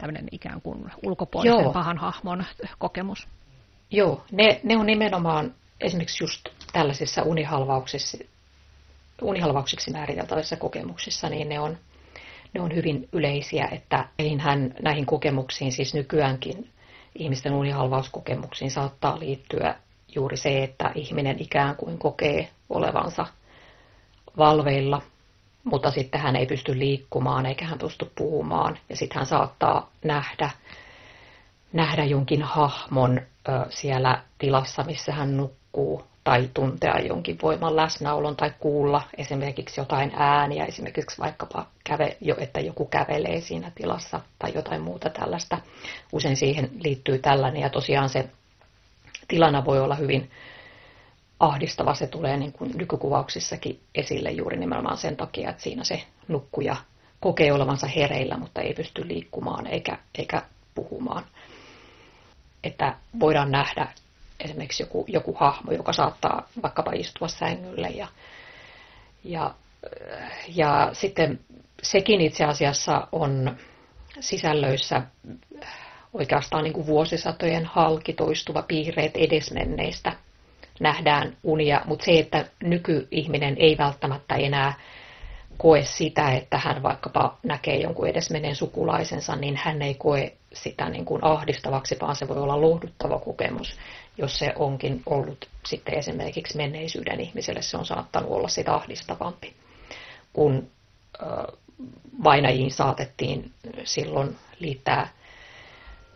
Tämmöinen 0.00 0.28
ikään 0.32 0.60
kuin 0.60 0.90
ulkopuolisen 1.02 1.62
Joo. 1.62 1.72
pahan 1.72 1.98
hahmon 1.98 2.44
kokemus. 2.78 3.28
Joo, 3.90 4.24
ne, 4.32 4.60
ne 4.62 4.76
on 4.76 4.86
nimenomaan 4.86 5.54
esimerkiksi 5.80 6.24
just 6.24 6.48
tällaisissa 6.72 7.22
unihalvauksissa, 7.22 8.18
unihalvauksiksi 9.22 9.90
määriteltävissä 9.90 10.56
kokemuksissa, 10.56 11.28
niin 11.28 11.48
ne 11.48 11.60
on, 11.60 11.78
ne 12.54 12.60
on 12.60 12.74
hyvin 12.74 13.08
yleisiä, 13.12 13.68
että 13.72 14.08
näihin, 14.18 14.74
näihin 14.82 15.06
kokemuksiin, 15.06 15.72
siis 15.72 15.94
nykyäänkin 15.94 16.70
ihmisten 17.14 17.52
unihalvauskokemuksiin 17.52 18.70
saattaa 18.70 19.18
liittyä 19.20 19.74
juuri 20.14 20.36
se, 20.36 20.62
että 20.64 20.92
ihminen 20.94 21.42
ikään 21.42 21.76
kuin 21.76 21.98
kokee 21.98 22.48
olevansa 22.70 23.26
valveilla, 24.38 25.02
mutta 25.64 25.90
sitten 25.90 26.20
hän 26.20 26.36
ei 26.36 26.46
pysty 26.46 26.78
liikkumaan 26.78 27.46
eikä 27.46 27.64
hän 27.64 27.78
pysty 27.78 28.12
puhumaan. 28.14 28.78
Ja 28.88 28.96
sitten 28.96 29.16
hän 29.16 29.26
saattaa 29.26 29.90
nähdä, 30.04 30.50
nähdä 31.72 32.04
jonkin 32.04 32.42
hahmon 32.42 33.20
siellä 33.70 34.22
tilassa, 34.38 34.84
missä 34.84 35.12
hän 35.12 35.36
nukkuu, 35.36 36.04
tai 36.24 36.50
tuntea 36.54 37.00
jonkin 37.00 37.38
voiman 37.42 37.76
läsnäolon 37.76 38.36
tai 38.36 38.52
kuulla 38.58 39.02
esimerkiksi 39.18 39.80
jotain 39.80 40.12
ääniä, 40.16 40.64
esimerkiksi 40.64 41.18
vaikkapa, 41.18 41.66
käve, 41.84 42.16
että 42.38 42.60
joku 42.60 42.84
kävelee 42.84 43.40
siinä 43.40 43.72
tilassa 43.74 44.20
tai 44.38 44.54
jotain 44.54 44.82
muuta 44.82 45.10
tällaista. 45.10 45.58
Usein 46.12 46.36
siihen 46.36 46.70
liittyy 46.84 47.18
tällainen 47.18 47.62
ja 47.62 47.70
tosiaan 47.70 48.08
se 48.08 48.28
tilana 49.28 49.64
voi 49.64 49.80
olla 49.80 49.94
hyvin 49.94 50.30
ahdistava. 51.40 51.94
Se 51.94 52.06
tulee 52.06 52.36
niin 52.36 52.52
kuin 52.52 52.70
nykykuvauksissakin 52.74 53.80
esille 53.94 54.30
juuri 54.30 54.56
nimenomaan 54.56 54.98
sen 54.98 55.16
takia, 55.16 55.50
että 55.50 55.62
siinä 55.62 55.84
se 55.84 56.02
nukkuja 56.28 56.76
kokee 57.20 57.52
olevansa 57.52 57.86
hereillä, 57.86 58.36
mutta 58.36 58.60
ei 58.60 58.74
pysty 58.74 59.08
liikkumaan 59.08 59.66
eikä, 59.66 59.98
eikä 60.18 60.42
puhumaan. 60.74 61.24
Että 62.64 62.94
voidaan 63.20 63.50
nähdä 63.50 63.88
esimerkiksi 64.40 64.82
joku, 64.82 65.04
joku 65.08 65.36
hahmo, 65.40 65.72
joka 65.72 65.92
saattaa 65.92 66.48
vaikkapa 66.62 66.92
istua 66.92 67.28
sängylle. 67.28 67.88
Ja, 67.88 68.08
ja, 69.24 69.54
ja 70.48 70.90
sitten 70.92 71.40
sekin 71.82 72.20
itse 72.20 72.44
asiassa 72.44 73.08
on 73.12 73.56
sisällöissä 74.20 75.02
oikeastaan 76.12 76.64
niin 76.64 76.72
kuin 76.74 76.86
vuosisatojen 76.86 77.64
halki 77.64 78.12
toistuva 78.12 78.62
piirreet 78.62 79.16
edesmenneistä 79.16 80.12
nähdään 80.80 81.36
unia, 81.42 81.80
mutta 81.84 82.04
se, 82.04 82.18
että 82.18 82.44
nykyihminen 82.62 83.56
ei 83.58 83.78
välttämättä 83.78 84.34
enää 84.34 84.74
koe 85.58 85.84
sitä, 85.84 86.32
että 86.32 86.58
hän 86.58 86.82
vaikkapa 86.82 87.36
näkee 87.42 87.76
jonkun 87.76 88.08
edesmenneen 88.08 88.56
sukulaisensa, 88.56 89.36
niin 89.36 89.56
hän 89.56 89.82
ei 89.82 89.94
koe 89.94 90.32
sitä 90.52 90.88
niin 90.88 91.04
kuin 91.04 91.24
ahdistavaksi, 91.24 91.96
vaan 92.00 92.16
se 92.16 92.28
voi 92.28 92.36
olla 92.36 92.60
lohduttava 92.60 93.18
kokemus 93.18 93.76
jos 94.18 94.38
se 94.38 94.52
onkin 94.56 95.02
ollut 95.06 95.48
sitten 95.66 95.94
esimerkiksi 95.94 96.56
menneisyyden 96.56 97.20
ihmiselle, 97.20 97.62
se 97.62 97.76
on 97.76 97.86
saattanut 97.86 98.30
olla 98.30 98.48
sitä 98.48 98.74
ahdistavampi, 98.74 99.54
kun 100.32 100.70
vainajiin 102.24 102.70
saatettiin 102.70 103.52
silloin 103.84 104.36
liittää 104.58 105.08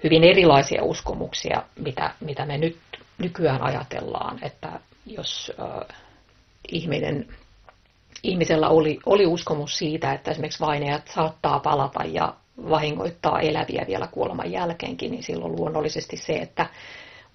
hyvin 0.04 0.24
erilaisia 0.24 0.84
uskomuksia, 0.84 1.62
mitä, 1.78 2.14
mitä 2.20 2.46
me 2.46 2.58
nyt 2.58 2.78
nykyään 3.18 3.62
ajatellaan, 3.62 4.44
että 4.44 4.80
jos 5.06 5.52
ihminen 6.68 7.28
ihmisellä 8.22 8.68
oli, 8.68 8.98
oli 9.06 9.26
uskomus 9.26 9.78
siitä, 9.78 10.12
että 10.12 10.30
esimerkiksi 10.30 10.60
vainajat 10.60 11.08
saattaa 11.14 11.60
palata 11.60 12.04
ja 12.04 12.34
vahingoittaa 12.70 13.40
eläviä 13.40 13.84
vielä 13.86 14.06
kuoleman 14.06 14.52
jälkeenkin, 14.52 15.10
niin 15.10 15.22
silloin 15.22 15.56
luonnollisesti 15.56 16.16
se, 16.16 16.32
että 16.36 16.66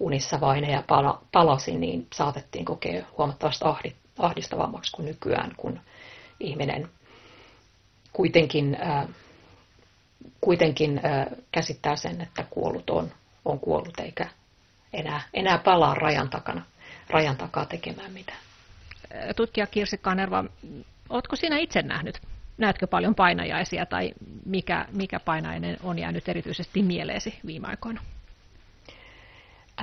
unissa 0.00 0.40
vainaja 0.40 0.82
pala, 0.88 1.20
palasi, 1.32 1.78
niin 1.78 2.06
saatettiin 2.14 2.64
kokea 2.64 3.04
huomattavasti 3.18 3.64
ahdistavammaksi 4.18 4.92
kuin 4.92 5.06
nykyään, 5.06 5.52
kun 5.56 5.80
ihminen 6.40 6.88
kuitenkin, 8.12 8.76
äh, 8.86 9.08
kuitenkin 10.40 11.00
äh, 11.04 11.26
käsittää 11.52 11.96
sen, 11.96 12.20
että 12.20 12.44
kuollut 12.50 12.90
on, 12.90 13.12
on 13.44 13.60
kuollut 13.60 14.00
eikä 14.00 14.28
enää, 14.92 15.22
enää 15.34 15.58
palaa 15.58 15.94
rajan, 15.94 16.30
takana, 16.30 16.62
rajan 17.10 17.36
takaa 17.36 17.66
tekemään 17.66 18.12
mitään. 18.12 18.38
Tutkija 19.36 19.66
Kirsi 19.66 19.98
Kanerva, 19.98 20.44
oletko 21.08 21.36
sinä 21.36 21.58
itse 21.58 21.82
nähnyt, 21.82 22.20
näetkö 22.58 22.86
paljon 22.86 23.14
painajaisia 23.14 23.86
tai 23.86 24.12
mikä, 24.46 24.86
mikä 24.92 25.20
painainen 25.20 25.76
on 25.82 25.98
jäänyt 25.98 26.28
erityisesti 26.28 26.82
mieleesi 26.82 27.34
viime 27.46 27.68
aikoina? 27.68 28.00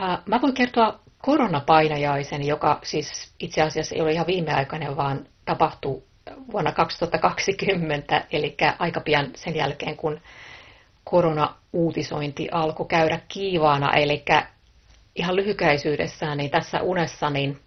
Äh, 0.01 0.19
mä 0.25 0.41
voin 0.41 0.53
kertoa 0.53 0.99
koronapainajaisen, 1.21 2.47
joka 2.47 2.79
siis 2.83 3.33
itse 3.39 3.61
asiassa 3.61 3.95
ei 3.95 4.01
ole 4.01 4.11
ihan 4.11 4.27
viimeaikainen, 4.27 4.97
vaan 4.97 5.27
tapahtuu 5.45 6.07
vuonna 6.51 6.71
2020, 6.71 8.25
eli 8.31 8.57
aika 8.79 9.01
pian 9.01 9.31
sen 9.35 9.55
jälkeen, 9.55 9.97
kun 9.97 10.21
korona-uutisointi 11.03 12.49
alkoi 12.51 12.85
käydä 12.85 13.19
kiivaana. 13.27 13.93
Eli 13.93 14.25
ihan 15.15 15.35
lyhykäisyydessään 15.35 16.37
niin 16.37 16.51
tässä 16.51 16.81
unessa 16.81 17.29
niin 17.29 17.59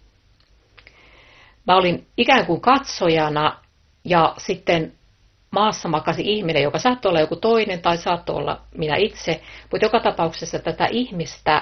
mä 1.67 1.75
olin 1.75 2.07
ikään 2.17 2.45
kuin 2.45 2.61
katsojana 2.61 3.59
ja 4.03 4.33
sitten 4.37 4.93
maassa 5.51 5.89
makasi 5.89 6.21
ihminen, 6.25 6.63
joka 6.63 6.79
saattoi 6.79 7.09
olla 7.09 7.19
joku 7.19 7.35
toinen 7.35 7.81
tai 7.81 7.97
saattoi 7.97 8.35
olla 8.35 8.61
minä 8.77 8.95
itse, 8.95 9.41
mutta 9.71 9.85
joka 9.85 9.99
tapauksessa 9.99 10.59
tätä 10.59 10.87
ihmistä 10.91 11.61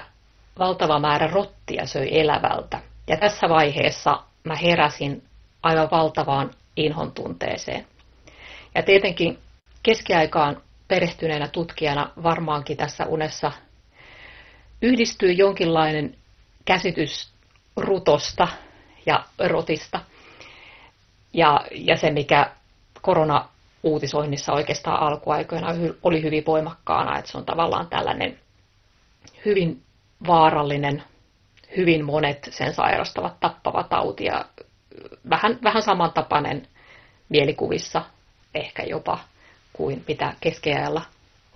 valtava 0.60 1.00
määrä 1.00 1.28
rottia 1.28 1.86
söi 1.86 2.20
elävältä. 2.20 2.80
Ja 3.08 3.18
tässä 3.18 3.50
vaiheessa 3.50 4.24
mä 4.44 4.56
heräsin 4.56 5.24
aivan 5.64 5.92
valtavaan 5.92 6.52
inhon 6.78 7.12
tunteeseen. 7.12 7.88
Ja 8.76 8.84
tietenkin 8.84 9.40
keskiaikaan 9.84 10.62
perehtyneenä 10.88 11.48
tutkijana 11.48 12.10
varmaankin 12.24 12.78
tässä 12.78 13.06
unessa 13.06 13.52
yhdistyy 14.82 15.32
jonkinlainen 15.32 16.16
käsitys 16.66 17.32
rutosta 17.76 18.48
ja 19.06 19.24
rotista. 19.48 20.00
Ja, 21.34 21.66
ja 21.72 21.98
se, 21.98 22.12
mikä 22.12 22.52
korona-uutisoinnissa 23.02 24.54
oikeastaan 24.54 25.00
alkuaikoina 25.00 25.68
oli 26.04 26.24
hyvin 26.24 26.46
voimakkaana, 26.46 27.20
että 27.20 27.32
se 27.32 27.38
on 27.38 27.46
tavallaan 27.46 27.88
tällainen 27.88 28.40
hyvin 29.46 29.82
vaarallinen, 30.28 31.04
hyvin 31.78 32.06
monet 32.06 32.50
sen 32.52 32.74
sairastavat 32.74 33.40
tappava 33.40 33.84
tauti 33.84 34.26
ja 34.26 34.46
vähän, 35.30 35.60
vähän 35.64 35.84
samantapainen 35.84 36.68
mielikuvissa 37.30 38.02
ehkä 38.56 38.84
jopa 38.84 39.20
kuin 39.74 40.04
mitä 40.08 40.34
keskiajalla 40.42 41.02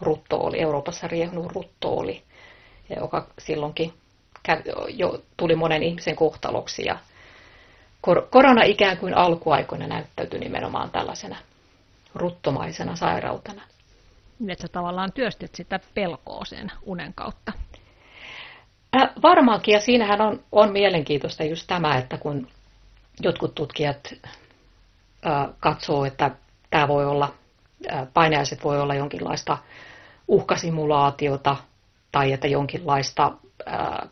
rutto 0.02 0.38
oli, 0.38 0.62
Euroopassa 0.62 1.08
riehunut 1.08 1.52
rutto 1.52 1.90
oli, 1.98 2.24
ja 2.90 2.96
joka 3.00 3.28
silloinkin 3.40 3.94
jo 4.88 5.22
tuli 5.38 5.56
monen 5.56 5.84
ihmisen 5.84 6.16
kohtaloksi. 6.16 6.86
Ja 6.86 7.00
korona 8.30 8.64
ikään 8.64 8.98
kuin 8.98 9.14
alkuaikoina 9.14 9.88
näyttäytyi 9.88 10.40
nimenomaan 10.40 10.92
tällaisena 10.92 11.36
ruttomaisena 12.16 12.96
sairautena. 12.96 13.62
Että 14.50 14.62
sä 14.62 14.68
tavallaan 14.68 15.12
työstit 15.12 15.56
sitä 15.56 15.80
pelkoa 15.94 16.46
sen 16.46 16.72
unen 16.82 17.14
kautta. 17.14 17.52
Äh, 18.96 19.10
varmaankin, 19.22 19.74
ja 19.74 19.82
siinähän 19.82 20.22
on, 20.22 20.44
on 20.52 20.72
mielenkiintoista 20.72 21.44
just 21.44 21.68
tämä, 21.68 21.98
että 21.98 22.18
kun 22.18 22.48
jotkut 23.20 23.56
tutkijat 23.56 24.14
äh, 24.14 25.48
katsoo, 25.60 26.06
että 26.06 26.32
tämä 26.70 26.88
voi 26.88 27.06
olla, 27.06 27.34
äh, 27.92 28.08
painajaiset 28.14 28.64
voi 28.64 28.82
olla 28.82 28.96
jonkinlaista 28.96 29.58
uhkasimulaatiota 30.28 31.56
tai 32.12 32.34
että 32.34 32.48
jonkinlaista 32.48 33.32
äh, 33.68 34.10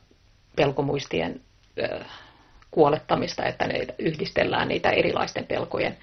pelkomuistien 0.55 1.41
äh, 1.83 2.07
kuolettamista, 2.75 3.45
että 3.45 3.67
ne 3.67 3.87
yhdistellään 3.99 4.67
niitä 4.67 4.89
erilaisten 4.89 5.45
pelkojen 5.45 5.97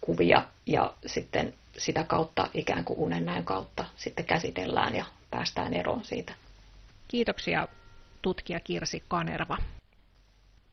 kuvia 0.00 0.42
ja 0.66 0.94
sitten 1.06 1.54
sitä 1.78 2.04
kautta 2.04 2.48
ikään 2.54 2.84
kuin 2.84 2.98
unennäön 2.98 3.44
kautta 3.44 3.84
sitten 3.96 4.24
käsitellään 4.24 4.94
ja 4.94 5.04
päästään 5.30 5.74
eroon 5.74 6.04
siitä. 6.04 6.34
Kiitoksia 7.08 7.68
tutkija 8.22 8.60
Kirsi 8.60 9.02
Kanerva. 9.08 9.58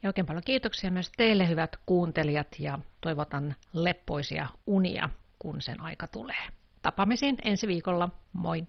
Ja 0.04 0.10
oikein 0.10 0.26
paljon 0.26 0.44
kiitoksia 0.44 0.92
myös 0.92 1.12
teille 1.18 1.48
hyvät 1.48 1.78
kuuntelijat 1.86 2.48
ja 2.60 2.80
toivotan 3.02 3.56
leppoisia 3.74 4.48
unia, 4.66 5.10
kun 5.40 5.62
sen 5.62 5.82
aika 5.82 6.08
tulee. 6.08 6.48
Tapaamisiin 6.82 7.38
ensi 7.44 7.68
viikolla. 7.68 8.10
Moi! 8.34 8.64